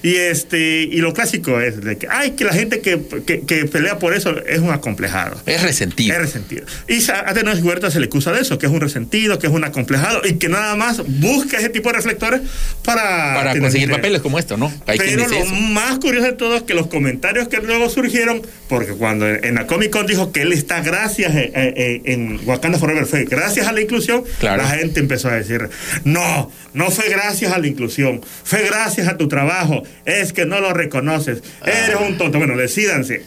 Y 0.01 0.15
este 0.15 0.83
y 0.83 0.97
lo 0.97 1.13
clásico 1.13 1.59
es 1.61 1.81
de 1.81 1.97
que, 1.97 2.07
ay, 2.09 2.31
que 2.31 2.43
la 2.45 2.53
gente 2.53 2.81
que, 2.81 2.99
que, 3.25 3.41
que 3.41 3.65
pelea 3.65 3.99
por 3.99 4.13
eso 4.13 4.35
es 4.45 4.59
un 4.59 4.71
acomplejado. 4.71 5.41
Es 5.45 5.61
resentido. 5.61 6.13
Es 6.15 6.19
resentido. 6.21 6.65
Y 6.87 6.99
a 7.11 7.33
Tenoch 7.33 7.63
Huerta 7.63 7.89
se 7.91 7.99
le 7.99 8.05
acusa 8.07 8.31
de 8.31 8.41
eso, 8.41 8.57
que 8.57 8.65
es 8.65 8.71
un 8.71 8.81
resentido, 8.81 9.39
que 9.39 9.47
es 9.47 9.53
un 9.53 9.63
acomplejado 9.63 10.21
y 10.25 10.33
que 10.33 10.49
nada 10.49 10.75
más 10.75 11.01
busca 11.19 11.57
ese 11.57 11.69
tipo 11.69 11.89
de 11.89 11.95
reflectores 11.97 12.41
para... 12.83 13.33
para 13.35 13.51
conseguir 13.59 13.87
dinero. 13.87 13.97
papeles 13.97 14.21
como 14.21 14.39
esto, 14.39 14.57
¿no? 14.57 14.71
Hay 14.87 14.97
Pero 14.97 15.27
lo 15.27 15.35
eso. 15.35 15.45
más 15.55 15.99
curioso 15.99 16.25
de 16.27 16.33
todo 16.33 16.55
es 16.57 16.63
que 16.63 16.73
los 16.73 16.87
comentarios 16.87 17.47
que 17.47 17.57
luego 17.57 17.89
surgieron, 17.89 18.41
porque 18.67 18.91
cuando 18.93 19.27
en 19.27 19.55
la 19.55 19.67
Comic 19.67 19.91
Con 19.91 20.05
dijo 20.07 20.31
que 20.31 20.41
él 20.41 20.51
está 20.53 20.81
gracias 20.81 21.33
eh, 21.35 21.51
eh, 21.55 22.01
en 22.05 22.39
Wakanda 22.45 22.77
Forever 22.79 23.05
fue 23.05 23.25
gracias 23.25 23.67
a 23.67 23.71
la 23.71 23.81
inclusión, 23.81 24.23
Claro. 24.39 24.61
la 24.63 24.69
gente 24.69 24.99
empezó 24.99 25.29
a 25.29 25.33
decir, 25.35 25.69
no, 26.03 26.51
no 26.73 26.91
fue 26.91 27.09
gracias 27.09 27.51
a 27.53 27.57
la 27.59 27.67
inclusión, 27.67 28.21
fue 28.43 28.63
gracias 28.63 29.07
a 29.07 29.17
tu 29.17 29.27
trabajo, 29.27 29.62
es 30.05 30.33
que 30.33 30.45
no 30.45 30.59
lo 30.59 30.73
reconoces, 30.73 31.43
eres 31.65 31.95
un 31.99 32.17
tonto. 32.17 32.37
Bueno, 32.37 32.55
decídanse. 32.57 33.23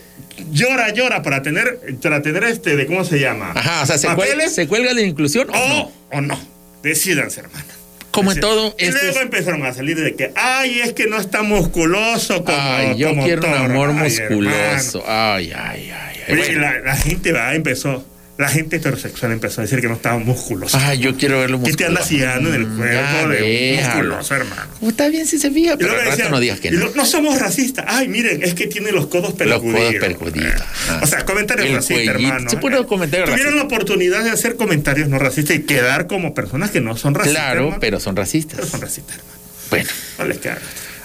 Llora, 0.53 0.91
llora 0.93 1.23
para 1.23 1.43
tener, 1.43 1.79
para 2.03 2.21
tener 2.23 2.45
este, 2.45 2.77
de 2.77 2.87
cómo 2.87 3.05
se 3.05 3.19
llama. 3.19 3.53
Ajá, 3.55 3.83
o 3.83 3.87
sea, 3.87 3.97
¿se, 3.99 4.09
cuelga, 4.15 4.49
¿se 4.51 4.67
cuelga 4.69 4.89
de 4.91 5.01
la 5.03 5.07
inclusión 5.07 5.49
o 5.51 5.53
o, 5.55 5.69
no? 5.69 5.93
o 6.13 6.21
no. 6.21 6.39
Decídanse, 6.83 7.41
hermano. 7.41 7.65
Como 8.11 8.33
en 8.33 8.41
todo, 8.41 8.75
Y 8.79 8.91
luego 8.91 9.09
es- 9.11 9.17
empezaron 9.17 9.65
a 9.67 9.73
salir 9.75 9.99
de 10.01 10.15
que, 10.15 10.33
ay, 10.37 10.81
es 10.81 10.93
que 10.95 11.07
no 11.07 11.19
está 11.19 11.43
musculoso 11.43 12.45
como. 12.45 12.57
Ay, 12.59 12.97
yo 12.97 13.09
como 13.11 13.25
quiero 13.25 13.43
un 13.47 13.53
Thor". 13.53 13.71
amor 13.71 13.91
Ay, 13.91 13.97
musculoso. 14.11 14.99
hermano. 15.01 15.35
Ay, 15.35 15.53
ay, 15.55 15.91
ay. 15.91 16.21
ay. 16.29 16.33
Oye, 16.35 16.43
Bueno. 16.45 16.61
la, 16.61 16.79
la 16.81 16.97
gente 16.97 17.33
va, 17.33 17.55
empezó, 17.55 18.05
la 18.39 18.49
gente 18.51 18.77
heterosexual 18.77 19.33
empezó 19.33 19.61
a 19.61 19.65
decir 19.65 19.81
que 19.81 19.89
no 19.89 19.95
estaba 19.95 20.19
musculoso. 20.19 20.77
Ay, 20.79 20.99
yo 20.99 21.17
quiero 21.17 21.41
verlo 21.41 21.57
¿Qué 21.63 21.71
musculoso. 21.71 21.77
te 21.79 21.85
anda 21.87 22.01
haciendo 22.03 22.49
en 22.51 22.55
el 22.55 22.67
Mm, 22.67 22.77
cuerpo 22.77 22.95
ya 22.95 23.29
de 23.29 23.41
déjalo. 23.77 23.95
musculoso, 24.17 24.35
hermano? 24.35 24.63
Está 24.89 25.09
bien 25.09 25.27
si 25.27 25.39
se 25.39 25.51
fija, 25.51 25.77
pero 25.79 25.93
al 25.93 26.05
rato 26.07 26.29
no 26.29 26.39
digas 26.41 26.61
que 26.61 26.71
no. 26.71 26.81
lo- 26.87 26.95
no 26.95 27.07
somos 27.07 27.39
racistas. 27.41 27.87
Ay, 27.89 28.09
miren, 28.09 28.43
es 28.43 28.53
que 28.55 28.67
tiene 28.67 28.93
los 28.93 29.07
codos 29.07 29.33
percudidos. 29.33 29.79
codos 29.79 29.95
percudidos. 29.95 30.63
Ah. 30.91 31.01
O 31.03 31.07
sea, 31.07 31.25
comentarios 31.25 31.67
El 31.69 31.75
racistas, 31.77 31.97
cuellito. 32.05 32.27
hermano. 32.29 32.51
Sí, 32.51 32.57
puro 32.57 32.81
Eh, 32.83 32.87
comentario 32.87 33.25
Tuvieron 33.25 33.55
racista. 33.55 33.57
la 33.57 33.75
oportunidad 33.75 34.25
de 34.25 34.31
hacer 34.31 34.57
comentarios 34.57 35.09
no 35.09 35.19
racistas 35.19 35.57
y 35.57 35.61
quedar 35.63 36.07
como 36.07 36.35
personas 36.35 36.71
que 36.71 36.81
no 36.83 36.95
son 36.97 37.15
racistas. 37.15 37.43
Claro, 37.43 37.61
hermano. 37.65 37.81
pero 37.81 38.01
son 38.01 38.17
racistas. 38.17 38.57
Pero 38.57 38.69
son 38.69 38.81
racistas, 38.83 39.17
hermano. 39.17 39.37
Bueno, 39.71 39.89
No 40.19 40.25
les 40.27 40.39
queda. 40.39 40.59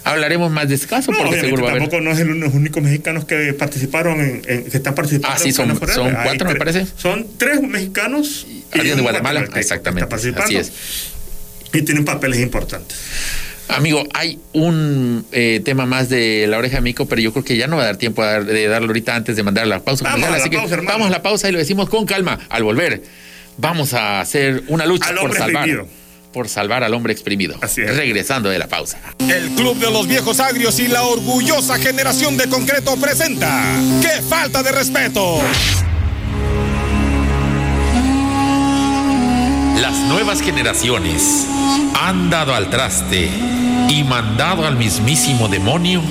Hablaremos 0.04 0.52
más 0.52 0.68
de 0.70 0.76
ese 0.76 0.88
caso 0.88 1.12
No, 1.12 1.18
porque 1.20 1.42
seguro 1.42 1.64
va 1.64 1.70
a 1.70 1.72
haber. 1.72 1.84
tampoco 1.84 2.02
no 2.04 2.12
es 2.12 2.20
el- 2.20 2.40
los 2.40 2.54
únicos 2.54 2.82
mexicanos 2.84 3.26
que 3.26 3.54
participaron 3.54 4.20
en, 4.22 4.42
en- 4.48 4.64
que 4.70 4.78
están 4.78 4.96
participando. 4.96 5.36
Ah, 5.36 5.40
sí, 5.42 5.52
son- 5.52 5.70
son 5.90 6.14
cuatro, 6.24 6.48
me 6.50 6.56
parece. 6.56 6.86
Son 6.98 7.26
tres 7.38 7.62
mexicanos 7.62 8.48
alguien 8.72 8.96
de 8.98 9.02
Guatemala, 9.04 9.46
que 9.48 9.60
exactamente, 9.60 10.04
está 10.06 10.10
participando. 10.10 10.60
así 10.60 10.72
Y 11.74 11.82
tienen 11.84 12.04
papeles 12.06 12.40
importantes. 12.40 12.98
Amigo, 13.70 14.04
hay 14.14 14.38
un 14.52 15.26
eh, 15.32 15.62
tema 15.64 15.86
más 15.86 16.10
de 16.10 16.46
la 16.48 16.58
oreja 16.58 16.78
de 16.78 16.82
Mico, 16.82 17.06
pero 17.08 17.22
yo 17.22 17.32
creo 17.32 17.46
que 17.46 17.56
ya 17.56 17.68
no 17.68 17.78
va 17.78 17.84
a 17.84 17.86
dar 17.86 17.96
tiempo 17.98 18.22
a 18.22 18.26
dar- 18.26 18.46
de 18.46 18.68
darlo 18.68 18.88
ahorita 18.88 19.16
antes 19.16 19.38
de 19.38 19.44
mandar 19.44 19.66
la 19.68 19.80
pausa. 19.82 20.04
Vamos 20.04 20.28
a 20.28 20.32
la 20.32 20.38
así 20.38 20.50
que 20.50 20.58
pausa, 20.58 20.74
hermano. 20.74 20.92
vamos 20.92 21.08
a 21.08 21.12
la 21.12 21.22
pausa 21.24 21.48
y 21.48 21.54
lo 21.54 21.58
decimos 21.60 21.88
con 21.90 22.06
calma. 22.06 22.40
Al 22.50 22.64
volver, 22.64 23.02
vamos 23.58 23.94
a 23.94 24.20
hacer 24.20 24.64
una 24.68 24.86
lucha 24.86 25.08
Al 25.10 25.16
por 25.16 25.32
salvar. 25.34 25.70
exprimido. 25.70 26.01
Por 26.32 26.48
salvar 26.48 26.84
al 26.84 26.94
hombre 26.94 27.14
exprimido. 27.14 27.56
Así 27.62 27.82
es. 27.82 27.96
Regresando 27.96 28.50
de 28.50 28.60
la 28.60 28.68
pausa. 28.68 29.00
El 29.20 29.50
Club 29.52 29.78
de 29.78 29.92
los 29.92 30.08
Viejos 30.08 30.40
Agrios 30.40 30.80
y 30.80 30.88
la 30.88 31.04
orgullosa 31.04 31.78
generación 31.78 32.38
de 32.38 32.48
concreto 32.48 32.96
presenta. 32.98 33.64
¡Qué 34.02 34.22
falta 34.22 34.64
de 34.64 34.72
respeto! 34.72 35.40
Las 39.82 39.98
nuevas 40.08 40.42
generaciones 40.42 41.48
han 42.00 42.30
dado 42.30 42.54
al 42.54 42.70
traste 42.70 43.30
y 43.90 44.04
mandado 44.04 44.66
al 44.66 44.78
mismísimo 44.78 45.48
demonio 45.48 46.02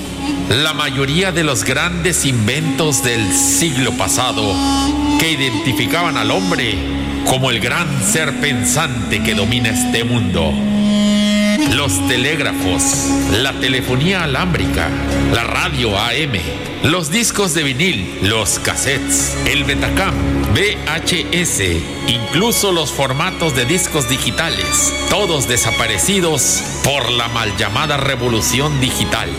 la 0.49 0.73
mayoría 0.73 1.31
de 1.31 1.43
los 1.43 1.63
grandes 1.63 2.25
inventos 2.25 3.03
del 3.03 3.33
siglo 3.33 3.93
pasado 3.93 4.53
que 5.19 5.31
identificaban 5.31 6.17
al 6.17 6.31
hombre 6.31 6.75
como 7.31 7.49
el 7.49 7.61
gran 7.61 7.87
ser 8.03 8.41
pensante 8.41 9.23
que 9.23 9.33
domina 9.33 9.69
este 9.69 10.03
mundo. 10.03 10.51
Los 11.73 12.05
telégrafos, 12.09 13.07
la 13.31 13.53
telefonía 13.53 14.25
alámbrica, 14.25 14.89
la 15.33 15.45
radio 15.45 15.97
AM, 15.97 16.33
los 16.83 17.09
discos 17.09 17.53
de 17.53 17.63
vinil, 17.63 18.19
los 18.23 18.59
cassettes, 18.59 19.37
el 19.45 19.63
Betacam, 19.63 20.13
VHS, 20.53 21.61
incluso 22.07 22.73
los 22.73 22.91
formatos 22.91 23.55
de 23.55 23.63
discos 23.63 24.09
digitales, 24.09 24.93
todos 25.09 25.47
desaparecidos 25.47 26.61
por 26.83 27.09
la 27.11 27.29
mal 27.29 27.55
llamada 27.55 27.95
revolución 27.95 28.81
digital. 28.81 29.29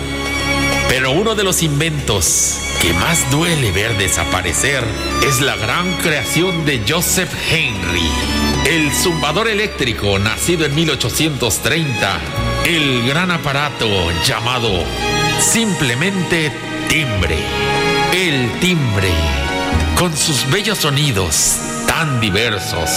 Pero 0.92 1.12
uno 1.12 1.34
de 1.34 1.42
los 1.42 1.62
inventos 1.62 2.58
que 2.82 2.92
más 2.92 3.30
duele 3.30 3.72
ver 3.72 3.96
desaparecer 3.96 4.84
es 5.26 5.40
la 5.40 5.56
gran 5.56 5.90
creación 6.02 6.66
de 6.66 6.82
Joseph 6.86 7.32
Henry, 7.50 8.10
el 8.66 8.92
zumbador 8.92 9.48
eléctrico 9.48 10.18
nacido 10.18 10.66
en 10.66 10.74
1830, 10.74 12.20
el 12.66 13.08
gran 13.08 13.30
aparato 13.30 13.86
llamado 14.26 14.68
simplemente 15.40 16.52
timbre. 16.90 17.38
El 18.12 18.60
timbre, 18.60 19.14
con 19.96 20.14
sus 20.14 20.46
bellos 20.50 20.76
sonidos 20.76 21.56
tan 21.86 22.20
diversos, 22.20 22.90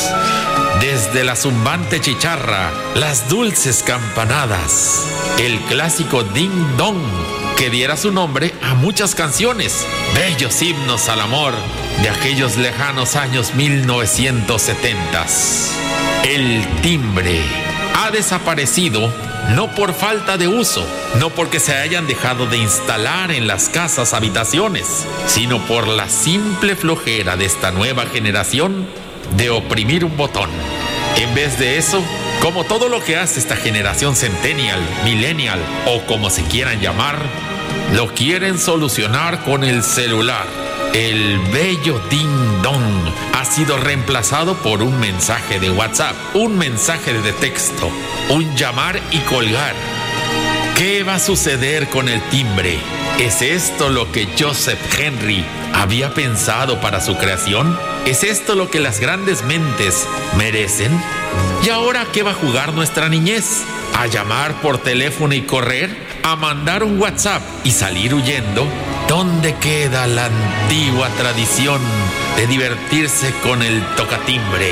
desde 0.82 1.24
la 1.24 1.38
zumbante 1.38 2.02
chicharra, 2.02 2.74
las 2.96 3.30
dulces 3.30 3.84
campanadas, 3.84 5.06
el 5.40 5.58
clásico 5.62 6.24
ding 6.24 6.76
dong 6.76 7.45
que 7.58 7.70
diera 7.70 7.96
su 7.96 8.12
nombre 8.12 8.54
a 8.62 8.74
muchas 8.74 9.16
canciones, 9.16 9.86
bellos 10.14 10.62
himnos 10.62 11.08
al 11.08 11.22
amor 11.22 11.54
de 12.02 12.10
aquellos 12.10 12.58
lejanos 12.58 13.16
años 13.16 13.54
1970. 13.56 15.26
El 16.24 16.66
timbre 16.82 17.42
ha 17.96 18.12
desaparecido 18.12 19.10
no 19.56 19.74
por 19.74 19.94
falta 19.94 20.38
de 20.38 20.48
uso, 20.48 20.86
no 21.20 21.30
porque 21.30 21.60
se 21.60 21.76
hayan 21.76 22.08
dejado 22.08 22.48
de 22.48 22.58
instalar 22.58 23.32
en 23.32 23.48
las 23.48 23.70
casas 23.70 24.14
habitaciones, 24.14 25.06
sino 25.28 25.60
por 25.66 25.88
la 25.88 26.10
simple 26.10 26.76
flojera 26.76 27.38
de 27.38 27.46
esta 27.46 27.72
nueva 27.72 28.06
generación 28.08 28.88
de 29.38 29.50
oprimir 29.50 30.04
un 30.04 30.18
botón. 30.18 30.50
En 31.18 31.34
vez 31.34 31.58
de 31.58 31.78
eso, 31.78 32.04
como 32.42 32.66
todo 32.66 32.90
lo 32.90 33.04
que 33.04 33.16
hace 33.18 33.40
esta 33.40 33.56
generación 33.56 34.16
centennial, 34.16 34.80
millennial 35.04 35.60
o 35.86 36.02
como 36.06 36.30
se 36.30 36.44
quieran 36.44 36.82
llamar, 36.82 37.18
lo 37.94 38.14
quieren 38.14 38.58
solucionar 38.58 39.44
con 39.44 39.64
el 39.64 39.84
celular. 39.84 40.46
El 40.94 41.40
bello 41.52 42.02
ding 42.10 42.62
dong 42.62 42.82
ha 43.34 43.46
sido 43.46 43.78
reemplazado 43.78 44.56
por 44.56 44.82
un 44.82 45.00
mensaje 45.00 45.60
de 45.60 45.70
WhatsApp, 45.70 46.16
un 46.34 46.58
mensaje 46.58 47.14
de 47.14 47.34
texto, 47.34 47.90
un 48.30 48.56
llamar 48.56 49.00
y 49.12 49.20
colgar. 49.20 49.76
¿Qué 50.78 51.04
va 51.04 51.16
a 51.16 51.20
suceder 51.20 51.90
con 51.90 52.10
el 52.10 52.22
timbre? 52.30 52.80
¿Es 53.20 53.42
esto 53.42 53.90
lo 53.90 54.12
que 54.12 54.28
Joseph 54.38 54.80
Henry 55.00 55.46
había 55.74 56.14
pensado 56.14 56.82
para 56.82 57.00
su 57.00 57.18
creación? 57.18 57.78
¿Es 58.06 58.24
esto 58.24 58.56
lo 58.56 58.70
que 58.70 58.80
las 58.80 59.00
grandes 59.00 59.44
mentes 59.44 60.06
merecen? 60.38 60.92
¿Y 61.64 61.70
ahora 61.70 62.08
qué 62.12 62.24
va 62.24 62.32
a 62.32 62.36
jugar 62.36 62.74
nuestra 62.74 63.08
niñez? 63.08 63.64
¿A 63.98 64.08
llamar 64.08 64.62
por 64.62 64.78
teléfono 64.80 65.34
y 65.34 65.44
correr? 65.44 66.15
¿A 66.26 66.36
mandar 66.36 66.84
un 66.84 67.00
WhatsApp 67.00 67.44
y 67.64 67.70
salir 67.70 68.16
huyendo? 68.16 68.68
¿Dónde 69.08 69.54
queda 69.58 70.08
la 70.08 70.26
antigua 70.26 71.08
tradición 71.10 71.80
de 72.36 72.48
divertirse 72.48 73.32
con 73.44 73.62
el 73.62 73.86
tocatimbre? 73.96 74.72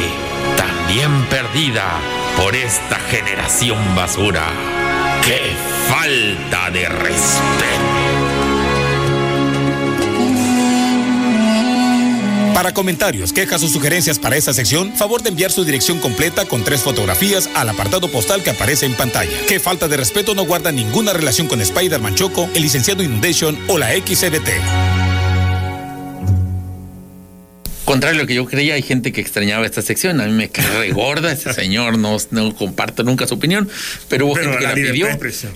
También 0.58 1.12
perdida 1.30 1.92
por 2.38 2.56
esta 2.56 2.96
generación 2.96 3.78
basura. 3.96 4.48
¡Qué 5.24 5.56
falta 5.88 6.72
de 6.72 6.90
respeto! 6.90 7.93
Para 12.54 12.72
comentarios, 12.72 13.34
quejas 13.34 13.64
o 13.64 13.68
sugerencias 13.68 14.20
para 14.20 14.38
esta 14.38 14.54
sección, 14.54 14.94
favor 14.94 15.24
de 15.24 15.30
enviar 15.30 15.52
su 15.52 15.66
dirección 15.66 16.00
completa 16.00 16.46
con 16.46 16.64
tres 16.64 16.82
fotografías 16.82 17.50
al 17.56 17.68
apartado 17.68 18.10
postal 18.10 18.44
que 18.44 18.52
aparece 18.52 18.86
en 18.86 18.94
pantalla. 18.94 19.36
Qué 19.48 19.60
falta 19.60 19.88
de 19.88 19.98
respeto 19.98 20.36
no 20.36 20.46
guarda 20.46 20.72
ninguna 20.72 21.14
relación 21.14 21.48
con 21.48 21.62
Spider-Man 21.62 22.14
Choco, 22.14 22.48
el 22.54 22.62
licenciado 22.62 23.02
Inundation 23.02 23.58
o 23.68 23.80
la 23.80 23.92
XCDT. 23.92 24.50
Contrario 27.86 28.20
a 28.20 28.24
lo 28.24 28.28
que 28.28 28.36
yo 28.36 28.46
creía, 28.46 28.76
hay 28.76 28.84
gente 28.84 29.12
que 29.12 29.20
extrañaba 29.20 29.66
esta 29.66 29.82
sección. 29.82 30.22
A 30.22 30.26
mí 30.26 30.32
me 30.32 30.50
cae 30.50 30.66
regorda 30.78 31.32
ese 31.32 31.52
señor, 31.56 31.98
no, 31.98 32.18
no 32.30 32.56
comparto 32.56 33.04
nunca 33.04 33.26
su 33.26 33.34
opinión, 33.34 33.68
pero 34.08 34.28
hubo 34.28 34.36
Pero 34.36 34.52
gente 34.52 34.60
que 34.60 34.68
la 34.68 34.76
pidió 34.76 35.08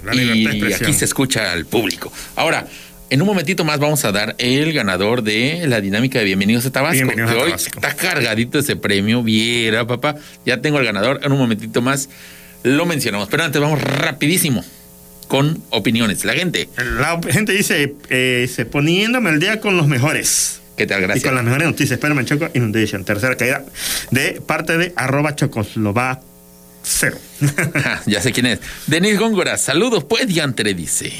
la 0.03 0.15
y 0.15 0.73
aquí 0.73 0.93
se 0.93 1.05
escucha 1.05 1.51
al 1.51 1.65
público. 1.65 2.11
Ahora, 2.35 2.67
en 3.09 3.21
un 3.21 3.27
momentito 3.27 3.63
más 3.63 3.79
vamos 3.79 4.03
a 4.05 4.11
dar 4.11 4.35
el 4.37 4.73
ganador 4.73 5.23
de 5.23 5.65
la 5.67 5.79
dinámica 5.81 6.19
de 6.19 6.25
Bienvenidos 6.25 6.65
a 6.65 6.71
Tabasco, 6.71 6.95
Bienvenidos 6.95 7.31
que 7.31 7.37
a 7.37 7.41
hoy 7.41 7.49
Tabasco. 7.51 7.79
está 7.79 7.95
cargadito 7.95 8.59
ese 8.59 8.75
premio. 8.75 9.23
Viera, 9.23 9.87
papá, 9.87 10.15
ya 10.45 10.61
tengo 10.61 10.79
el 10.79 10.85
ganador. 10.85 11.21
En 11.23 11.31
un 11.31 11.37
momentito 11.37 11.81
más 11.81 12.09
lo 12.63 12.85
mencionamos. 12.85 13.29
Pero 13.29 13.43
antes 13.43 13.61
vamos 13.61 13.81
rapidísimo 13.81 14.63
con 15.27 15.63
opiniones. 15.69 16.25
La 16.25 16.33
gente, 16.33 16.69
La 16.99 17.19
gente 17.31 17.53
dice, 17.53 17.95
eh, 18.09 18.65
poniéndome 18.71 19.29
al 19.29 19.39
día 19.39 19.59
con 19.61 19.77
los 19.77 19.87
mejores. 19.87 20.61
¿qué 20.75 20.85
tal? 20.85 20.99
Y 20.99 21.03
Gracias. 21.03 21.25
con 21.25 21.33
las 21.35 21.43
mejores 21.43 21.67
noticias. 21.67 21.91
Spider-Man 21.93 22.25
Choco 22.25 22.49
Inundation. 22.53 23.03
Tercera 23.03 23.35
caída 23.35 23.65
de 24.11 24.41
parte 24.45 24.77
de 24.77 24.93
arroba 24.95 25.35
chocoslovac 25.35 26.21
cero. 26.83 27.17
Ja, 27.73 28.01
ya 28.05 28.21
sé 28.21 28.31
quién 28.31 28.45
es. 28.47 28.59
Denis 28.85 29.17
Góngora, 29.19 29.57
saludos, 29.57 30.03
pues, 30.03 30.27
diantre, 30.27 30.73
dice. 30.73 31.11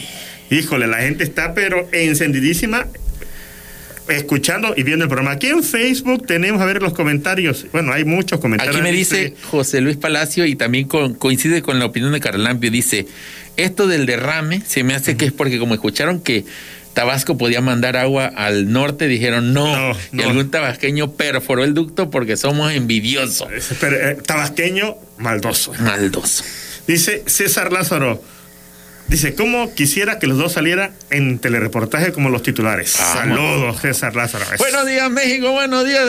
Híjole, 0.50 0.88
la 0.88 0.98
gente 0.98 1.24
está 1.24 1.54
pero 1.54 1.88
encendidísima 1.92 2.88
escuchando 4.10 4.74
y 4.78 4.84
viendo 4.84 5.04
el 5.04 5.10
programa. 5.10 5.32
Aquí 5.36 5.48
en 5.48 5.64
Facebook 5.64 6.26
tenemos 6.26 6.62
a 6.62 6.66
ver 6.66 6.82
los 6.82 6.94
comentarios. 6.94 7.66
Bueno, 7.74 7.92
hay 7.92 8.06
muchos 8.06 8.40
comentarios. 8.40 8.74
Aquí 8.76 8.82
me 8.84 8.92
dice 8.94 9.34
José 9.52 9.82
Luis 9.82 9.98
Palacio 9.98 10.46
y 10.46 10.56
también 10.56 10.88
co- 10.88 11.14
coincide 11.18 11.62
con 11.62 11.78
la 11.80 11.86
opinión 11.86 12.14
de 12.14 12.22
Carlampio. 12.22 12.72
Dice, 12.72 13.06
esto 13.58 13.86
del 13.88 14.06
derrame 14.06 14.62
se 14.66 14.84
me 14.84 14.96
hace 14.96 15.18
que 15.18 15.26
es 15.26 15.32
porque 15.34 15.60
como 15.60 15.74
escucharon 15.74 16.22
que 16.22 16.46
Tabasco 16.94 17.38
podía 17.38 17.60
mandar 17.62 17.98
agua 17.98 18.26
al 18.26 18.72
norte, 18.72 19.08
dijeron 19.08 19.54
no. 19.54 19.94
No, 19.94 19.98
Y 20.14 20.22
algún 20.24 20.50
tabasqueño 20.52 21.12
perforó 21.12 21.64
el 21.66 21.74
ducto 21.74 22.10
porque 22.10 22.38
somos 22.38 22.72
envidiosos. 22.74 23.50
Pero, 23.82 23.96
eh, 23.98 24.18
tabasqueño 24.26 24.96
maldoso. 25.18 25.74
Maldos. 25.80 26.44
Dice 26.88 27.24
César 27.28 27.72
Lázaro. 27.74 28.24
Dice, 29.08 29.36
¿cómo 29.36 29.74
quisiera 29.74 30.20
que 30.20 30.28
los 30.28 30.38
dos 30.38 30.54
salieran 30.54 30.92
en 31.10 31.40
telereportaje 31.40 32.12
como 32.12 32.30
los 32.30 32.44
titulares? 32.44 32.98
Ah, 33.00 33.14
Saludos, 33.20 33.80
César 33.82 34.16
Lázaro. 34.16 34.46
Buenos 34.58 34.86
días, 34.86 35.10
México. 35.10 35.52
Buenos 35.52 35.86
días. 35.86 36.04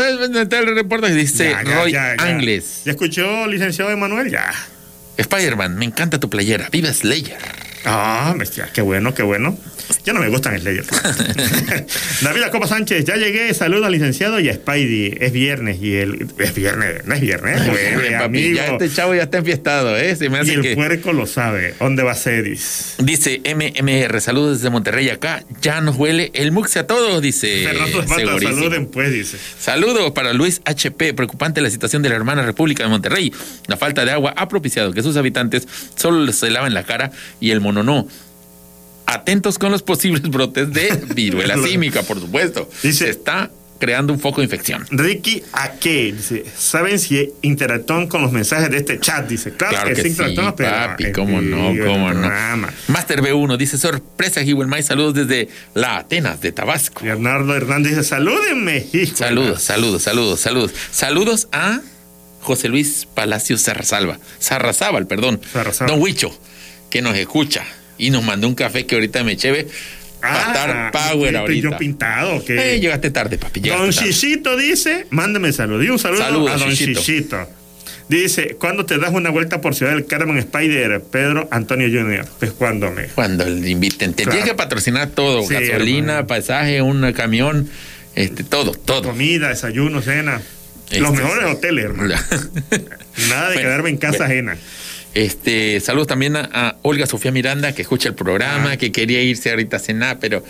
El 0.50 0.74
reportaje 0.74 1.14
dice 1.14 1.50
Ya, 1.50 1.62
ya, 1.62 1.74
Roy 1.76 1.92
ya. 1.92 2.12
Angles. 2.18 2.82
¿Ya 2.84 2.90
escuchó, 2.92 3.46
licenciado 3.46 3.90
Emanuel? 3.92 4.30
Ya. 4.30 4.52
Spider-Man, 5.16 5.76
me 5.76 5.84
encanta 5.84 6.18
tu 6.18 6.28
playera. 6.28 6.68
Viva 6.70 6.92
Slayer. 6.92 7.38
Ah, 7.90 8.34
bestia, 8.36 8.68
qué 8.72 8.82
bueno, 8.82 9.14
qué 9.14 9.22
bueno. 9.22 9.56
Ya 10.04 10.12
no 10.12 10.20
me 10.20 10.28
gustan 10.28 10.58
Slayer. 10.60 10.84
David 12.22 12.42
Acopa 12.42 12.66
Sánchez, 12.66 13.04
ya 13.06 13.16
llegué. 13.16 13.52
Saludos 13.54 13.86
al 13.86 13.92
licenciado 13.92 14.38
y 14.40 14.48
a 14.50 14.54
Spidey. 14.54 15.16
Es 15.20 15.32
viernes 15.32 15.78
y 15.80 15.96
el. 15.96 16.26
Es 16.38 16.54
viernes, 16.54 17.06
no 17.06 17.14
es 17.14 17.20
viernes, 17.20 17.60
es 17.62 17.68
jueves, 17.70 18.12
Papi, 18.12 18.24
amigo. 18.24 18.56
ya 18.56 18.66
este 18.66 18.90
chavo 18.90 19.14
ya 19.14 19.22
está 19.22 19.38
enfiestado, 19.38 19.96
¿eh? 19.96 20.14
Se 20.16 20.28
me 20.28 20.44
Y 20.44 20.50
el 20.50 20.60
que... 20.62 20.74
puerco 20.74 21.12
lo 21.14 21.26
sabe. 21.26 21.74
¿Dónde 21.80 22.02
va 22.02 22.14
Cedis? 22.14 22.96
Dice 22.98 23.40
MMR, 23.44 24.20
saludos 24.20 24.58
desde 24.58 24.70
Monterrey 24.70 25.08
acá. 25.08 25.42
Ya 25.62 25.80
nos 25.80 25.96
huele 25.96 26.30
el 26.34 26.52
muxe 26.52 26.80
a 26.80 26.86
todos, 26.86 27.22
dice. 27.22 27.64
Fernando 27.64 28.06
saluden 28.06 28.86
pues, 28.86 29.10
dice. 29.12 29.38
Saludos 29.58 30.10
para 30.12 30.34
Luis 30.34 30.60
HP. 30.66 31.14
Preocupante 31.14 31.62
la 31.62 31.70
situación 31.70 32.02
de 32.02 32.10
la 32.10 32.16
hermana 32.16 32.42
República 32.42 32.82
de 32.82 32.90
Monterrey. 32.90 33.32
La 33.66 33.78
falta 33.78 34.04
de 34.04 34.10
agua 34.10 34.34
ha 34.36 34.48
propiciado 34.48 34.92
que 34.92 35.02
sus 35.02 35.16
habitantes 35.16 35.66
solo 35.96 36.30
se 36.32 36.50
lavan 36.50 36.74
la 36.74 36.82
cara 36.84 37.10
y 37.40 37.50
el 37.52 37.60
mono 37.60 37.77
no. 37.82 38.06
Atentos 39.06 39.58
con 39.58 39.72
los 39.72 39.82
posibles 39.82 40.22
brotes 40.22 40.72
de 40.72 40.90
viruela 41.14 41.56
símica, 41.56 42.02
por 42.02 42.20
supuesto. 42.20 42.68
Dice- 42.82 43.04
se 43.06 43.10
está 43.10 43.50
creando 43.78 44.12
un 44.12 44.18
foco 44.20 44.40
de 44.40 44.46
infección. 44.46 44.84
Ricky 44.90 45.42
Ake 45.52 46.12
dice, 46.12 46.44
¿saben 46.56 46.98
si 46.98 47.32
interactúan 47.42 48.08
con 48.08 48.22
los 48.22 48.32
mensajes 48.32 48.70
de 48.70 48.78
este 48.78 48.98
chat? 48.98 49.26
Dice, 49.28 49.52
claro, 49.52 49.74
Claro 49.76 49.94
que, 49.94 50.02
sí, 50.02 50.08
interactuamos, 50.08 50.54
pero 50.56 50.70
papi, 50.70 51.12
cómo 51.12 51.40
no, 51.40 51.68
cómo 51.86 52.12
no. 52.12 52.20
programa. 52.20 52.72
Master 52.88 53.22
B1 53.22 53.56
dice, 53.56 53.78
sorpresa, 53.78 54.40
May 54.66 54.82
saludos 54.82 55.14
desde 55.14 55.48
la 55.74 55.98
Atenas 55.98 56.40
de 56.40 56.52
Tabasco. 56.52 57.04
Leonardo 57.04 57.54
Hernández 57.54 57.92
dice, 57.92 58.04
salúdenme. 58.04 58.84
Saludos, 59.14 59.62
saludos, 59.62 60.02
saludos, 60.02 60.40
saludos. 60.40 60.72
Saludos 60.90 61.48
a 61.52 61.80
José 62.40 62.68
Luis 62.68 63.06
Palacios 63.14 63.60
Sarrasalva, 63.62 64.18
Sarrazábal, 64.38 65.06
perdón. 65.06 65.40
Sarrazábal. 65.52 65.94
Don 65.94 66.02
Huicho, 66.02 66.36
que 66.90 67.02
nos 67.02 67.16
escucha 67.16 67.64
y 67.98 68.10
nos 68.10 68.22
mandó 68.24 68.48
un 68.48 68.54
café 68.54 68.86
que 68.86 68.94
ahorita 68.94 69.24
me 69.24 69.36
cheve. 69.36 69.66
Ah, 70.20 70.46
Star 70.52 70.90
Power 70.90 71.34
estoy 71.36 71.60
yo 71.60 71.68
ahorita. 71.68 71.78
pintado. 71.78 72.42
Eh, 72.48 72.78
llegaste 72.80 73.10
tarde, 73.10 73.38
papi. 73.38 73.60
llegaste 73.60 73.84
Don. 73.84 73.92
Chichito 73.92 74.56
dice, 74.56 75.06
mándame 75.10 75.52
salud. 75.52 75.80
Y 75.82 75.90
un 75.90 75.98
saludo 75.98 76.22
Saludos, 76.22 76.50
a 76.50 76.56
Don 76.58 76.70
Chichito. 76.70 77.00
Chichito. 77.00 77.48
Dice, 78.08 78.56
¿cuándo 78.58 78.86
te 78.86 78.96
das 78.98 79.12
una 79.12 79.28
vuelta 79.30 79.60
por 79.60 79.74
Ciudad 79.74 79.92
del 79.92 80.06
Carmen 80.06 80.38
Spider, 80.38 81.02
Pedro 81.02 81.46
Antonio 81.52 81.88
Jr.? 81.88 82.26
Pues 82.38 82.52
cuando 82.52 82.90
me. 82.90 83.04
Cuando 83.08 83.44
le 83.44 83.68
inviten. 83.68 84.14
Te 84.14 84.22
Claro. 84.24 84.38
tienes 84.38 84.50
que 84.50 84.56
patrocinar 84.56 85.08
todo: 85.10 85.42
Sí, 85.46 85.52
gasolina, 85.54 86.12
hermano. 86.14 86.26
pasaje, 86.26 86.80
un 86.82 87.12
camión, 87.12 87.68
este, 88.14 88.44
todo, 88.44 88.72
todo. 88.72 89.02
Comida, 89.10 89.50
desayuno, 89.50 90.00
cena. 90.02 90.40
Este, 90.86 91.00
Los 91.00 91.12
mejores 91.12 91.44
hoteles, 91.44 91.84
hermano. 91.84 92.14
Nada 93.28 93.48
de 93.50 93.54
Bueno, 93.54 93.60
quedarme 93.60 93.90
en 93.90 93.96
casa 93.98 94.18
bueno. 94.26 94.52
ajena. 94.52 94.56
Este, 95.18 95.80
saludos 95.80 96.06
también 96.06 96.36
a, 96.36 96.48
a 96.52 96.76
Olga 96.82 97.04
Sofía 97.06 97.32
Miranda, 97.32 97.72
que 97.72 97.82
escucha 97.82 98.08
el 98.08 98.14
programa, 98.14 98.72
Ah. 98.72 98.76
que 98.76 98.92
quería 98.92 99.20
irse 99.20 99.50
ahorita 99.50 99.78
a 99.78 99.80
cenar, 99.80 100.18
pero 100.20 100.44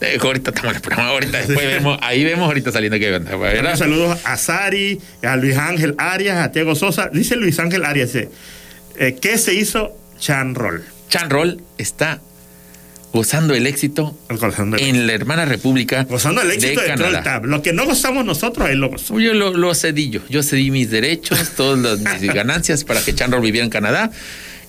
eh, 0.00 0.16
ahorita 0.18 0.48
estamos 0.50 0.70
en 0.70 0.76
el 0.76 0.80
programa, 0.82 1.10
ahorita 1.10 1.38
después 1.38 1.66
vemos, 1.66 1.98
ahí 2.00 2.24
vemos 2.24 2.46
ahorita 2.46 2.72
saliendo 2.72 2.98
que 2.98 3.12
onda, 3.12 3.76
saludos 3.76 4.18
a 4.24 4.36
Sari, 4.38 4.98
a 5.22 5.36
Luis 5.36 5.58
Ángel 5.58 5.94
Arias, 5.98 6.38
a 6.38 6.50
Tiago 6.52 6.74
Sosa. 6.74 7.10
Dice 7.12 7.36
Luis 7.36 7.58
Ángel 7.58 7.84
Arias, 7.84 8.14
eh, 8.14 8.30
¿qué 9.20 9.36
se 9.36 9.52
hizo 9.52 9.94
Chan 10.18 10.54
Roll? 10.54 10.82
Chan 11.10 11.28
Roll 11.28 11.60
está 11.76 12.20
gozando 13.14 13.54
el 13.54 13.68
éxito 13.68 14.18
Gozando 14.28 14.76
el, 14.76 14.82
en 14.82 15.06
la 15.06 15.12
hermana 15.12 15.44
República 15.44 16.02
gozando 16.02 16.42
el 16.42 16.50
éxito 16.50 16.80
de, 16.80 16.88
de 16.88 16.94
Canadá. 16.94 17.40
Lo 17.44 17.62
que 17.62 17.72
no 17.72 17.86
gozamos 17.86 18.24
nosotros, 18.24 18.68
él 18.68 18.78
lo 18.80 18.90
gozó. 18.90 19.20
Yo 19.20 19.32
lo, 19.34 19.54
lo 19.54 19.72
cedí 19.74 20.10
yo. 20.10 20.20
Yo 20.28 20.42
cedí 20.42 20.72
mis 20.72 20.90
derechos, 20.90 21.50
todas 21.56 21.78
las 22.02 22.20
mis 22.20 22.34
ganancias 22.34 22.82
para 22.82 23.00
que 23.00 23.14
Chandler 23.14 23.40
viviera 23.40 23.64
en 23.64 23.70
Canadá. 23.70 24.10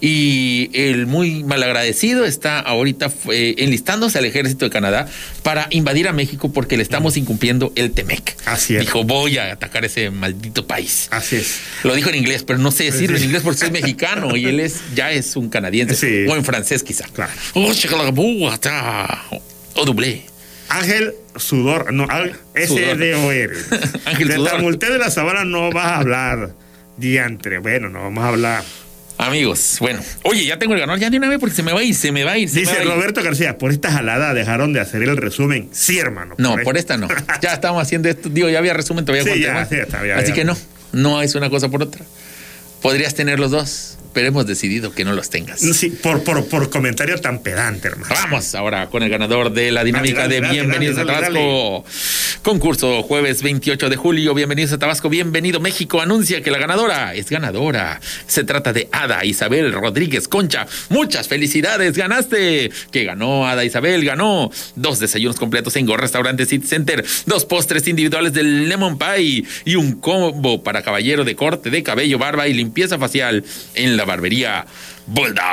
Y 0.01 0.69
el 0.73 1.07
muy 1.07 1.43
malagradecido 1.43 2.25
está 2.25 2.59
ahorita 2.59 3.11
eh, 3.31 3.55
enlistándose 3.59 4.17
al 4.17 4.25
ejército 4.25 4.65
de 4.65 4.71
Canadá 4.71 5.07
para 5.43 5.67
invadir 5.71 6.07
a 6.07 6.13
México 6.13 6.51
porque 6.51 6.77
le 6.77 6.83
estamos 6.83 7.17
incumpliendo 7.17 7.71
el 7.75 7.91
TEMEC. 7.91 8.35
Así 8.45 8.75
es. 8.75 8.81
Dijo, 8.81 9.03
voy 9.03 9.37
a 9.37 9.51
atacar 9.51 9.85
ese 9.85 10.09
maldito 10.09 10.67
país. 10.67 11.07
Así 11.11 11.37
es. 11.37 11.59
Lo 11.83 11.95
dijo 11.95 12.09
en 12.09 12.15
inglés, 12.15 12.43
pero 12.43 12.59
no 12.59 12.71
sé 12.71 12.85
decirlo 12.85 13.17
en 13.17 13.23
inglés 13.23 13.41
porque 13.43 13.59
soy 13.59 13.71
mexicano 13.71 14.35
y 14.35 14.45
él 14.45 14.59
es 14.59 14.81
ya 14.95 15.11
es 15.11 15.35
un 15.35 15.49
canadiense. 15.49 15.95
Sí. 15.95 16.29
O 16.29 16.35
en 16.35 16.43
francés 16.43 16.83
quizá. 16.83 17.05
Claro. 17.13 17.31
Oh. 17.53 17.71
O 19.75 19.85
doblé. 19.85 20.25
Ángel 20.69 21.13
Sudor, 21.35 21.93
no, 21.93 22.07
S-D-O-R. 22.53 23.53
Ángel 24.05 24.27
de 24.27 24.35
Sudor. 24.35 24.51
Tamulté 24.51 24.89
de 24.89 24.97
la 24.97 25.11
Sabana 25.11 25.43
no 25.43 25.71
vas 25.71 25.85
a 25.85 25.97
hablar, 25.97 26.55
diantre. 26.97 27.59
Bueno, 27.59 27.89
no 27.89 28.01
vamos 28.03 28.23
a 28.23 28.29
hablar. 28.29 28.63
Amigos, 29.17 29.77
bueno, 29.79 30.01
oye, 30.23 30.45
ya 30.45 30.59
tengo 30.59 30.73
el 30.73 30.79
ganador, 30.81 30.99
ya 30.99 31.09
de 31.09 31.17
una 31.17 31.29
vez 31.29 31.39
porque 31.39 31.55
se 31.55 31.63
me 31.63 31.71
va 31.71 31.79
a 31.79 31.83
ir, 31.83 31.95
se 31.95 32.11
me 32.11 32.23
va 32.25 32.33
a 32.33 32.37
ir. 32.37 32.49
se 32.49 32.55
me 32.55 32.61
Dice 32.61 32.73
va 32.73 32.79
a 32.79 32.83
ir. 32.83 32.89
Roberto 32.89 33.23
García, 33.23 33.57
por 33.57 33.71
esta 33.71 33.91
jalada 33.91 34.33
dejaron 34.33 34.73
de 34.73 34.81
hacer 34.81 35.03
el 35.03 35.15
resumen. 35.15 35.69
Sí, 35.71 35.97
hermano. 35.97 36.35
No, 36.37 36.57
por 36.63 36.77
esta 36.77 36.97
no. 36.97 37.07
Ya 37.41 37.53
estábamos 37.53 37.81
haciendo 37.83 38.09
esto. 38.09 38.27
Digo, 38.29 38.49
ya 38.49 38.59
había 38.59 38.73
resumen 38.73 39.05
todavía. 39.05 39.33
Sí, 39.33 39.39
ya, 39.39 39.47
temas. 39.47 39.69
sí, 39.69 39.75
está, 39.75 40.05
ya, 40.05 40.17
Así 40.17 40.27
ya. 40.29 40.33
que 40.33 40.43
no, 40.43 40.57
no 40.91 41.21
es 41.21 41.33
una 41.35 41.49
cosa 41.49 41.69
por 41.69 41.81
otra. 41.81 42.03
Podrías 42.81 43.15
tener 43.15 43.39
los 43.39 43.51
dos, 43.51 43.94
pero 44.15 44.29
hemos 44.29 44.47
decidido 44.47 44.93
que 44.93 45.03
no 45.03 45.11
los 45.11 45.29
tengas. 45.29 45.59
Sí, 45.59 45.89
por, 45.89 46.23
por, 46.23 46.47
por 46.47 46.69
comentario 46.69 47.19
tan 47.19 47.39
pedante, 47.39 47.89
hermano. 47.89 48.15
Vamos 48.23 48.55
ahora 48.55 48.87
con 48.87 49.03
el 49.03 49.09
ganador 49.09 49.51
de 49.51 49.71
la 49.71 49.83
dinámica 49.83 50.21
Dale, 50.21 50.39
de 50.39 50.49
Bienvenidos 50.49 50.95
dale, 50.95 51.11
a 51.11 51.15
Tabasco. 51.15 51.85
Concurso 52.41 53.03
jueves 53.03 53.43
28 53.43 53.89
de 53.89 53.95
julio. 53.97 54.33
Bienvenidos 54.33 54.71
a 54.71 54.77
Tabasco. 54.77 55.09
Bienvenido 55.09 55.59
México. 55.59 55.99
Anuncia 55.99 56.41
que 56.41 56.49
la 56.49 56.59
ganadora 56.59 57.13
es 57.13 57.29
ganadora. 57.29 57.99
Se 58.25 58.45
trata 58.45 58.71
de 58.71 58.87
Ada 58.93 59.25
Isabel 59.25 59.73
Rodríguez 59.73 60.29
Concha. 60.29 60.65
Muchas 60.87 61.27
felicidades. 61.27 61.97
Ganaste. 61.97 62.71
Que 62.91 63.03
ganó 63.03 63.45
Ada 63.47 63.65
Isabel. 63.65 64.05
Ganó 64.05 64.49
dos 64.77 64.99
desayunos 64.99 65.35
completos 65.35 65.75
en 65.75 65.87
Go 65.87 65.97
Restaurante 65.97 66.45
City 66.45 66.65
Center. 66.65 67.03
Dos 67.25 67.43
postres 67.43 67.85
individuales 67.89 68.31
del 68.31 68.69
Lemon 68.69 68.97
Pie. 68.97 69.43
Y 69.65 69.75
un 69.75 69.99
combo 69.99 70.63
para 70.63 70.83
caballero 70.83 71.25
de 71.25 71.35
corte 71.35 71.69
de 71.69 71.83
cabello, 71.83 72.17
barba 72.17 72.47
y 72.47 72.53
limpieza 72.53 72.97
facial 72.97 73.43
en 73.73 73.97
la 73.97 74.04
barbería 74.05 74.65
Bulldog. 75.07 75.43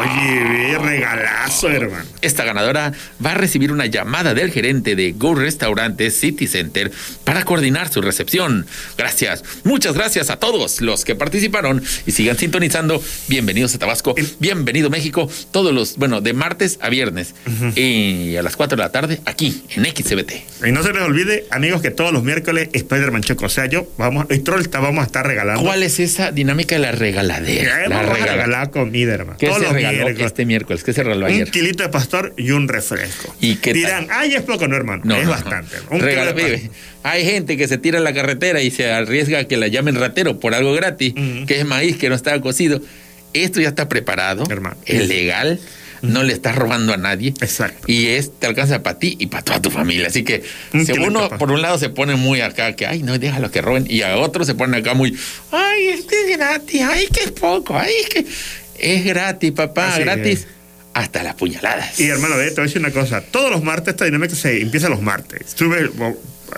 Oye, 0.00 0.76
regalazo, 0.78 1.70
hermano. 1.70 2.04
Esta 2.20 2.44
ganadora 2.44 2.92
va 3.24 3.30
a 3.32 3.34
recibir 3.34 3.72
una 3.72 3.86
llamada 3.86 4.34
del 4.34 4.50
gerente 4.50 4.94
de 4.96 5.12
Go 5.12 5.34
Restaurante 5.34 6.10
City 6.10 6.46
Center 6.46 6.90
para 7.24 7.44
coordinar 7.44 7.88
su 7.90 8.02
recepción. 8.02 8.66
Gracias, 8.98 9.44
muchas 9.64 9.94
gracias 9.94 10.28
a 10.30 10.36
todos 10.36 10.82
los 10.82 11.04
que 11.06 11.14
participaron 11.14 11.82
y 12.06 12.12
sigan 12.12 12.36
sintonizando. 12.36 13.02
Bienvenidos 13.28 13.74
a 13.74 13.78
Tabasco, 13.78 14.14
bienvenido 14.40 14.90
México, 14.90 15.30
todos 15.52 15.72
los, 15.74 15.96
bueno, 15.96 16.20
de 16.20 16.34
martes 16.34 16.78
a 16.82 16.90
viernes 16.90 17.34
y 17.74 18.36
a 18.36 18.42
las 18.42 18.56
4 18.56 18.76
de 18.76 18.82
la 18.82 18.92
tarde 18.92 19.20
aquí 19.24 19.64
en 19.74 19.84
XCBT. 19.86 20.66
Y 20.66 20.72
no 20.72 20.82
se 20.82 20.92
les 20.92 21.02
olvide, 21.02 21.46
amigos, 21.50 21.80
que 21.80 21.90
todos 21.90 22.12
los 22.12 22.22
miércoles 22.24 22.68
Spider-Man 22.74 23.22
Choco. 23.22 23.46
O 23.46 23.48
sea, 23.48 23.64
yo, 23.66 23.90
vamos, 23.96 24.26
y 24.30 24.38
Troll 24.40 24.68
Tab 24.68 24.82
vamos 24.82 25.02
a 25.02 25.06
estar 25.06 25.26
regalando. 25.26 25.62
¿Cuál 25.62 25.82
es 25.82 25.98
esa 25.98 26.30
dinámica 26.30 26.74
de 26.74 26.82
la 26.82 26.92
regaladera? 26.92 27.88
La 27.88 27.96
vamos 28.00 28.10
a 28.10 28.14
regala- 28.14 28.32
regalar 28.32 28.70
comida, 28.84 29.14
hermano. 29.14 29.38
¿Qué 29.38 29.46
Todos 29.46 29.58
se 29.60 29.64
los 29.64 29.72
regaló 29.74 29.98
miércoles. 30.04 30.26
este 30.26 30.46
miércoles? 30.46 30.84
¿Qué 30.84 30.92
se 30.92 31.02
regaló 31.02 31.26
Un 31.26 31.32
ayer? 31.32 31.50
kilito 31.50 31.82
de 31.82 31.88
pastor 31.88 32.34
y 32.36 32.50
un 32.50 32.68
refresco. 32.68 33.34
¿Y 33.40 33.56
qué 33.56 33.72
tal? 33.72 33.80
Dirán, 33.80 34.06
ay, 34.10 34.34
es 34.34 34.42
poco, 34.42 34.66
no, 34.68 34.76
hermano. 34.76 35.02
es 35.02 35.08
no, 35.08 35.22
no. 35.22 35.30
bastante. 35.30 35.76
Un 35.90 36.00
de 36.00 36.32
vive. 36.34 36.70
Hay 37.02 37.24
gente 37.24 37.56
que 37.56 37.68
se 37.68 37.78
tira 37.78 37.98
en 37.98 38.04
la 38.04 38.12
carretera 38.12 38.60
y 38.62 38.70
se 38.70 38.90
arriesga 38.90 39.40
a 39.40 39.44
que 39.44 39.56
la 39.56 39.68
llamen 39.68 39.94
ratero 39.96 40.38
por 40.40 40.54
algo 40.54 40.72
gratis, 40.72 41.14
que 41.46 41.58
es 41.60 41.64
maíz 41.64 41.96
que 41.96 42.08
no 42.08 42.14
estaba 42.14 42.40
cocido. 42.40 42.80
Esto 43.34 43.60
ya 43.60 43.68
está 43.68 43.88
preparado, 43.88 44.44
Hermano. 44.50 44.76
es 44.86 45.06
legal, 45.06 45.60
no 46.00 46.22
le 46.22 46.32
estás 46.32 46.56
robando 46.56 46.94
a 46.94 46.96
nadie. 46.96 47.34
Exacto. 47.40 47.84
Y 47.86 48.06
es, 48.06 48.32
te 48.38 48.46
alcanza 48.46 48.82
para 48.82 48.98
ti 48.98 49.16
y 49.18 49.26
para 49.26 49.42
toda 49.44 49.60
tu 49.60 49.70
familia. 49.70 50.06
Así 50.06 50.22
que 50.24 50.42
Un 50.72 50.86
si 50.86 50.92
uno 50.92 51.28
por 51.38 51.50
un 51.52 51.60
lado 51.60 51.76
se 51.78 51.90
pone 51.90 52.14
muy 52.16 52.40
acá, 52.40 52.74
que 52.74 52.86
ay, 52.86 53.02
no, 53.02 53.18
déjalo 53.18 53.50
que 53.50 53.60
roben, 53.60 53.86
y 53.88 54.02
a 54.02 54.16
otro 54.16 54.44
se 54.44 54.54
pone 54.54 54.78
acá 54.78 54.94
muy, 54.94 55.16
ay, 55.52 55.88
este 55.88 56.14
es 56.22 56.36
gratis, 56.38 56.82
ay, 56.82 57.06
que 57.12 57.24
es 57.24 57.30
poco, 57.32 57.76
ay, 57.78 57.92
es 58.02 58.08
que 58.08 58.26
es 58.78 59.04
gratis, 59.04 59.52
papá, 59.52 59.92
Así 59.94 60.00
gratis, 60.02 60.40
es. 60.40 60.48
hasta 60.94 61.22
las 61.22 61.34
puñaladas. 61.34 61.98
Y 62.00 62.08
hermano, 62.08 62.36
ve, 62.36 62.46
te 62.48 62.54
voy 62.56 62.62
a 62.62 62.64
decir 62.64 62.80
una 62.80 62.90
cosa. 62.90 63.20
Todos 63.20 63.50
los 63.50 63.62
martes, 63.62 63.94
esta 63.94 64.04
dinámica 64.04 64.34
se 64.34 64.60
empieza 64.60 64.88
los 64.88 65.02
martes. 65.02 65.52
Sube, 65.54 65.90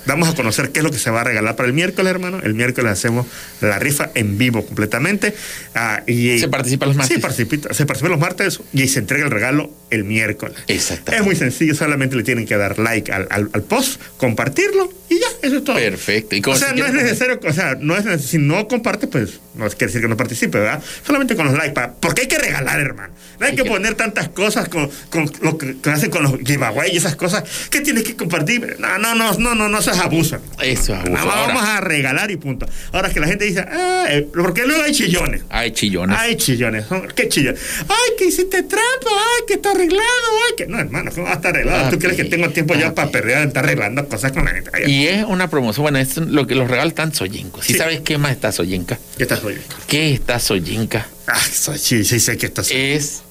damos 0.06 0.28
a 0.28 0.34
conocer 0.34 0.70
qué 0.70 0.80
es 0.80 0.84
lo 0.84 0.90
que 0.90 0.98
se 0.98 1.10
va 1.10 1.20
a 1.22 1.24
regalar 1.24 1.56
para 1.56 1.66
el 1.68 1.72
miércoles, 1.72 2.10
hermano. 2.10 2.40
El 2.42 2.54
miércoles 2.54 2.92
hacemos 2.92 3.26
la 3.60 3.78
rifa 3.78 4.10
en 4.14 4.38
vivo 4.38 4.64
completamente. 4.64 5.34
Ah, 5.74 6.02
y, 6.06 6.38
Se 6.38 6.48
participa 6.48 6.86
los 6.86 6.96
martes. 6.96 7.16
Sí, 7.16 7.20
participa, 7.20 7.72
se 7.74 7.86
participa 7.86 8.08
los 8.10 8.20
martes 8.20 8.60
y 8.72 8.88
se 8.88 8.98
entrega 9.00 9.24
el 9.24 9.30
regalo 9.30 9.70
el 9.90 10.04
miércoles. 10.04 10.56
Exactamente. 10.68 11.16
Es 11.16 11.24
muy 11.26 11.36
sencillo, 11.36 11.74
solamente 11.74 12.16
le 12.16 12.22
tienen 12.22 12.46
que 12.46 12.56
dar 12.56 12.78
like 12.78 13.12
al, 13.12 13.26
al- 13.30 13.50
al 13.52 13.62
post, 13.62 14.00
compartirlo 14.16 14.92
y 15.08 15.18
ya, 15.18 15.26
eso 15.42 15.56
es 15.56 15.64
todo. 15.64 15.76
Perfecto. 15.76 16.36
¿Y 16.36 16.42
O 16.46 16.54
sea, 16.56 16.68
se 16.68 16.74
no 16.76 16.86
es 16.86 16.92
necesario, 16.92 17.40
o 17.44 17.52
sea, 17.52 17.76
no 17.80 17.96
es 17.96 18.22
si 18.24 18.38
no 18.38 18.68
comparte, 18.68 19.06
pues 19.08 19.40
no 19.54 19.68
quiere 19.68 19.86
decir 19.86 20.00
que 20.00 20.08
no 20.08 20.16
participe, 20.16 20.58
¿verdad? 20.58 20.80
Solamente 21.04 21.34
con 21.34 21.46
los 21.46 21.54
likes, 21.56 21.72
pa- 21.72 21.92
porque 21.98 22.22
hay 22.22 22.28
que 22.28 22.38
regalar, 22.38 22.78
hermano. 22.78 23.12
No 23.40 23.46
hay 23.46 23.50
Hay 23.52 23.56
que 23.56 23.64
que- 23.64 23.68
poner 23.68 23.94
tantas 23.94 24.28
cosas 24.28 24.68
con, 24.68 24.88
con 25.10 25.30
lo 25.42 25.58
que, 25.58 25.74
hacen 25.90 26.10
con 26.10 26.22
los 26.22 26.38
giveaway 26.44 26.92
y 26.92 26.98
esas 26.98 27.16
cosas 27.16 27.42
que 27.70 27.80
tienes 27.80 28.04
que 28.04 28.14
compartir. 28.14 28.76
No, 28.78 28.98
no, 28.98 29.14
no, 29.14 29.32
no, 29.38 29.54
no, 29.54 29.68
no, 29.68 29.79
eso 29.80 29.90
es 29.90 29.98
abuso. 29.98 30.38
Eso, 30.62 30.94
abuso. 30.94 31.10
Nada 31.12 31.26
más 31.26 31.36
Ahora- 31.36 31.54
vamos 31.54 31.68
a 31.68 31.80
regalar 31.80 32.30
y 32.30 32.36
punto. 32.36 32.66
Ahora 32.92 33.10
que 33.10 33.18
la 33.20 33.26
gente 33.26 33.44
dice, 33.44 33.60
ah, 33.60 34.06
eh, 34.08 34.28
porque 34.32 34.64
luego 34.66 34.82
hay 34.82 34.92
chillones. 34.92 35.42
Hay 35.50 35.72
chillones. 35.72 36.16
Hay 36.18 36.36
chillones, 36.36 36.84
¿qué 37.14 37.28
chillones? 37.28 37.60
Ay, 37.88 38.12
que 38.18 38.26
hiciste 38.26 38.62
trampa, 38.62 39.10
ay, 39.10 39.44
que 39.48 39.54
está 39.54 39.72
arreglado, 39.72 40.02
ay, 40.48 40.54
que. 40.56 40.66
No, 40.66 40.78
hermano, 40.78 41.10
¿cómo 41.12 41.26
va 41.26 41.32
a 41.32 41.34
estar 41.36 41.52
arreglado? 41.54 41.84
¿Tú 41.84 41.96
Papi, 41.96 41.98
crees 41.98 42.16
que 42.16 42.24
tengo 42.24 42.50
tiempo 42.50 42.74
ya 42.74 42.94
papi. 42.94 42.94
para 42.96 43.10
perder, 43.10 43.48
estar 43.48 43.64
arreglando 43.64 44.08
cosas 44.08 44.32
con 44.32 44.44
la 44.44 44.52
gente? 44.52 44.70
Ay, 44.72 44.84
Y 44.92 45.06
es 45.08 45.24
una 45.24 45.48
promoción, 45.50 45.82
bueno, 45.84 45.98
es 45.98 46.16
lo 46.16 46.46
que 46.46 46.54
los 46.54 46.68
regalos 46.70 46.92
están 46.92 47.14
soyencos. 47.14 47.68
¿Y 47.68 47.72
Sí. 47.72 47.78
sabes 47.78 48.00
qué 48.00 48.18
más 48.18 48.32
está 48.32 48.52
soyenca? 48.52 48.98
¿Qué 49.16 49.22
estás 49.24 49.42
oyendo? 49.42 49.64
¿Qué 49.86 50.12
está 50.14 50.38
soyenca? 50.38 51.06
Ah, 51.26 51.38
soy- 51.38 51.78
sí, 51.78 52.04
sí, 52.04 52.20
sé 52.20 52.36
que 52.36 52.46
estás 52.46 52.70
Es 52.70 53.22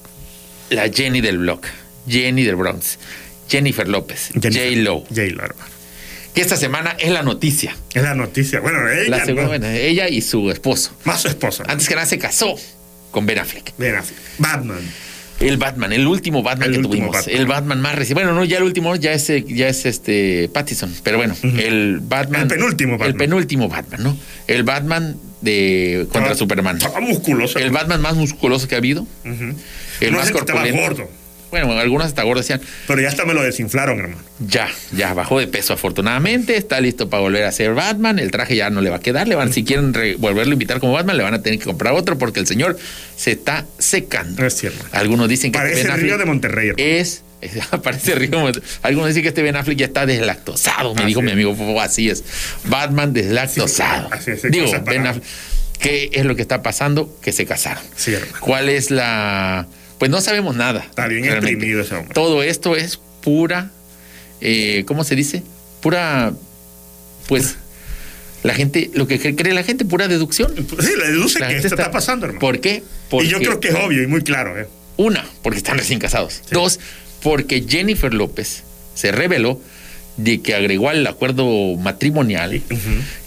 la 0.70 0.88
Jenny 0.88 1.20
del 1.20 1.38
blog, 1.38 1.60
Jenny 2.08 2.44
del 2.44 2.56
Bronx, 2.56 2.98
Jennifer 3.48 3.88
López, 3.88 4.30
J. 4.34 4.48
Lo, 4.76 5.00
J-Lo, 5.00 5.44
hermano. 5.44 5.70
Que 6.34 6.40
esta 6.40 6.56
semana 6.56 6.96
es 6.98 7.10
la 7.10 7.22
noticia. 7.22 7.76
Es 7.94 8.02
la 8.02 8.14
noticia. 8.14 8.60
Bueno, 8.60 8.88
ella. 8.88 9.10
La 9.10 9.24
segunda, 9.24 9.42
no, 9.42 9.48
bueno, 9.48 9.66
ella 9.68 10.08
y 10.08 10.20
su 10.20 10.50
esposo. 10.50 10.92
Más 11.04 11.20
su 11.22 11.28
esposa. 11.28 11.64
Antes 11.66 11.88
que 11.88 11.94
nada 11.94 12.06
se 12.06 12.18
casó 12.18 12.54
con 13.10 13.26
Ben 13.26 13.38
Affleck. 13.38 13.72
Ven 13.78 13.96
así. 13.96 14.14
Batman. 14.38 14.80
El 15.40 15.56
Batman, 15.56 15.90
el 15.94 16.06
último 16.06 16.42
Batman 16.42 16.68
El 16.68 16.72
que 16.72 16.78
último 16.80 16.92
tuvimos. 17.06 17.16
Batman. 17.16 17.36
El 17.40 17.46
Batman 17.46 17.80
más 17.80 17.94
reciente. 17.94 18.22
Bueno, 18.22 18.38
no, 18.38 18.44
ya 18.44 18.58
el 18.58 18.62
último 18.62 18.94
ya 18.96 19.12
es, 19.12 19.32
ya 19.46 19.68
es 19.68 19.86
este 19.86 20.50
Pattison. 20.52 20.94
Pero 21.02 21.16
bueno, 21.16 21.34
el 21.42 22.00
Batman. 22.02 22.42
El 22.42 22.48
penúltimo 22.48 22.92
Batman. 22.92 23.08
El 23.08 23.16
penúltimo 23.16 23.68
Batman, 23.68 24.02
¿no? 24.02 24.16
El 24.46 24.62
Batman 24.64 25.16
de 25.40 26.06
contra 26.12 26.34
Superman. 26.34 26.76
Estaba 26.76 27.00
musculoso. 27.00 27.58
El 27.58 27.70
Batman 27.70 28.02
más 28.02 28.16
musculoso 28.16 28.68
que 28.68 28.74
ha 28.74 28.78
habido. 28.78 29.06
El 29.24 30.12
no 30.12 30.18
más 30.18 30.30
que 30.30 30.38
estaba 30.38 30.60
corpulento. 30.60 30.82
gordo. 30.82 31.19
Bueno, 31.50 31.78
algunos 31.78 32.06
hasta 32.06 32.22
gordos 32.22 32.46
decían, 32.46 32.60
Pero 32.86 33.00
ya 33.02 33.08
hasta 33.08 33.24
me 33.24 33.34
lo 33.34 33.42
desinflaron, 33.42 33.98
hermano. 33.98 34.20
ya, 34.38 34.68
ya 34.92 35.14
bajó 35.14 35.38
de 35.40 35.46
peso 35.48 35.72
afortunadamente, 35.72 36.56
está 36.56 36.80
listo 36.80 37.10
para 37.10 37.22
volver 37.22 37.44
a 37.44 37.52
ser 37.52 37.74
Batman, 37.74 38.18
el 38.18 38.30
traje 38.30 38.54
ya 38.56 38.70
no 38.70 38.80
le 38.80 38.90
va 38.90 38.96
a 38.96 39.00
quedar, 39.00 39.26
le 39.28 39.34
van, 39.34 39.52
si 39.52 39.64
quieren 39.64 39.92
re- 39.92 40.14
volverlo 40.16 40.52
a 40.52 40.54
invitar 40.54 40.78
como 40.80 40.92
Batman, 40.92 41.16
le 41.16 41.22
van 41.24 41.34
a 41.34 41.42
tener 41.42 41.58
que 41.58 41.64
comprar 41.64 41.92
otro 41.94 42.16
porque 42.18 42.40
el 42.40 42.46
señor 42.46 42.78
se 43.16 43.32
está 43.32 43.66
secando. 43.78 44.40
No 44.42 44.46
es 44.46 44.54
cierto. 44.56 44.84
Algunos 44.92 45.28
dicen 45.28 45.50
que 45.52 45.58
Parece 45.58 45.82
Ben 45.84 45.92
el 45.92 46.00
río 46.00 46.18
de 46.18 46.24
Monterrey, 46.24 46.68
hermano. 46.70 46.88
es 46.88 47.22
Aparece 47.70 48.14
Río. 48.16 48.52
Algunos 48.82 49.08
dicen 49.08 49.22
que 49.22 49.28
este 49.30 49.42
Ben 49.42 49.56
Affleck 49.56 49.78
ya 49.78 49.86
está 49.86 50.04
deslactosado. 50.04 50.94
Me 50.94 51.00
Así 51.00 51.08
dijo 51.08 51.22
mi 51.22 51.30
amigo, 51.32 51.56
"Oh, 51.58 51.80
así 51.80 52.10
es. 52.10 52.22
Batman 52.66 53.14
deslactosado. 53.14 54.08
Sí, 54.22 54.30
así 54.32 54.46
es, 54.46 54.52
Digo, 54.52 54.70
Ben 54.84 55.06
Affleck. 55.06 55.24
¿Qué 55.80 56.10
es 56.12 56.26
lo 56.26 56.36
que 56.36 56.42
está 56.42 56.62
pasando? 56.62 57.16
Que 57.22 57.32
se 57.32 57.46
casaron. 57.46 57.82
Sí. 57.96 58.14
¿Cuál 58.40 58.68
es 58.68 58.90
la...? 58.90 59.66
Pues 60.00 60.10
no 60.10 60.20
sabemos 60.22 60.56
nada. 60.56 60.80
Está 60.80 61.06
bien 61.06 61.24
exprimido 61.26 61.82
ese 61.82 61.94
hombre. 61.94 62.14
Todo 62.14 62.42
esto 62.42 62.74
es 62.74 62.98
pura, 63.22 63.70
eh, 64.40 64.82
¿cómo 64.86 65.04
se 65.04 65.14
dice? 65.14 65.42
Pura, 65.82 66.32
pues, 67.28 67.56
la 68.42 68.54
gente, 68.54 68.90
lo 68.94 69.06
que 69.06 69.20
cre- 69.20 69.36
cree 69.36 69.52
la 69.52 69.62
gente, 69.62 69.84
pura 69.84 70.08
deducción. 70.08 70.54
Sí, 70.56 70.88
le 70.98 71.08
deduce 71.08 71.38
La 71.38 71.48
que 71.48 71.56
esto 71.56 71.68
está, 71.68 71.90
pasando, 71.90 72.24
hermano. 72.24 72.40
¿Por 72.40 72.60
qué? 72.60 72.82
y 73.12 73.28
yo 73.28 73.38
creo 73.40 73.60
que 73.60 73.68
es 73.68 73.74
obvio 73.74 74.02
y 74.02 74.06
muy 74.06 74.22
claro, 74.22 74.58
¿eh? 74.58 74.66
Una, 74.96 75.24
porque 75.42 75.58
están 75.58 75.76
recién 75.76 75.98
casados. 75.98 76.40
Dos, 76.50 76.80
porque 77.22 77.62
Jennifer 77.68 78.14
López 78.14 78.62
se 78.94 79.12
reveló 79.12 79.60
de 80.16 80.40
que 80.40 80.54
agregó 80.54 80.88
al 80.88 81.06
acuerdo 81.06 81.76
matrimonial 81.76 82.62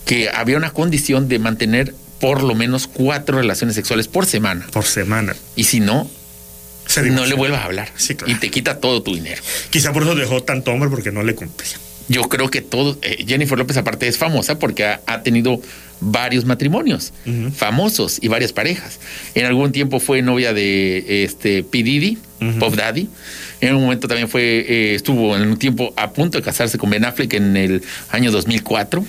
que 0.06 0.30
había 0.30 0.58
una 0.58 0.72
condición 0.72 1.30
de 1.30 1.38
mantener 1.38 1.94
por 2.20 2.42
lo 2.42 2.56
menos 2.56 2.88
cuatro 2.88 3.38
relaciones 3.38 3.76
sexuales 3.76 4.08
por 4.08 4.26
semana. 4.26 4.66
Por 4.74 4.86
semana. 4.86 5.36
Y 5.56 5.66
si 5.66 5.80
no, 5.80 6.10
no 7.12 7.26
le 7.26 7.36
vuelvas 7.36 7.62
a 7.62 7.66
hablar. 7.66 7.90
Sí, 7.96 8.16
claro. 8.16 8.32
Y 8.32 8.36
te 8.36 8.50
quita 8.52 8.80
todo 8.80 9.02
tu 9.04 9.14
dinero. 9.16 9.42
Quizá 9.70 9.94
por 9.94 10.04
eso 10.04 10.16
dejó 10.16 10.44
tanto 10.44 10.72
hombre 10.72 10.90
porque 10.90 11.12
no 11.12 11.24
le 11.24 11.36
cumplía. 11.36 11.72
Yo 12.10 12.24
creo 12.24 12.50
que 12.50 12.62
todo. 12.62 12.98
eh, 13.02 13.24
Jennifer 13.28 13.58
López, 13.58 13.78
aparte, 13.78 14.08
es 14.08 14.18
famosa 14.18 14.60
porque 14.60 14.84
ha, 14.86 15.02
ha 15.08 15.24
tenido 15.24 15.62
varios 16.02 16.44
matrimonios 16.44 17.14
famosos 17.56 18.18
y 18.22 18.28
varias 18.28 18.52
parejas. 18.52 19.00
En 19.36 19.46
algún 19.46 19.72
tiempo 19.72 20.02
fue 20.02 20.22
novia 20.22 20.52
de 20.54 21.24
este 21.24 21.64
P. 21.64 21.82
Diddy. 21.84 22.18
Pop 22.60 22.76
Daddy. 22.76 23.08
En 23.62 23.76
un 23.76 23.84
momento 23.84 24.10
también 24.10 24.28
fue, 24.28 24.42
eh, 24.68 24.96
estuvo 24.96 25.34
en 25.38 25.44
un 25.48 25.58
tiempo 25.58 25.94
a 25.96 26.12
punto 26.12 26.38
de 26.38 26.44
casarse 26.44 26.78
con 26.78 26.90
Ben 26.90 27.06
Affleck 27.06 27.34
en 27.36 27.56
el 27.56 27.82
año 28.10 28.32
2004. 28.32 29.06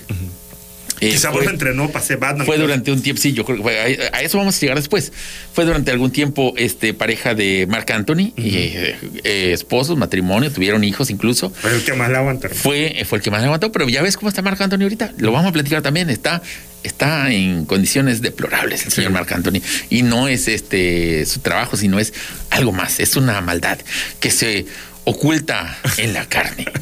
Eh, 1.06 1.10
Quizá 1.10 1.30
fue- 1.32 1.42
eso 1.42 1.50
entrenó 1.50 1.90
para 1.90 2.04
ser 2.04 2.18
Batman. 2.18 2.46
fue 2.46 2.56
durante 2.58 2.90
un 2.92 3.02
tiempo, 3.02 3.20
sí, 3.20 3.32
yo 3.32 3.44
creo 3.44 3.58
que 3.58 3.62
fue, 3.62 3.78
a, 4.12 4.16
a 4.16 4.22
eso 4.22 4.38
vamos 4.38 4.56
a 4.56 4.60
llegar 4.60 4.76
después. 4.76 5.12
Fue 5.52 5.64
durante 5.64 5.90
algún 5.90 6.10
tiempo 6.10 6.54
este, 6.56 6.94
pareja 6.94 7.34
de 7.34 7.66
Marc 7.68 7.90
Anthony, 7.90 8.32
y, 8.36 8.56
eh, 8.56 8.96
eh, 9.24 9.50
esposos, 9.52 9.96
matrimonio, 9.96 10.50
tuvieron 10.50 10.84
hijos 10.84 11.10
incluso. 11.10 11.50
Fue 11.50 11.74
el 11.74 11.82
que 11.84 11.92
más 11.94 12.10
la 12.10 12.18
hermano. 12.18 12.40
Fue, 12.54 13.02
fue 13.06 13.18
el 13.18 13.24
que 13.24 13.30
más 13.30 13.42
levantó, 13.42 13.70
pero 13.72 13.88
ya 13.88 14.02
ves 14.02 14.16
cómo 14.16 14.28
está 14.28 14.42
Marc 14.42 14.60
Anthony 14.60 14.82
ahorita. 14.82 15.12
Lo 15.18 15.32
vamos 15.32 15.48
a 15.50 15.52
platicar 15.52 15.82
también. 15.82 16.10
Está, 16.10 16.42
está 16.82 17.30
en 17.32 17.64
condiciones 17.66 18.22
deplorables 18.22 18.84
el 18.86 18.92
señor 18.92 19.10
Marc 19.12 19.30
Anthony. 19.32 19.60
Y 19.90 20.02
no 20.02 20.28
es 20.28 20.48
este 20.48 21.24
su 21.26 21.40
trabajo, 21.40 21.76
sino 21.76 21.98
es 21.98 22.12
algo 22.50 22.72
más. 22.72 23.00
Es 23.00 23.16
una 23.16 23.40
maldad 23.40 23.78
que 24.20 24.30
se 24.30 24.66
oculta 25.04 25.76
en 25.98 26.12
la 26.14 26.26
carne. 26.26 26.66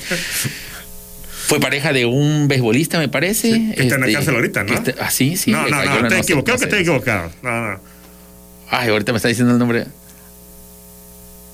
Fue 1.46 1.60
pareja 1.60 1.92
de 1.92 2.06
un 2.06 2.48
beisbolista, 2.48 2.98
me 2.98 3.08
parece. 3.08 3.52
Sí, 3.52 3.72
que 3.76 3.82
está 3.82 3.94
en 3.96 4.00
la 4.02 4.06
este, 4.06 4.12
cárcel 4.14 4.34
ahorita, 4.36 4.64
¿no? 4.64 4.74
está- 4.74 4.94
ah, 5.04 5.10
sí, 5.10 5.36
sí. 5.36 5.50
no, 5.50 5.68
no, 5.68 5.84
no, 5.84 6.06
estoy 6.06 6.20
equivocado, 6.20 6.58
que 6.58 6.64
estoy 6.64 6.80
equivocado. 6.80 7.30
No, 7.42 7.70
no. 7.72 7.80
Ay, 8.70 8.88
ahorita 8.88 9.12
me 9.12 9.16
está 9.16 9.28
diciendo 9.28 9.52
el 9.52 9.58
nombre. 9.58 9.86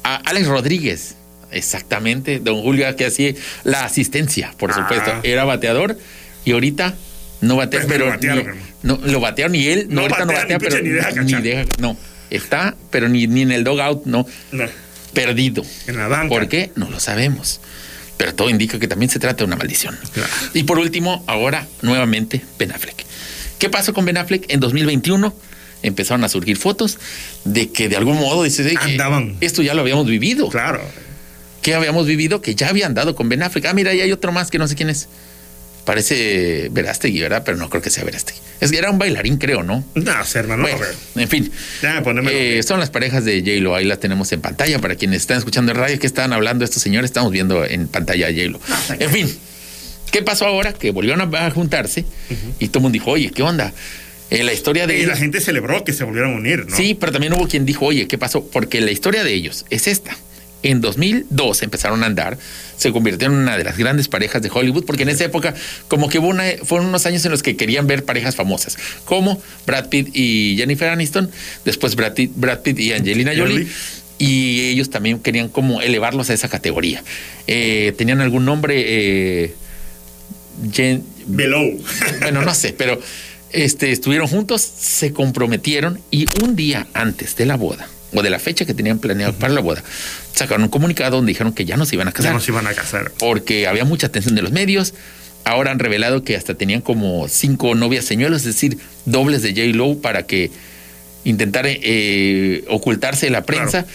A 0.05 0.17
Alex 0.17 0.47
Rodríguez. 0.47 1.15
Exactamente, 1.51 2.41
don 2.41 2.61
Julio, 2.63 2.95
que 2.97 3.07
hacía 3.07 3.33
la 3.65 3.85
asistencia, 3.85 4.53
por 4.59 4.71
Ah. 4.71 4.75
supuesto. 4.75 5.13
Era 5.23 5.45
bateador 5.45 5.99
y 6.45 6.53
ahorita 6.53 6.95
no 7.41 7.57
batea, 7.57 7.81
Pues, 7.81 7.93
pero 7.93 8.05
lo 8.05 8.11
batearon, 8.11 8.47
ni- 8.47 8.53
no, 8.83 9.01
lo 9.03 9.21
batearon 9.21 9.55
y 9.55 9.67
él 9.67 9.87
no, 9.89 10.03
ahorita 10.03 10.21
no 10.21 10.27
batea, 10.27 10.43
batea, 10.43 10.59
ni 10.59 10.65
pero 10.65 10.83
ni 10.83 10.91
deja 10.91 11.41
deja- 11.41 11.65
no, 11.79 11.97
está, 12.31 12.77
pero 12.91 13.09
ni, 13.09 13.27
ni 13.27 13.43
en 13.43 13.53
el 13.53 13.65
dogout, 13.65 14.05
no, 14.05 14.27
no. 14.53 14.65
perdido. 15.15 15.65
En 15.87 15.97
la 15.97 16.07
banca. 16.09 16.29
¿Por 16.29 16.49
qué? 16.49 16.71
No 16.77 16.91
lo 16.91 17.01
sabemos. 17.01 17.61
Pero 18.19 18.35
todo 18.35 18.51
indica 18.51 18.79
que 18.79 18.87
también 18.89 19.09
se 19.11 19.19
trata 19.19 19.39
de 19.39 19.45
una 19.45 19.57
maldición. 19.57 19.97
Claro. 20.13 20.29
Y 20.53 20.65
por 20.65 20.79
último, 20.79 21.25
ahora 21.27 21.67
nuevamente 21.83 22.43
Ben 22.59 22.73
Affleck. 22.73 23.07
¿Qué 23.59 23.71
pasó 23.71 23.95
con 23.95 24.05
Ben 24.05 24.19
Affleck? 24.19 24.45
En 24.53 24.61
2021 24.61 25.35
empezaron 25.83 26.23
a 26.25 26.29
surgir 26.29 26.57
fotos 26.57 26.99
de 27.45 27.71
que 27.71 27.89
de 27.89 27.97
algún 27.97 28.19
modo 28.19 28.43
dices, 28.43 28.67
"Ey, 28.67 28.77
que 28.77 28.85
Andaban. 28.93 29.37
esto 29.41 29.63
ya 29.63 29.73
lo 29.75 29.81
habíamos 29.83 30.07
vivido. 30.07 30.49
Claro. 30.49 30.83
¿Qué 31.63 31.75
habíamos 31.75 32.07
vivido? 32.07 32.41
Que 32.43 32.55
ya 32.55 32.69
había 32.69 32.87
andado 32.87 33.15
con 33.15 33.29
Ben 33.29 33.43
Affleck. 33.43 33.67
Ah, 33.67 33.73
mira, 33.75 33.91
ahí 33.93 34.01
hay 34.01 34.13
otro 34.13 34.33
más 34.33 34.51
que 34.51 34.59
no 34.59 34.67
sé 34.69 34.75
quién 34.75 34.91
es. 34.91 35.09
Parece 35.89 36.69
Verástegui, 36.71 37.19
¿verdad? 37.19 37.45
Pero 37.47 37.57
no 37.57 37.71
creo 37.71 37.81
que 37.81 37.89
sea 37.89 38.05
Verástegui. 38.05 38.39
Es 38.61 38.71
que 38.71 38.77
era 38.77 38.91
un 38.91 38.99
bailarín, 38.99 39.39
creo, 39.39 39.63
¿no? 39.63 39.83
No, 39.95 40.13
hermano. 40.35 40.65
Bueno, 40.65 40.85
en 41.17 41.29
fin. 41.29 41.51
Ponerme. 42.05 42.59
Eh, 42.59 42.63
son 42.63 42.79
las 42.79 42.91
parejas 42.91 43.25
de 43.25 43.41
J-Lo, 43.41 43.75
ahí 43.75 43.87
las 43.87 43.99
tenemos 43.99 44.31
en 44.33 44.43
pantalla. 44.43 44.79
Para 44.81 44.97
quienes 44.97 45.23
están 45.23 45.39
escuchando 45.39 45.73
en 45.73 45.79
radio, 45.79 45.99
¿qué 45.99 46.07
estaban 46.07 46.35
hablando 46.35 46.67
estos 46.67 46.83
señores? 46.83 47.09
Estamos 47.09 47.33
viendo 47.33 47.65
en 47.65 47.89
pantalla 47.89 48.27
a 48.27 48.31
J-Lo. 48.31 48.61
En 48.99 49.11
fin, 49.11 49.35
¿qué 50.13 50.21
pasó 50.21 50.45
ahora? 50.45 50.75
Que 50.75 50.91
volvieron 50.91 51.35
a, 51.35 51.51
juntarse 51.53 52.05
y 52.59 52.69
todo 52.69 52.81
el 52.81 52.83
mundo 52.83 52.93
dijo, 52.93 53.13
oye, 53.13 53.31
¿qué 53.31 53.43
onda? 53.43 53.73
Eh, 54.29 54.45
la 54.45 54.53
historia 54.53 54.87
de 54.87 54.99
y 54.99 55.07
la 55.07 55.17
gente 55.17 55.41
celebró 55.41 55.85
que 55.85 55.95
se 55.95 56.05
volvieron 56.05 56.35
a 56.35 56.37
unir, 56.37 56.67
¿no? 56.69 56.77
Sí, 56.77 56.99
pero 57.01 57.13
también 57.13 57.33
hubo 57.33 57.49
quien 57.49 57.65
dijo, 57.65 57.87
oye, 57.87 58.07
¿qué 58.07 58.19
pasó? 58.19 58.45
Porque 58.45 58.83
la 58.83 58.91
historia 58.91 59.25
de 59.25 59.33
ellos 59.33 59.65
es 59.71 59.87
esta. 59.87 60.15
En 60.63 60.81
2002 60.81 61.63
empezaron 61.63 62.03
a 62.03 62.07
andar, 62.07 62.37
se 62.77 62.91
convirtieron 62.91 63.37
en 63.37 63.43
una 63.43 63.57
de 63.57 63.63
las 63.65 63.79
grandes 63.79 64.09
parejas 64.09 64.43
de 64.43 64.51
Hollywood, 64.53 64.85
porque 64.85 65.05
en 65.05 65.09
esa 65.11 65.25
época 65.25 65.55
como 65.87 66.09
que 66.09 66.19
hubo 66.19 66.29
una, 66.29 66.45
fueron 66.65 66.89
unos 66.89 67.07
años 67.07 67.25
en 67.25 67.31
los 67.31 67.43
que 67.45 67.57
querían 67.57 67.87
ver 67.87 68.05
parejas 68.05 68.35
famosas, 68.35 68.77
como 69.05 69.41
Brad 69.67 69.89
Pitt 69.89 70.09
y 70.15 70.57
Jennifer 70.59 70.89
Aniston, 70.89 71.31
después 71.65 71.95
Brad 71.95 72.15
Pitt, 72.15 72.33
Brad 72.35 72.61
Pitt 72.63 72.81
y 72.81 72.93
Angelina 72.93 73.33
Jolie. 73.37 73.69
Y 74.21 74.63
ellos 74.71 74.91
también 74.91 75.21
querían 75.21 75.49
como 75.49 75.81
elevarlos 75.81 76.29
a 76.31 76.35
esa 76.35 76.49
categoría. 76.49 77.05
Eh, 77.47 77.95
tenían 77.97 78.21
algún 78.21 78.45
nombre, 78.45 78.75
eh, 79.45 79.55
Jen- 80.73 81.05
Below. 81.27 81.79
bueno, 82.21 82.43
no 82.43 82.53
sé, 82.53 82.73
pero 82.77 83.01
este, 83.53 83.93
estuvieron 83.93 84.27
juntos, 84.27 84.61
se 84.63 85.13
comprometieron 85.13 86.01
y 86.11 86.27
un 86.43 86.57
día 86.57 86.89
antes 86.95 87.37
de 87.37 87.47
la 87.47 87.57
boda, 87.57 87.87
o 88.15 88.23
de 88.23 88.31
la 88.31 88.39
fecha 88.39 88.65
que 88.65 88.75
tenían 88.75 88.99
planeado 88.99 89.33
para 89.35 89.53
la 89.53 89.61
boda, 89.61 89.83
sacaron 90.35 90.63
un 90.65 90.69
comunicado 90.71 91.17
donde 91.17 91.31
dijeron 91.31 91.53
que 91.53 91.65
ya 91.65 91.77
no 91.77 91.85
se 91.85 91.95
iban 91.97 92.09
a 92.09 92.11
ya 92.11 92.17
casar 92.17 92.33
no 92.35 92.41
se 92.41 92.51
iban 92.51 92.67
a 92.67 92.73
casar. 92.75 93.13
porque 93.19 93.67
había 93.67 93.85
mucha 93.85 94.07
atención 94.07 94.35
de 94.35 94.43
los 94.43 94.53
medios. 94.53 94.95
Ahora 95.45 95.71
han 95.71 95.79
revelado 95.79 96.25
que 96.25 96.37
hasta 96.37 96.55
tenían 96.55 96.81
como 96.83 97.27
cinco 97.29 97.75
novias 97.75 98.05
señuelos, 98.05 98.41
es 98.43 98.55
decir, 98.55 98.79
dobles 99.07 99.43
de 99.43 99.51
J. 99.51 99.77
Lo 99.77 99.99
para 99.99 100.25
que 100.27 100.51
intentara 101.25 101.69
eh, 101.71 102.65
ocultarse 102.69 103.27
de 103.27 103.31
la 103.33 103.45
prensa 103.45 103.87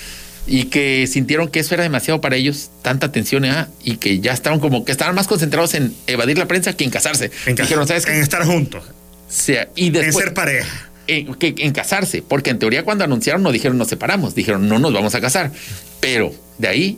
y 0.46 0.66
que 0.66 1.08
sintieron 1.08 1.48
que 1.50 1.60
eso 1.60 1.74
era 1.74 1.84
demasiado 1.84 2.22
para 2.22 2.36
ellos, 2.36 2.70
tanta 2.82 3.06
atención 3.08 3.46
ah, 3.46 3.70
y 3.84 3.98
que 3.98 4.20
ya 4.20 4.34
estaban 4.34 4.60
como 4.60 4.84
que 4.84 4.92
estaban 4.92 5.16
más 5.16 5.28
concentrados 5.28 5.74
en 5.74 5.94
evadir 6.08 6.38
la 6.38 6.48
prensa 6.48 6.74
que 6.76 6.84
en 6.84 6.90
casarse. 6.90 7.32
En, 7.46 7.56
cas- 7.56 7.68
Dijeron, 7.68 7.88
¿sabes 7.88 8.06
qué? 8.06 8.14
en 8.14 8.22
estar 8.22 8.44
juntos. 8.46 8.84
Sea, 9.30 9.70
y 9.76 9.88
En 9.88 9.94
después, 9.94 10.26
ser 10.26 10.34
pareja. 10.34 10.90
En, 11.08 11.34
que- 11.36 11.56
en 11.58 11.72
casarse, 11.74 12.22
porque 12.22 12.50
en 12.50 12.60
teoría 12.60 12.84
cuando 12.84 13.04
anunciaron 13.04 13.44
no 13.44 13.52
dijeron 13.52 13.78
nos 13.78 13.88
separamos, 13.90 14.36
dijeron 14.36 14.68
no 14.70 14.80
nos 14.80 14.94
vamos 14.94 15.16
a 15.16 15.22
casar, 15.22 15.52
pero 16.00 16.34
de 16.58 16.68
ahí 16.68 16.98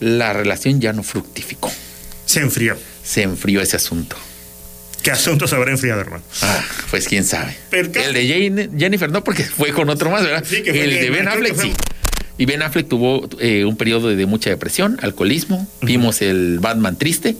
la 0.00 0.32
relación 0.32 0.80
ya 0.80 0.92
no 0.92 1.02
fructificó, 1.02 1.70
Se 2.26 2.40
enfrió. 2.40 2.76
se 3.02 3.22
enfrió 3.22 3.60
ese 3.60 3.76
asunto. 3.76 4.16
¿Qué 5.02 5.10
asunto 5.10 5.46
se 5.46 5.54
habrá 5.54 5.70
enfriado, 5.70 6.00
hermano? 6.00 6.22
Ah, 6.40 6.64
pues 6.90 7.06
quién 7.06 7.24
sabe. 7.24 7.54
El 7.72 7.92
de 7.92 8.26
Jane- 8.26 8.70
Jennifer 8.78 9.10
no, 9.10 9.22
porque 9.22 9.44
fue 9.44 9.70
con 9.72 9.90
otro 9.90 10.10
más, 10.10 10.22
¿verdad? 10.22 10.42
Sí, 10.48 10.62
que 10.62 10.70
fue 10.72 10.84
el 10.84 10.90
de 10.90 11.10
Ben 11.10 11.28
Affleck 11.28 11.60
sí. 11.60 11.72
Y 12.38 12.46
Ben 12.46 12.62
Affleck 12.62 12.88
tuvo 12.88 13.28
eh, 13.38 13.64
un 13.66 13.76
periodo 13.76 14.08
de 14.08 14.26
mucha 14.26 14.48
depresión, 14.50 14.98
alcoholismo. 15.02 15.68
Vimos 15.82 16.22
el 16.22 16.58
Batman 16.58 16.96
triste. 16.96 17.36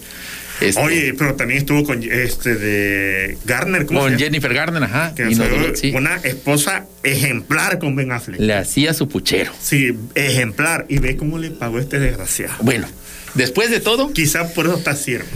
Este, 0.61 0.81
Oye, 0.81 1.15
pero 1.19 1.35
también 1.35 1.59
estuvo 1.59 1.85
con 1.85 2.03
este 2.03 2.55
de 2.55 3.39
Garner, 3.45 3.87
¿cómo 3.87 4.01
con 4.01 4.09
se 4.11 4.17
llama? 4.17 4.25
Jennifer 4.25 4.55
Garner, 4.55 4.83
ajá. 4.85 5.15
Que 5.15 5.31
y 5.31 5.35
no 5.35 5.45
fue 5.45 5.59
duró, 5.59 5.77
sí. 5.77 5.93
una 5.95 6.17
esposa 6.17 6.87
ejemplar 7.03 7.79
con 7.79 7.97
Ben 7.97 8.13
Affleck. 8.13 8.41
Le 8.41 8.55
hacía 8.55 8.95
su 8.95 9.09
puchero. 9.09 9.53
Sí, 9.61 9.93
ejemplar. 10.15 10.87
Y 10.89 10.99
ve 10.99 11.17
cómo 11.17 11.39
le 11.39 11.51
pagó 11.51 11.79
este 11.79 11.99
desgraciado. 11.99 12.55
Bueno, 12.61 12.87
después 13.35 13.71
de 13.71 13.81
todo, 13.81 14.13
Quizá 14.13 14.49
por 14.55 14.67
eso 14.67 14.77
está 14.79 14.97
hermano. 15.07 15.31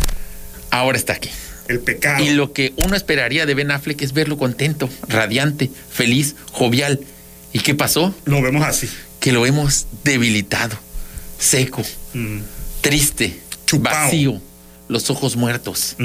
ahora 0.70 0.96
está 0.98 1.14
aquí. 1.14 1.30
El 1.68 1.80
pecado. 1.80 2.24
Y 2.24 2.30
lo 2.30 2.52
que 2.54 2.72
uno 2.76 2.96
esperaría 2.96 3.44
de 3.44 3.54
Ben 3.54 3.70
Affleck 3.70 4.00
es 4.00 4.14
verlo 4.14 4.38
contento, 4.38 4.88
radiante, 5.06 5.70
feliz, 5.90 6.34
jovial. 6.52 7.00
¿Y 7.52 7.58
qué 7.60 7.74
pasó? 7.74 8.14
Lo 8.24 8.40
vemos 8.40 8.64
así. 8.64 8.88
Que 9.20 9.32
lo 9.32 9.44
hemos 9.44 9.86
debilitado, 10.04 10.78
seco, 11.38 11.82
Mm, 12.14 12.38
triste, 12.80 13.38
Chupao. 13.66 13.92
vacío, 13.92 14.40
los 14.88 15.10
ojos 15.10 15.36
muertos. 15.36 15.96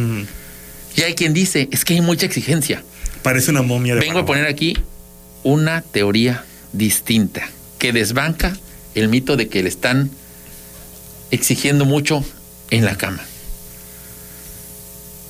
Y 0.95 1.01
hay 1.01 1.15
quien 1.15 1.33
dice, 1.33 1.67
es 1.71 1.85
que 1.85 1.95
hay 1.95 2.01
mucha 2.01 2.25
exigencia. 2.25 2.83
Parece 3.23 3.51
una 3.51 3.61
momia 3.61 3.95
de 3.95 4.01
Vengo 4.01 4.19
a 4.19 4.25
poner 4.25 4.45
aquí 4.45 4.77
una 5.43 5.81
teoría 5.81 6.43
distinta 6.73 7.47
que 7.79 7.91
desbanca 7.93 8.55
el 8.95 9.07
mito 9.07 9.35
de 9.37 9.47
que 9.47 9.63
le 9.63 9.69
están 9.69 10.11
exigiendo 11.31 11.85
mucho 11.85 12.23
en 12.69 12.85
la 12.85 12.97
cama. 12.97 13.23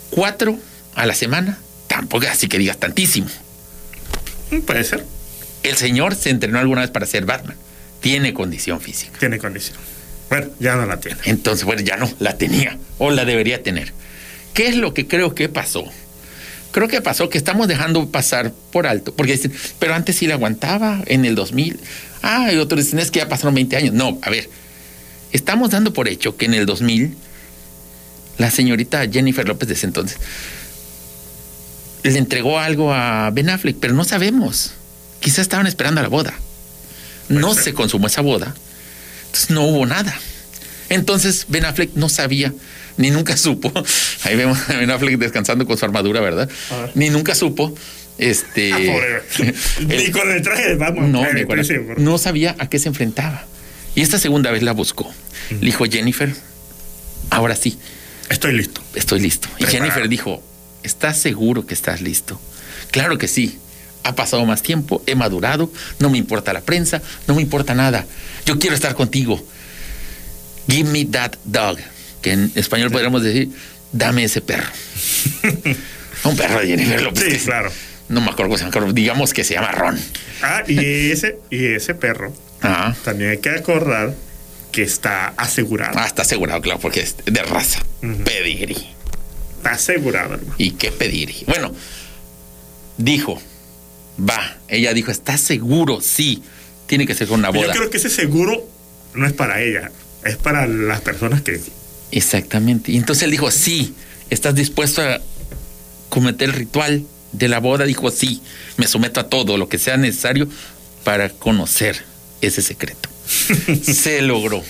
Cuatro 0.09 0.57
a 0.95 1.05
la 1.05 1.15
semana, 1.15 1.57
tampoco 1.87 2.27
así 2.29 2.47
que 2.47 2.57
digas 2.57 2.77
tantísimo. 2.77 3.27
Mm, 4.51 4.59
Puede 4.61 4.83
ser. 4.83 5.05
El 5.63 5.75
señor 5.77 6.15
se 6.15 6.29
entrenó 6.29 6.59
alguna 6.59 6.81
vez 6.81 6.91
para 6.91 7.05
ser 7.05 7.25
Batman. 7.25 7.55
Tiene 8.01 8.33
condición 8.33 8.81
física. 8.81 9.17
Tiene 9.17 9.39
condición. 9.39 9.77
Bueno, 10.33 10.47
ya 10.59 10.75
no 10.75 10.87
la 10.87 10.99
tiene. 10.99 11.19
Entonces, 11.25 11.63
bueno, 11.63 11.83
ya 11.83 11.95
no, 11.95 12.11
la 12.17 12.39
tenía 12.39 12.79
o 12.97 13.11
la 13.11 13.23
debería 13.23 13.61
tener. 13.61 13.93
¿Qué 14.55 14.67
es 14.67 14.75
lo 14.75 14.91
que 14.95 15.07
creo 15.07 15.35
que 15.35 15.47
pasó? 15.47 15.85
Creo 16.71 16.87
que 16.87 17.01
pasó 17.01 17.29
que 17.29 17.37
estamos 17.37 17.67
dejando 17.67 18.09
pasar 18.09 18.51
por 18.71 18.87
alto, 18.87 19.13
porque 19.13 19.33
dicen, 19.33 19.53
pero 19.77 19.93
antes 19.93 20.15
sí 20.15 20.25
la 20.25 20.33
aguantaba, 20.33 21.03
en 21.05 21.25
el 21.25 21.35
2000. 21.35 21.79
Ah, 22.23 22.51
y 22.51 22.57
otros 22.57 22.83
dicen, 22.83 22.97
es 22.97 23.11
que 23.11 23.19
ya 23.19 23.29
pasaron 23.29 23.53
20 23.53 23.77
años. 23.77 23.93
No, 23.93 24.17
a 24.23 24.31
ver, 24.31 24.49
estamos 25.31 25.69
dando 25.69 25.93
por 25.93 26.07
hecho 26.07 26.35
que 26.35 26.45
en 26.45 26.55
el 26.55 26.65
2000 26.65 27.15
la 28.39 28.49
señorita 28.49 29.07
Jennifer 29.07 29.47
López 29.47 29.67
de 29.67 29.75
ese 29.75 29.85
entonces 29.85 30.17
le 32.01 32.17
entregó 32.17 32.57
algo 32.57 32.91
a 32.91 33.29
Ben 33.29 33.51
Affleck, 33.51 33.77
pero 33.79 33.93
no 33.93 34.03
sabemos. 34.03 34.71
Quizás 35.19 35.41
estaban 35.41 35.67
esperando 35.67 35.99
a 35.99 36.03
la 36.03 36.09
boda. 36.09 36.33
No 37.29 37.53
se 37.53 37.75
consumó 37.75 38.07
esa 38.07 38.21
boda. 38.21 38.55
Entonces 39.33 39.49
no 39.49 39.63
hubo 39.65 39.85
nada. 39.87 40.15
Entonces 40.89 41.45
Ben 41.47 41.65
Affleck 41.65 41.95
no 41.95 42.07
sabía, 42.07 42.53
ni 42.97 43.09
nunca 43.09 43.35
supo. 43.37 43.71
Ahí 44.23 44.35
vemos 44.35 44.59
a 44.69 44.73
Ben 44.77 44.91
Affleck 44.91 45.17
descansando 45.17 45.65
con 45.65 45.75
su 45.75 45.85
armadura, 45.85 46.21
¿verdad? 46.21 46.47
Ver. 46.69 46.91
Ni 46.93 47.09
nunca 47.09 47.33
supo. 47.33 47.73
Este. 48.19 48.71
Ah. 48.71 49.21
Ni 49.87 50.11
con 50.11 50.29
el 50.31 50.43
traje 50.43 50.69
de 50.69 50.75
Batman. 50.75 51.11
No, 51.11 51.23
por- 51.47 51.99
no 51.99 52.17
sabía 52.19 52.55
a 52.59 52.69
qué 52.69 52.77
se 52.77 52.89
enfrentaba. 52.89 53.45
Y 53.95 54.01
esta 54.01 54.19
segunda 54.19 54.51
vez 54.51 54.61
la 54.61 54.71
buscó. 54.73 55.11
Le 55.49 55.65
dijo, 55.65 55.85
Jennifer, 55.85 56.31
ahora 57.31 57.55
sí, 57.55 57.77
Estoy 58.29 58.53
listo. 58.53 58.81
estoy 58.93 59.19
listo. 59.19 59.47
Y. 59.57 59.65
Jennifer 59.65 60.07
dijo, 60.07 60.43
¿estás 60.83 61.17
seguro 61.19 61.65
que 61.65 61.73
estás 61.73 62.01
listo? 62.01 62.39
Claro 62.91 63.17
que 63.17 63.27
sí. 63.27 63.57
Ha 64.03 64.15
pasado 64.15 64.45
más 64.45 64.61
tiempo, 64.61 65.01
he 65.05 65.15
madurado, 65.15 65.71
no 65.99 66.09
me 66.09 66.17
importa 66.17 66.51
la 66.53 66.61
prensa, 66.61 67.01
no 67.27 67.35
me 67.35 67.41
importa 67.41 67.73
nada. 67.73 68.05
Yo 68.45 68.59
quiero 68.59 68.75
estar 68.75 68.95
contigo. 68.95 69.41
Give 70.67 70.89
me 70.89 71.05
that 71.05 71.33
dog. 71.45 71.77
Que 72.21 72.31
en 72.31 72.51
español 72.55 72.91
podríamos 72.91 73.23
decir, 73.23 73.49
dame 73.91 74.23
ese 74.25 74.41
perro. 74.41 74.69
Un 76.23 76.37
perro 76.37 76.59
de 76.59 76.67
Jennifer 76.67 77.01
López. 77.01 77.41
Sí, 77.41 77.45
claro. 77.45 77.71
No 78.09 78.21
me 78.21 78.29
acuerdo 78.31 78.55
cómo 78.71 78.87
se 78.87 78.93
digamos 78.93 79.33
que 79.33 79.43
se 79.43 79.53
llama 79.55 79.71
Ron. 79.71 79.99
Ah, 80.41 80.63
y 80.67 81.11
ese, 81.11 81.39
y 81.49 81.65
ese 81.67 81.95
perro, 81.95 82.33
Ah, 82.61 82.95
también 83.03 83.31
hay 83.31 83.37
que 83.39 83.49
acordar 83.49 84.13
que 84.71 84.83
está 84.83 85.27
asegurado. 85.37 85.97
ah, 85.99 86.05
está 86.07 86.21
asegurado, 86.21 86.61
claro, 86.61 86.79
porque 86.79 87.01
es 87.01 87.15
de 87.25 87.43
raza. 87.43 87.81
Pedigrí. 88.01 88.77
Está 89.57 89.71
asegurado, 89.71 90.35
hermano. 90.35 90.53
¿Y 90.57 90.71
qué 90.71 90.91
pedir? 90.91 91.33
Bueno, 91.47 91.73
dijo, 92.97 93.41
va. 94.19 94.57
Ella 94.67 94.93
dijo, 94.93 95.11
¿estás 95.11 95.41
seguro? 95.41 96.01
Sí. 96.01 96.43
Tiene 96.87 97.05
que 97.07 97.15
ser 97.15 97.27
con 97.27 97.39
una 97.39 97.51
Yo 97.51 97.61
boda. 97.61 97.73
creo 97.73 97.89
que 97.89 97.97
ese 97.97 98.09
seguro 98.09 98.67
no 99.13 99.25
es 99.25 99.33
para 99.33 99.61
ella, 99.61 99.91
es 100.25 100.37
para 100.37 100.67
las 100.67 101.01
personas 101.01 101.41
que. 101.41 101.59
Exactamente. 102.11 102.91
Y 102.91 102.97
entonces 102.97 103.23
él 103.23 103.31
dijo, 103.31 103.51
sí. 103.51 103.93
¿Estás 104.29 104.55
dispuesto 104.55 105.01
a 105.01 105.21
cometer 106.09 106.49
el 106.49 106.55
ritual 106.55 107.05
de 107.33 107.47
la 107.47 107.59
boda? 107.59 107.85
Dijo, 107.85 108.09
sí. 108.11 108.41
Me 108.77 108.87
someto 108.87 109.19
a 109.19 109.29
todo 109.29 109.57
lo 109.57 109.69
que 109.69 109.77
sea 109.77 109.97
necesario 109.97 110.47
para 111.03 111.29
conocer 111.29 112.03
ese 112.41 112.61
secreto. 112.61 113.09
Se 113.83 114.21
logró. 114.21 114.63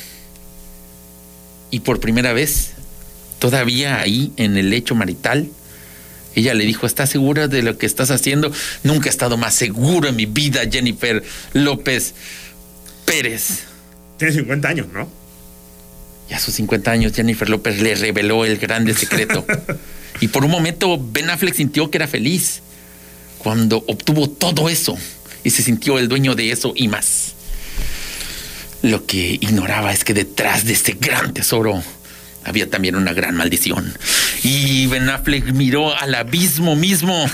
Y 1.71 1.79
por 1.79 1.99
primera 1.99 2.33
vez, 2.33 2.71
todavía 3.39 3.99
ahí 3.99 4.31
en 4.37 4.57
el 4.57 4.69
lecho 4.69 4.95
marital, 4.95 5.49
ella 6.35 6.53
le 6.53 6.65
dijo, 6.65 6.85
¿estás 6.85 7.09
segura 7.09 7.47
de 7.47 7.61
lo 7.61 7.77
que 7.77 7.85
estás 7.85 8.11
haciendo? 8.11 8.51
Nunca 8.83 9.09
he 9.09 9.11
estado 9.11 9.37
más 9.37 9.53
seguro 9.53 10.09
en 10.09 10.15
mi 10.15 10.25
vida, 10.25 10.61
Jennifer 10.69 11.23
López 11.53 12.13
Pérez. 13.05 13.63
Tiene 14.17 14.33
50 14.33 14.67
años, 14.67 14.87
¿no? 14.93 15.09
Y 16.29 16.33
a 16.33 16.39
sus 16.39 16.53
50 16.55 16.91
años, 16.91 17.13
Jennifer 17.13 17.49
López 17.49 17.81
le 17.81 17.95
reveló 17.95 18.45
el 18.45 18.57
grande 18.57 18.93
secreto. 18.93 19.45
y 20.21 20.29
por 20.29 20.45
un 20.45 20.51
momento, 20.51 20.97
Ben 20.99 21.29
Affleck 21.29 21.53
sintió 21.53 21.91
que 21.91 21.97
era 21.97 22.07
feliz 22.07 22.61
cuando 23.37 23.83
obtuvo 23.87 24.29
todo 24.29 24.69
eso 24.69 24.97
y 25.43 25.49
se 25.49 25.61
sintió 25.61 25.99
el 25.99 26.07
dueño 26.07 26.35
de 26.35 26.51
eso 26.51 26.73
y 26.75 26.87
más. 26.87 27.33
Lo 28.81 29.05
que 29.05 29.37
ignoraba 29.39 29.93
es 29.93 30.03
que 30.03 30.13
detrás 30.13 30.65
de 30.65 30.73
este 30.73 30.93
gran 30.99 31.33
tesoro 31.33 31.83
había 32.43 32.69
también 32.69 32.95
una 32.95 33.13
gran 33.13 33.35
maldición. 33.35 33.93
Y 34.43 34.87
Ben 34.87 35.09
Affleck 35.09 35.53
miró 35.53 35.95
al 35.97 36.15
abismo 36.15 36.75
mismo. 36.75 37.25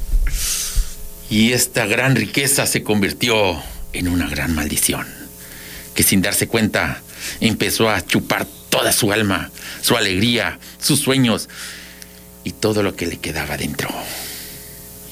y 1.30 1.52
esta 1.52 1.86
gran 1.86 2.16
riqueza 2.16 2.66
se 2.66 2.82
convirtió 2.82 3.62
en 3.92 4.08
una 4.08 4.28
gran 4.28 4.54
maldición 4.54 5.06
que 5.94 6.02
sin 6.02 6.22
darse 6.22 6.48
cuenta 6.48 7.02
empezó 7.40 7.90
a 7.90 8.04
chupar 8.04 8.46
toda 8.70 8.92
su 8.92 9.12
alma, 9.12 9.50
su 9.82 9.96
alegría, 9.96 10.58
sus 10.80 11.00
sueños 11.00 11.48
y 12.44 12.52
todo 12.52 12.82
lo 12.82 12.96
que 12.96 13.06
le 13.06 13.18
quedaba 13.18 13.56
dentro. 13.56 13.90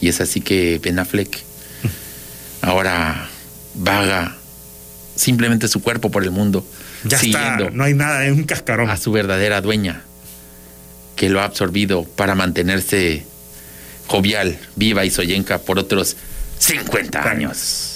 Y 0.01 0.09
es 0.09 0.21
así 0.21 0.41
que 0.41 0.81
Ben 0.83 0.99
Affleck 0.99 1.39
ahora 2.63 3.29
vaga 3.75 4.37
simplemente 5.17 5.69
su 5.69 5.83
cuerpo 5.83 6.11
por 6.11 6.23
el 6.23 6.31
mundo, 6.31 6.65
Ya 7.05 7.19
está, 7.19 7.71
no 7.73 7.85
hay 7.85 7.95
nada, 7.95 8.27
es 8.27 8.33
un 8.33 8.45
cascarón. 8.45 8.91
a 8.91 8.97
su 8.97 9.13
verdadera 9.13 9.61
dueña, 9.61 10.03
que 11.17 11.29
lo 11.29 11.41
ha 11.41 11.45
absorbido 11.45 12.05
para 12.05 12.35
mantenerse 12.35 13.25
jovial, 14.07 14.59
viva 14.77 15.05
y 15.05 15.11
soyenca 15.11 15.59
por 15.59 15.79
otros 15.79 16.17
50 16.59 17.23
años. 17.31 17.95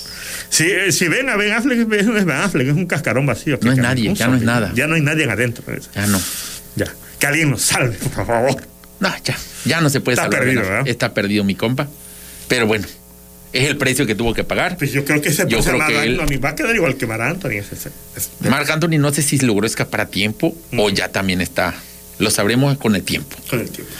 Si, 0.50 0.64
eh, 0.64 0.92
si 0.92 1.09
ven 1.09 1.28
a 1.30 1.36
Ben 1.36 1.53
Affleck, 1.53 1.90
es 1.92 2.07
Ben 2.07 2.30
Affleck, 2.30 2.68
es 2.68 2.74
un 2.74 2.86
cascarón 2.86 3.24
vacío. 3.26 3.59
No 3.62 3.72
es 3.72 3.78
nadie, 3.78 4.12
ya 4.14 4.28
no 4.28 4.36
es 4.36 4.42
nada. 4.42 4.70
Ya 4.74 4.86
no 4.86 4.94
hay 4.94 5.00
nadie 5.00 5.24
adentro. 5.30 5.64
Ya 5.94 6.07
no. 6.07 6.20
Ya. 6.76 6.86
Que 7.18 7.26
alguien 7.26 7.50
nos 7.50 7.62
salve, 7.62 7.96
por 8.14 8.26
favor. 8.26 8.57
No, 9.00 9.12
ya, 9.24 9.36
ya 9.64 9.80
no 9.80 9.88
se 9.88 10.00
puede 10.00 10.14
Está 10.14 10.24
salvar. 10.24 10.40
perdido. 10.40 10.62
¿verdad? 10.62 10.82
Está 10.86 11.14
perdido 11.14 11.42
mi 11.44 11.55
compa. 11.55 11.88
Pero 12.48 12.66
bueno, 12.66 12.86
es 13.53 13.68
el 13.68 13.76
precio 13.76 14.07
que 14.07 14.14
tuvo 14.14 14.32
que 14.34 14.44
pagar. 14.44 14.76
Pues 14.78 14.92
yo 14.92 15.05
creo 15.05 15.20
que 15.20 15.28
ese 15.28 15.44
Yo 15.48 15.61
creo 15.61 15.78
Marc 15.78 15.90
que 15.92 16.03
él- 16.05 16.20
Anthony 16.20 16.38
va 16.40 16.48
a 16.50 16.55
quedar 16.55 16.74
igual 16.74 16.96
que 16.96 17.07
Mar 17.07 17.20
Anthony. 17.22 17.50
Es, 17.59 17.72
es- 17.72 17.86
es- 18.16 18.30
Marc 18.40 18.68
Anthony 18.70 18.98
no 18.98 19.12
sé 19.12 19.22
si 19.22 19.38
logró 19.38 19.66
escapar 19.66 20.00
a 20.03 20.07
tiempo 20.07 20.57
o 20.76 20.90
ya 20.90 21.09
también 21.09 21.40
está. 21.40 21.74
Lo 22.18 22.30
sabremos 22.30 22.76
con 22.78 22.94
el 22.96 23.03
tiempo. 23.03 23.36
con 23.50 23.61
el 23.61 23.70
tiempo. 23.70 23.92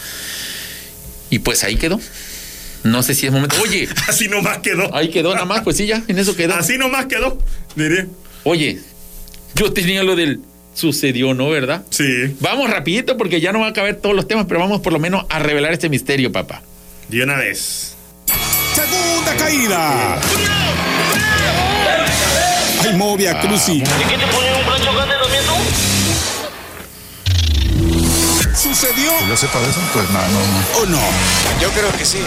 Y 1.31 1.39
pues 1.41 1.65
ahí 1.65 1.77
quedó. 1.77 2.01
No 2.85 3.03
sé 3.03 3.15
si 3.15 3.27
es 3.27 3.33
momento. 3.33 3.57
Oye, 3.63 3.89
Así 4.09 4.29
nomás 4.29 4.59
quedó. 4.59 4.95
ahí 4.95 5.09
quedó 5.11 5.33
nada 5.35 5.47
más, 5.47 5.63
pues 5.63 5.77
sí, 5.77 5.87
ya, 5.87 6.03
en 6.09 6.19
eso 6.19 6.35
quedó. 6.37 6.55
Así 6.55 6.77
nomás 6.79 7.07
quedó, 7.07 7.39
diré. 7.77 8.07
Oye, 8.45 8.81
yo 9.55 9.73
tenía 9.73 10.03
lo 10.03 10.17
del 10.17 10.41
sucedió, 10.75 11.33
¿no? 11.35 11.49
¿Verdad? 11.51 11.85
Sí, 11.91 12.35
Vamos 12.41 12.71
rapidito 12.71 13.17
porque 13.17 13.41
ya 13.41 13.53
no 13.53 13.61
va 13.61 13.69
a 13.69 13.73
caber 13.73 13.97
todos 13.97 14.17
los 14.17 14.27
temas, 14.27 14.47
pero 14.49 14.59
vamos 14.61 14.81
por 14.81 14.93
lo 14.93 14.99
menos 14.99 15.25
a 15.29 15.39
revelar 15.39 15.73
este 15.73 15.89
misterio, 15.89 16.33
papá. 16.33 16.63
de 17.09 17.23
una 17.23 17.37
vez. 17.37 17.95
Segunda 18.75 19.37
caída. 19.37 20.19
Ay, 22.81 22.97
Movia 22.97 23.41
Cruci. 23.41 23.83
¿Qué 23.83 24.17
te 24.17 24.27
pone 24.27 24.55
un 24.55 24.67
rancho 24.67 24.93
grande 24.95 25.15
los 25.19 25.31
mientos? 25.31 25.57
¿Sucedió 28.59 29.11
Que 29.19 29.29
yo 29.29 29.37
sepa 29.37 29.61
de 29.61 29.71
eso, 29.71 29.81
pues 29.93 30.11
nada, 30.11 30.29
no, 30.29 30.39
no. 30.39 30.79
o 30.79 30.87
no? 30.87 31.01
Yo 31.61 31.71
creo 31.71 31.93
que 31.97 32.05
sí. 32.05 32.19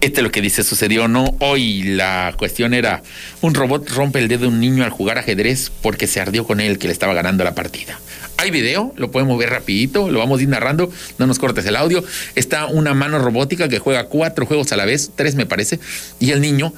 Este 0.00 0.20
es 0.20 0.24
lo 0.24 0.32
que 0.32 0.40
dice 0.40 0.64
sucedió, 0.64 1.06
¿no? 1.06 1.36
Hoy 1.38 1.82
la 1.84 2.34
cuestión 2.36 2.74
era, 2.74 3.02
un 3.40 3.54
robot 3.54 3.88
rompe 3.90 4.18
el 4.18 4.26
dedo 4.26 4.42
de 4.42 4.48
un 4.48 4.60
niño 4.60 4.82
al 4.84 4.90
jugar 4.90 5.18
ajedrez 5.18 5.70
porque 5.80 6.08
se 6.08 6.20
ardió 6.20 6.44
con 6.44 6.60
él 6.60 6.78
que 6.78 6.88
le 6.88 6.92
estaba 6.92 7.14
ganando 7.14 7.44
la 7.44 7.54
partida. 7.54 7.98
Hay 8.42 8.50
video, 8.50 8.92
lo 8.96 9.12
podemos 9.12 9.38
ver 9.38 9.50
rapidito, 9.50 10.10
lo 10.10 10.18
vamos 10.18 10.40
a 10.40 10.42
ir 10.42 10.48
narrando, 10.48 10.90
no 11.16 11.28
nos 11.28 11.38
cortes 11.38 11.64
el 11.64 11.76
audio. 11.76 12.02
Está 12.34 12.66
una 12.66 12.92
mano 12.92 13.20
robótica 13.20 13.68
que 13.68 13.78
juega 13.78 14.06
cuatro 14.06 14.46
juegos 14.46 14.72
a 14.72 14.76
la 14.76 14.84
vez, 14.84 15.12
tres 15.14 15.36
me 15.36 15.46
parece, 15.46 15.78
y 16.18 16.32
el 16.32 16.40
niño 16.40 16.74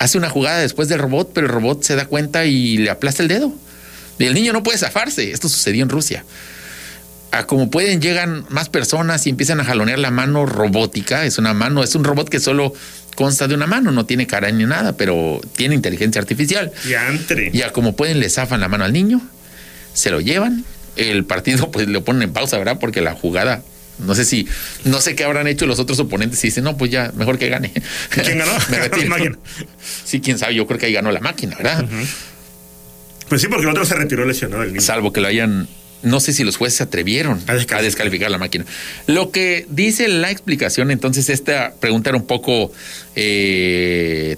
hace 0.00 0.18
una 0.18 0.28
jugada 0.30 0.58
después 0.58 0.88
del 0.88 0.98
robot, 0.98 1.30
pero 1.32 1.46
el 1.46 1.52
robot 1.52 1.84
se 1.84 1.94
da 1.94 2.06
cuenta 2.06 2.44
y 2.44 2.78
le 2.78 2.90
aplasta 2.90 3.22
el 3.22 3.28
dedo. 3.28 3.54
Y 4.18 4.24
el 4.24 4.34
niño 4.34 4.52
no 4.52 4.64
puede 4.64 4.78
zafarse. 4.78 5.30
Esto 5.30 5.48
sucedió 5.48 5.84
en 5.84 5.90
Rusia. 5.90 6.24
A 7.30 7.46
como 7.46 7.70
pueden, 7.70 8.00
llegan 8.00 8.44
más 8.48 8.68
personas 8.68 9.28
y 9.28 9.30
empiezan 9.30 9.60
a 9.60 9.64
jalonear 9.64 10.00
la 10.00 10.10
mano 10.10 10.44
robótica. 10.44 11.24
Es 11.24 11.38
una 11.38 11.54
mano, 11.54 11.84
es 11.84 11.94
un 11.94 12.02
robot 12.02 12.28
que 12.28 12.40
solo 12.40 12.72
consta 13.14 13.46
de 13.46 13.54
una 13.54 13.68
mano, 13.68 13.92
no 13.92 14.06
tiene 14.06 14.26
cara 14.26 14.50
ni 14.50 14.64
nada, 14.64 14.96
pero 14.96 15.40
tiene 15.54 15.76
inteligencia 15.76 16.20
artificial. 16.20 16.72
Y 16.84 16.94
entre. 16.94 17.52
Ya 17.52 17.70
como 17.70 17.94
pueden, 17.94 18.18
le 18.18 18.28
zafan 18.28 18.58
la 18.58 18.66
mano 18.66 18.84
al 18.84 18.92
niño, 18.92 19.20
se 19.94 20.10
lo 20.10 20.20
llevan. 20.20 20.64
El 20.96 21.24
partido, 21.24 21.70
pues 21.72 21.88
lo 21.88 22.04
ponen 22.04 22.22
en 22.22 22.32
pausa, 22.32 22.58
¿verdad? 22.58 22.78
Porque 22.80 23.00
la 23.00 23.14
jugada, 23.14 23.62
no 23.98 24.14
sé 24.14 24.24
si, 24.24 24.46
no 24.84 25.00
sé 25.00 25.14
qué 25.14 25.24
habrán 25.24 25.46
hecho 25.46 25.66
los 25.66 25.78
otros 25.78 25.98
oponentes 26.00 26.42
y 26.44 26.48
dicen, 26.48 26.64
no, 26.64 26.76
pues 26.76 26.90
ya, 26.90 27.12
mejor 27.16 27.38
que 27.38 27.48
gane. 27.48 27.72
¿Quién 28.10 28.38
ganó? 28.38 28.52
Me 28.70 28.78
retiro. 28.78 29.16
La. 29.18 29.38
Sí, 30.04 30.20
quién 30.20 30.38
sabe, 30.38 30.54
yo 30.54 30.66
creo 30.66 30.78
que 30.78 30.86
ahí 30.86 30.92
ganó 30.92 31.12
la 31.12 31.20
máquina, 31.20 31.56
¿verdad? 31.56 31.84
Pues 33.28 33.40
sí, 33.40 33.48
porque 33.48 33.64
el 33.64 33.70
otro 33.70 33.84
se 33.84 33.94
retiró 33.94 34.24
lesionado 34.24 34.62
el 34.62 34.68
niño. 34.70 34.80
Salvo 34.80 35.12
que 35.12 35.20
lo 35.20 35.28
hayan. 35.28 35.68
No 36.02 36.20
sé 36.20 36.32
si 36.32 36.44
los 36.44 36.56
jueces 36.56 36.76
se 36.76 36.82
atrevieron 36.84 37.32
A 37.32 37.52
a 37.52 37.54
descalificar. 37.54 37.82
descalificar, 37.82 38.30
la 38.30 38.38
máquina. 38.38 38.64
Lo 39.06 39.32
que 39.32 39.66
dice 39.70 40.06
la 40.08 40.30
explicación, 40.30 40.90
entonces, 40.90 41.28
esta 41.30 41.74
pregunta 41.80 42.10
era 42.10 42.18
un 42.18 42.26
poco 42.26 42.70
eh, 43.16 44.36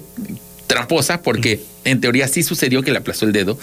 tramposa, 0.65 1.21
porque 1.21 1.59
en 1.83 2.01
teoría 2.01 2.27
sí 2.27 2.41
sucedió 2.43 2.81
que 2.81 2.91
le 2.91 2.97
aplastó 2.97 3.25
el 3.25 3.33
dedo. 3.33 3.59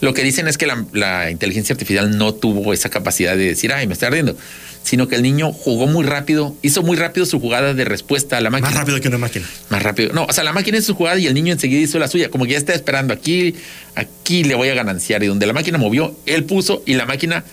Lo 0.00 0.14
que 0.14 0.22
dicen 0.22 0.48
es 0.48 0.56
que 0.58 0.66
la, 0.66 0.84
la 0.92 1.30
inteligencia 1.30 1.72
artificial 1.74 2.16
no 2.16 2.32
tuvo 2.34 2.72
esa 2.72 2.88
capacidad 2.88 3.36
de 3.36 3.44
decir, 3.48 3.72
ay, 3.72 3.86
me 3.86 3.92
está 3.92 4.06
ardiendo, 4.06 4.36
sino 4.82 5.08
que 5.08 5.16
el 5.16 5.22
niño 5.22 5.52
jugó 5.52 5.86
muy 5.86 6.04
rápido, 6.06 6.56
hizo 6.62 6.82
muy 6.82 6.96
rápido 6.96 7.26
su 7.26 7.38
jugada 7.38 7.74
de 7.74 7.84
respuesta 7.84 8.38
a 8.38 8.40
la 8.40 8.48
máquina. 8.48 8.70
Más 8.70 8.78
rápido 8.78 9.00
que 9.00 9.08
una 9.08 9.18
máquina. 9.18 9.46
Más 9.68 9.82
rápido. 9.82 10.12
No, 10.14 10.24
o 10.24 10.32
sea, 10.32 10.42
la 10.42 10.54
máquina 10.54 10.78
hizo 10.78 10.88
su 10.88 10.94
jugada 10.94 11.18
y 11.18 11.26
el 11.26 11.34
niño 11.34 11.52
enseguida 11.52 11.80
hizo 11.80 11.98
la 11.98 12.08
suya, 12.08 12.30
como 12.30 12.46
que 12.46 12.52
ya 12.52 12.58
está 12.58 12.72
esperando 12.72 13.12
aquí, 13.12 13.54
aquí 13.94 14.42
le 14.44 14.54
voy 14.54 14.68
a 14.70 14.74
gananciar. 14.74 15.22
Y 15.22 15.26
donde 15.26 15.46
la 15.46 15.52
máquina 15.52 15.76
movió, 15.76 16.16
él 16.24 16.44
puso 16.44 16.82
y 16.86 16.94
la 16.94 17.04
máquina 17.04 17.44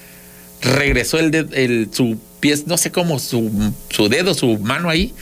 regresó 0.62 1.20
el, 1.20 1.32
ded- 1.32 1.54
el 1.54 1.90
su 1.92 2.18
pie, 2.40 2.56
no 2.66 2.78
sé 2.78 2.92
cómo, 2.92 3.20
su, 3.20 3.74
su 3.90 4.10
dedo, 4.10 4.34
su 4.34 4.58
mano 4.60 4.90
ahí, 4.90 5.14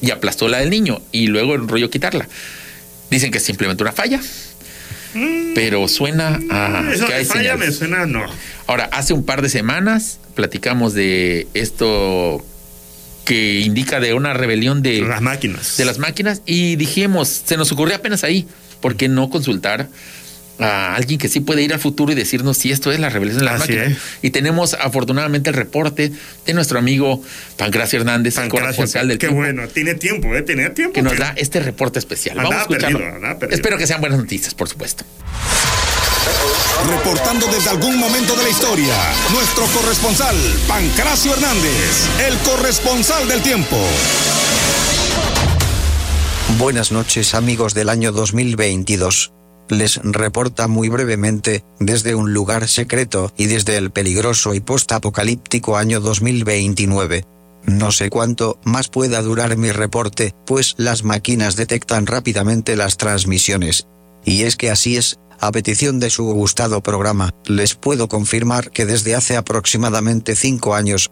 y 0.00 0.10
aplastó 0.12 0.48
la 0.48 0.58
del 0.58 0.70
niño 0.70 1.00
y 1.12 1.26
luego 1.26 1.54
enrolló 1.56 1.90
quitarla. 1.90 2.28
Dicen 3.10 3.30
que 3.30 3.38
es 3.38 3.44
simplemente 3.44 3.82
una 3.82 3.92
falla, 3.92 4.20
pero 5.54 5.88
suena 5.88 6.38
a 6.50 6.90
Eso 6.92 7.06
que 7.06 7.14
hay 7.14 7.24
falla 7.24 7.56
me 7.56 7.70
suena, 7.72 8.06
no. 8.06 8.24
Ahora, 8.66 8.88
hace 8.92 9.12
un 9.12 9.24
par 9.24 9.42
de 9.42 9.48
semanas 9.48 10.18
platicamos 10.34 10.94
de 10.94 11.46
esto 11.54 12.44
que 13.24 13.60
indica 13.60 14.00
de 14.00 14.14
una 14.14 14.32
rebelión 14.32 14.82
de, 14.82 15.02
Las 15.02 15.20
máquinas. 15.20 15.76
de 15.76 15.84
las 15.84 15.98
máquinas 15.98 16.42
y 16.46 16.76
dijimos, 16.76 17.28
se 17.44 17.56
nos 17.56 17.70
ocurrió 17.72 17.96
apenas 17.96 18.24
ahí, 18.24 18.46
¿por 18.80 18.96
qué 18.96 19.08
no 19.08 19.28
consultar 19.28 19.88
a 20.60 20.94
alguien 20.96 21.18
que 21.18 21.28
sí 21.28 21.40
puede 21.40 21.62
ir 21.62 21.72
al 21.72 21.78
futuro 21.78 22.10
y 22.12 22.14
decirnos 22.14 22.58
si 22.58 22.72
esto 22.72 22.90
es 22.90 22.98
la 22.98 23.08
rebelión 23.10 23.38
de 23.38 23.44
las 23.44 23.60
Así 23.62 23.72
máquinas? 23.72 23.92
es. 23.92 23.98
Y 24.22 24.30
tenemos 24.30 24.74
afortunadamente 24.74 25.50
el 25.50 25.56
reporte 25.56 26.12
de 26.46 26.52
nuestro 26.54 26.78
amigo 26.78 27.22
Pancracio 27.56 28.00
Hernández, 28.00 28.34
el 28.36 28.42
Pancracio, 28.42 28.60
corresponsal 28.64 29.08
del 29.08 29.18
Qué 29.18 29.26
tiempo, 29.28 29.36
bueno. 29.42 29.68
Tiene 29.68 29.94
tiempo, 29.94 30.34
¿eh? 30.34 30.42
Tiene 30.42 30.70
tiempo. 30.70 30.94
que 30.94 31.02
nos 31.02 31.16
da 31.16 31.32
este 31.36 31.60
reporte 31.60 31.98
especial. 31.98 32.36
Vamos 32.36 32.54
a 32.54 32.60
escucharlo. 32.62 32.98
perdido, 32.98 33.16
andaba 33.16 33.38
perdido. 33.38 33.54
Espero 33.56 33.78
que 33.78 33.86
sean 33.86 34.00
buenas 34.00 34.18
noticias, 34.18 34.54
por 34.54 34.68
supuesto. 34.68 35.04
Reportando 36.90 37.46
desde 37.48 37.70
algún 37.70 37.96
momento 37.98 38.34
de 38.36 38.42
la 38.44 38.48
historia, 38.48 38.94
nuestro 39.32 39.64
corresponsal, 39.66 40.36
Pancracio 40.66 41.34
Hernández, 41.34 42.08
el 42.26 42.36
corresponsal 42.38 43.28
del 43.28 43.40
tiempo. 43.42 43.76
Buenas 46.58 46.92
noches 46.92 47.34
amigos 47.34 47.74
del 47.74 47.88
año 47.88 48.10
2022. 48.12 49.32
Les 49.68 50.00
reporta 50.02 50.66
muy 50.66 50.88
brevemente, 50.88 51.64
desde 51.78 52.14
un 52.14 52.32
lugar 52.32 52.68
secreto 52.68 53.32
y 53.36 53.46
desde 53.46 53.76
el 53.76 53.90
peligroso 53.90 54.54
y 54.54 54.60
postapocalíptico 54.60 55.76
año 55.76 56.00
2029. 56.00 57.24
No 57.64 57.92
sé 57.92 58.08
cuánto 58.08 58.58
más 58.64 58.88
pueda 58.88 59.20
durar 59.20 59.56
mi 59.58 59.70
reporte, 59.70 60.34
pues 60.46 60.74
las 60.78 61.04
máquinas 61.04 61.56
detectan 61.56 62.06
rápidamente 62.06 62.76
las 62.76 62.96
transmisiones. 62.96 63.86
Y 64.24 64.44
es 64.44 64.56
que 64.56 64.70
así 64.70 64.96
es, 64.96 65.18
a 65.38 65.52
petición 65.52 66.00
de 66.00 66.10
su 66.10 66.24
gustado 66.24 66.82
programa, 66.82 67.34
les 67.46 67.74
puedo 67.74 68.08
confirmar 68.08 68.70
que 68.70 68.86
desde 68.86 69.14
hace 69.14 69.36
aproximadamente 69.36 70.34
cinco 70.34 70.74
años 70.74 71.10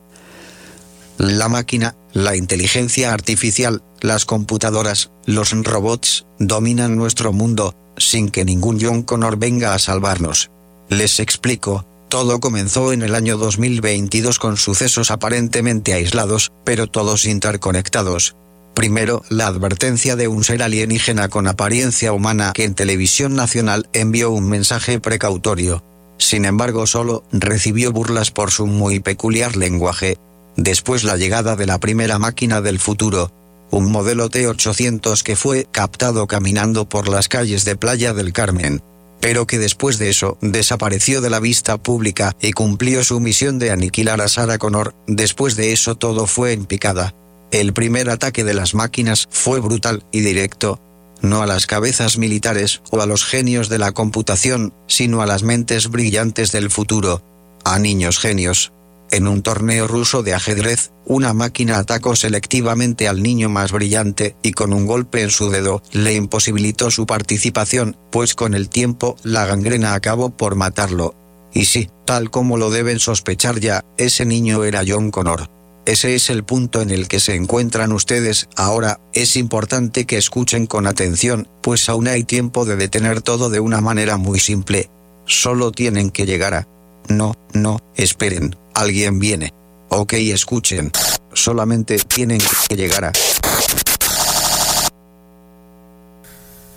la 1.18 1.48
máquina, 1.48 1.96
la 2.12 2.36
inteligencia 2.36 3.12
artificial, 3.12 3.82
las 4.00 4.26
computadoras, 4.26 5.11
los 5.24 5.52
robots 5.52 6.26
dominan 6.38 6.96
nuestro 6.96 7.32
mundo 7.32 7.74
sin 7.97 8.30
que 8.30 8.44
ningún 8.44 8.78
John 8.80 9.03
Connor 9.03 9.36
venga 9.36 9.74
a 9.74 9.78
salvarnos. 9.78 10.51
Les 10.88 11.20
explico, 11.20 11.86
todo 12.09 12.38
comenzó 12.38 12.92
en 12.92 13.03
el 13.03 13.14
año 13.14 13.36
2022 13.36 14.38
con 14.38 14.57
sucesos 14.57 15.11
aparentemente 15.11 15.92
aislados, 15.92 16.53
pero 16.64 16.86
todos 16.86 17.26
interconectados. 17.26 18.36
Primero, 18.74 19.24
la 19.30 19.47
advertencia 19.47 20.16
de 20.16 20.28
un 20.28 20.44
ser 20.44 20.62
alienígena 20.62 21.28
con 21.28 21.49
apariencia 21.49 22.12
humana 22.12 22.53
que 22.55 22.64
en 22.64 22.74
televisión 22.74 23.34
nacional 23.34 23.88
envió 23.92 24.30
un 24.30 24.49
mensaje 24.49 25.01
precautorio. 25.01 25.82
Sin 26.18 26.44
embargo, 26.44 26.86
solo 26.86 27.24
recibió 27.32 27.90
burlas 27.90 28.30
por 28.30 28.51
su 28.51 28.66
muy 28.66 29.01
peculiar 29.01 29.57
lenguaje. 29.57 30.18
Después 30.57 31.05
la 31.05 31.16
llegada 31.16 31.57
de 31.57 31.66
la 31.66 31.78
primera 31.80 32.18
máquina 32.18 32.61
del 32.61 32.78
futuro, 32.78 33.32
un 33.76 33.92
modelo 33.92 34.30
T800 34.30 35.22
que 35.22 35.36
fue 35.36 35.66
captado 35.70 36.26
caminando 36.26 36.88
por 36.88 37.08
las 37.08 37.28
calles 37.28 37.66
de 37.66 37.76
Playa 37.76 38.14
del 38.14 38.32
Carmen, 38.32 38.82
pero 39.20 39.46
que 39.46 39.58
después 39.58 39.98
de 39.98 40.08
eso 40.08 40.38
desapareció 40.40 41.20
de 41.20 41.28
la 41.28 41.40
vista 41.40 41.76
pública 41.76 42.34
y 42.40 42.52
cumplió 42.52 43.04
su 43.04 43.20
misión 43.20 43.58
de 43.58 43.70
aniquilar 43.70 44.22
a 44.22 44.28
Sarah 44.28 44.56
Connor. 44.56 44.94
Después 45.06 45.56
de 45.56 45.74
eso 45.74 45.94
todo 45.94 46.26
fue 46.26 46.54
en 46.54 46.64
picada. 46.64 47.14
El 47.50 47.74
primer 47.74 48.08
ataque 48.08 48.44
de 48.44 48.54
las 48.54 48.74
máquinas 48.74 49.28
fue 49.30 49.60
brutal 49.60 50.04
y 50.10 50.20
directo, 50.20 50.80
no 51.20 51.42
a 51.42 51.46
las 51.46 51.66
cabezas 51.66 52.16
militares 52.16 52.80
o 52.90 53.02
a 53.02 53.06
los 53.06 53.26
genios 53.26 53.68
de 53.68 53.78
la 53.78 53.92
computación, 53.92 54.72
sino 54.86 55.20
a 55.20 55.26
las 55.26 55.42
mentes 55.42 55.90
brillantes 55.90 56.50
del 56.50 56.70
futuro, 56.70 57.22
a 57.64 57.78
niños 57.78 58.18
genios. 58.18 58.72
En 59.11 59.28
un 59.28 59.42
torneo 59.42 59.86
ruso 59.86 60.22
de 60.22 60.34
ajedrez, 60.34 60.90
una 61.04 61.32
máquina 61.32 61.78
atacó 61.78 62.16
selectivamente 62.16 63.07
al 63.07 63.22
niño 63.22 63.48
más 63.48 63.70
brillante 63.70 64.36
y 64.42 64.52
con 64.52 64.72
un 64.72 64.86
golpe 64.86 65.22
en 65.22 65.30
su 65.30 65.50
dedo 65.50 65.82
le 65.92 66.14
imposibilitó 66.14 66.90
su 66.90 67.07
participación, 67.07 67.96
pues 68.11 68.34
con 68.34 68.54
el 68.54 68.68
tiempo 68.68 69.16
la 69.22 69.46
gangrena 69.46 69.94
acabó 69.94 70.30
por 70.30 70.57
matarlo. 70.57 71.14
Y 71.54 71.66
sí, 71.66 71.88
tal 72.04 72.30
como 72.30 72.57
lo 72.57 72.70
deben 72.70 72.98
sospechar 72.98 73.61
ya, 73.61 73.84
ese 73.96 74.26
niño 74.26 74.64
era 74.64 74.82
John 74.86 75.11
Connor. 75.11 75.48
Ese 75.86 76.16
es 76.16 76.30
el 76.30 76.42
punto 76.42 76.82
en 76.82 76.90
el 76.90 77.07
que 77.07 77.20
se 77.20 77.36
encuentran 77.36 77.92
ustedes 77.92 78.48
ahora. 78.57 78.98
Es 79.12 79.36
importante 79.36 80.04
que 80.04 80.18
escuchen 80.18 80.66
con 80.66 80.88
atención, 80.88 81.48
pues 81.62 81.88
aún 81.88 82.09
hay 82.09 82.24
tiempo 82.24 82.64
de 82.64 82.74
detener 82.74 83.22
todo 83.22 83.50
de 83.50 83.61
una 83.61 83.80
manera 83.80 84.16
muy 84.16 84.40
simple. 84.40 84.90
Solo 85.26 85.70
tienen 85.70 86.11
que 86.11 86.26
llegar 86.26 86.54
a... 86.54 86.68
No, 87.09 87.36
no, 87.54 87.78
esperen, 87.94 88.57
alguien 88.76 89.18
viene. 89.18 89.52
Ok, 89.88 90.12
escuchen. 90.14 90.90
Solamente 91.32 91.98
tienen 91.98 92.40
que 92.68 92.76
llegar 92.76 93.04
a... 93.06 93.12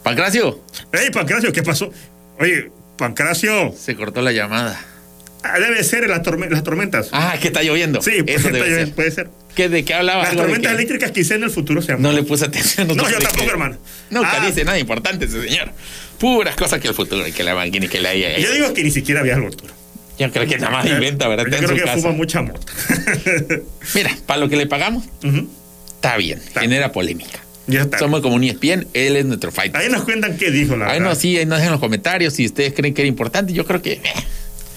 Pancracio, 0.04 0.60
¡Ey, 0.92 1.12
Pancracio! 1.12 1.52
¿Qué 1.52 1.62
pasó? 1.62 1.92
Oye, 2.40 2.72
Pancracio, 2.98 3.74
se 3.78 3.96
cortó 3.96 4.22
la 4.22 4.32
llamada. 4.32 4.80
ah, 5.44 5.60
debe 5.60 5.84
ser 5.84 6.04
en 6.06 6.10
las, 6.10 6.22
torme- 6.24 6.50
las 6.50 6.64
tormentas. 6.64 7.10
Ah, 7.12 7.36
que 7.40 7.48
está 7.50 7.62
lloviendo. 7.64 8.02
sí, 8.02 8.12
eso 8.26 8.48
está 8.48 8.52
debe 8.52 8.68
bien, 8.68 8.86
ser. 8.88 8.96
puede 8.96 9.12
ser. 9.12 9.30
¿Qué, 9.56 9.70
¿De 9.70 9.84
qué 9.84 9.94
hablaba? 9.94 10.24
Las 10.24 10.36
tormentas 10.36 10.72
que- 10.72 10.76
eléctricas 10.76 11.12
quizá 11.12 11.36
en 11.36 11.44
el 11.44 11.50
futuro 11.52 11.82
se 11.82 11.90
llaman. 11.90 12.02
No 12.04 12.12
le 12.14 12.24
puse 12.24 12.46
atención. 12.46 12.88
No, 12.88 12.94
supe 13.04 13.12
yo 13.12 13.20
tampoco, 13.20 13.50
hermano. 13.52 13.78
Nunca 14.10 14.42
Ah. 14.42 14.46
dice 14.48 14.64
nada 14.64 14.80
importante 14.80 15.26
ese 15.26 15.42
señor. 15.48 15.72
Puras 16.18 16.56
cosas 16.56 16.80
que 16.80 16.88
el 16.88 16.94
futuro 16.94 17.28
y 17.28 17.32
que 17.32 17.44
la 17.44 17.54
máquina 17.56 17.86
y 17.86 17.90
que 17.90 18.00
la 18.00 18.16
IA. 18.16 18.40
Yo 18.40 18.52
digo 18.52 18.74
que 18.74 18.84
ni 18.84 18.92
siquiera 18.92 19.20
había 19.22 19.36
algo 19.36 19.50
futuro. 19.50 19.74
Yo 20.20 20.32
creo 20.32 20.48
que 20.48 20.58
nada 20.58 20.72
más 20.72 20.86
inventa, 20.86 21.28
¿verdad? 21.28 21.46
Yo 21.46 21.50
Está 21.52 21.58
en 21.60 21.66
creo 21.66 21.78
su 21.78 21.84
que 21.84 21.90
casa. 21.90 22.02
fuma 22.02 22.14
mucha 22.14 22.42
mota. 22.42 22.60
Mira, 23.96 24.16
para 24.26 24.40
lo 24.40 24.50
que 24.50 24.56
le 24.56 24.68
pagamos, 24.68 25.06
Ujú. 25.24 25.48
está 25.96 26.18
bien. 26.18 26.42
Genera 26.60 26.92
polémica. 26.92 27.40
Ya 27.68 27.82
está. 27.82 28.00
Somos 28.00 28.22
como 28.22 28.36
un 28.36 28.44
ESPN, 28.44 28.88
él 28.94 29.16
es 29.16 29.26
nuestro 29.26 29.52
fight. 29.52 29.76
Ahí 29.76 29.90
nos 29.90 30.04
cuentan 30.04 30.38
qué 30.38 30.50
dijo 30.52 30.76
la 30.76 30.86
Ahí 30.88 30.94
verdad. 31.00 31.10
no, 31.10 31.16
sí, 31.16 31.38
ahí 31.38 31.46
nos 31.46 31.60
dejan 31.60 31.72
los 31.72 31.80
comentarios 31.80 32.34
si 32.34 32.46
ustedes 32.46 32.74
creen 32.74 32.94
que 32.94 33.02
era 33.04 33.08
importante. 33.10 33.54
Yo 33.54 33.66
creo 33.66 33.82
que. 33.82 33.94
eh. 33.94 34.02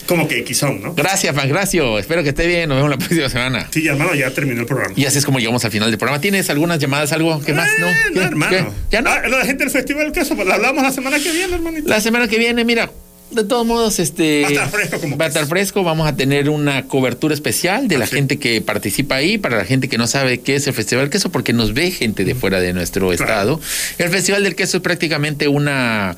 Como 0.06 0.26
que 0.28 0.42
quizón, 0.44 0.82
¿no? 0.82 0.94
Gracias, 0.94 1.32
Pancracio. 1.34 1.96
Espero 1.98 2.22
que 2.24 2.30
esté 2.30 2.46
bien. 2.46 2.68
Nos 2.68 2.76
vemos 2.76 2.90
la 2.90 2.98
próxima 3.04 3.28
semana. 3.30 3.68
Sí, 3.70 3.86
hermano, 3.86 4.14
ya 4.14 4.30
terminó 4.32 4.60
el 4.60 4.66
programa. 4.66 4.92
Y 4.96 5.06
así 5.06 5.16
es 5.18 5.24
como 5.24 5.38
llegamos 5.38 5.64
al 5.64 5.70
final 5.70 5.90
del 5.90 5.98
programa. 5.98 6.20
¿Tienes 6.20 6.50
algunas 6.50 6.78
llamadas, 6.80 7.12
algo 7.12 7.40
que 7.40 7.54
más? 7.54 7.70
¿No? 7.78 7.88
Eh, 7.88 7.94
¿Qué? 8.08 8.14
no, 8.14 8.22
hermano. 8.22 8.50
¿Qué? 8.50 8.64
¿Ya 8.90 9.00
no? 9.00 9.10
Ah, 9.10 9.22
la 9.26 9.44
gente 9.46 9.62
del 9.64 9.70
Festival 9.72 10.04
del 10.04 10.12
Queso, 10.12 10.34
pues 10.34 10.46
la 10.46 10.56
hablamos 10.56 10.82
la 10.82 10.92
semana 10.92 11.18
que 11.18 11.30
viene, 11.32 11.54
hermanito. 11.54 11.88
La 11.88 12.00
semana 12.00 12.26
que 12.28 12.36
viene, 12.36 12.64
mira, 12.64 12.90
de 13.34 13.44
todos 13.44 13.66
modos, 13.66 13.98
este. 13.98 14.42
Va 14.42 14.48
a 14.48 14.50
estar 14.50 14.70
fresco 14.70 15.00
como 15.00 15.16
Va 15.16 15.24
a 15.24 15.28
estar 15.28 15.42
es. 15.42 15.48
fresco. 15.48 15.82
Vamos 15.82 16.06
a 16.06 16.16
tener 16.16 16.50
una 16.50 16.86
cobertura 16.86 17.34
especial 17.34 17.88
de 17.88 17.98
la 17.98 18.06
gente 18.06 18.38
que 18.38 18.60
participa 18.60 19.16
ahí, 19.16 19.38
para 19.38 19.56
la 19.56 19.64
gente 19.64 19.88
que 19.88 19.98
no 19.98 20.06
sabe 20.06 20.40
qué 20.40 20.56
es 20.56 20.66
el 20.66 20.74
Festival 20.74 21.04
del 21.04 21.10
Queso, 21.10 21.30
porque 21.30 21.52
nos 21.52 21.74
ve 21.74 21.90
gente 21.90 22.24
de 22.24 22.34
fuera 22.34 22.60
de 22.60 22.72
nuestro 22.72 23.12
estado. 23.12 23.60
El 23.98 24.10
Festival 24.10 24.44
del 24.44 24.54
Queso 24.54 24.78
es 24.78 24.82
prácticamente 24.82 25.48
una 25.48 26.16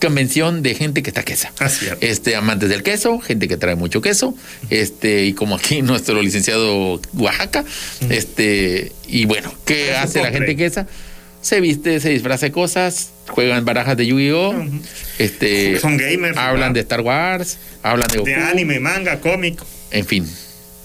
convención 0.00 0.62
de 0.62 0.74
gente 0.74 1.02
que 1.02 1.10
está 1.10 1.22
quesa. 1.22 1.52
Así 1.58 1.86
es. 1.86 1.96
Este, 2.00 2.36
amantes 2.36 2.68
del 2.68 2.82
queso, 2.82 3.20
gente 3.20 3.48
que 3.48 3.56
trae 3.56 3.74
mucho 3.74 4.02
queso, 4.02 4.34
este, 4.68 5.24
y 5.24 5.32
como 5.32 5.54
aquí 5.56 5.82
nuestro 5.82 6.20
licenciado 6.20 7.00
Oaxaca, 7.14 7.64
este, 8.10 8.92
y 9.08 9.24
bueno, 9.24 9.54
¿qué 9.64 9.94
hace 9.94 10.22
la 10.22 10.30
gente 10.30 10.56
quesa? 10.56 10.86
Se 11.44 11.60
viste, 11.60 12.00
se 12.00 12.08
disfraza 12.08 12.46
de 12.46 12.52
cosas, 12.52 13.10
juegan 13.28 13.66
barajas 13.66 13.98
de 13.98 14.06
Yu-Gi-Oh! 14.06 14.54
Este, 15.18 15.78
Son 15.78 15.98
gamers, 15.98 16.38
hablan 16.38 16.72
de 16.72 16.80
Star 16.80 17.02
Wars, 17.02 17.58
hablan 17.82 18.08
de 18.08 18.16
Goku, 18.16 18.30
De 18.30 18.34
anime, 18.34 18.80
manga, 18.80 19.20
cómic. 19.20 19.60
en 19.90 20.06
fin. 20.06 20.26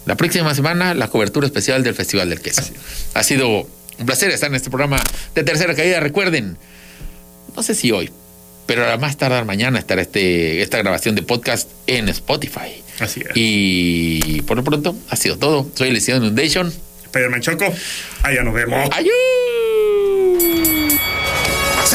La 0.06 0.16
próxima 0.16 0.54
semana, 0.54 0.94
la 0.96 1.08
cobertura 1.08 1.48
especial 1.48 1.82
del 1.82 1.94
Festival 1.96 2.30
del 2.30 2.42
Queso. 2.42 2.62
Ha 3.14 3.24
sido 3.24 3.70
un 4.00 4.06
placer 4.06 4.32
estar 4.32 4.50
en 4.50 4.56
este 4.56 4.70
programa 4.70 5.02
de 5.34 5.44
tercera 5.46 5.74
caída. 5.76 6.02
Recuerden, 6.02 6.58
no 7.56 7.64
sé 7.64 7.74
si 7.74 7.92
hoy, 7.92 8.10
pero 8.66 8.86
a 8.86 8.98
más 8.98 9.16
tardar 9.16 9.46
mañana 9.46 9.80
estará 9.80 10.02
este, 10.02 10.62
esta 10.62 10.78
grabación 10.80 11.16
de 11.16 11.22
podcast 11.22 11.70
en 11.88 12.10
Spotify. 12.10 12.84
Así 13.00 13.22
es. 13.22 13.28
Y 13.36 14.42
por 14.42 14.58
lo 14.58 14.64
pronto, 14.66 14.94
ha 15.10 15.16
sido 15.16 15.38
todo. 15.38 15.70
Soy 15.74 15.90
licenciado 15.92 16.22
Inundation. 16.26 16.74
Spider-Man 17.06 17.42
Choco. 17.42 17.74
Allá 18.24 18.44
nos 18.44 18.54
vemos. 18.54 18.90
¡Ayú! 18.94 19.10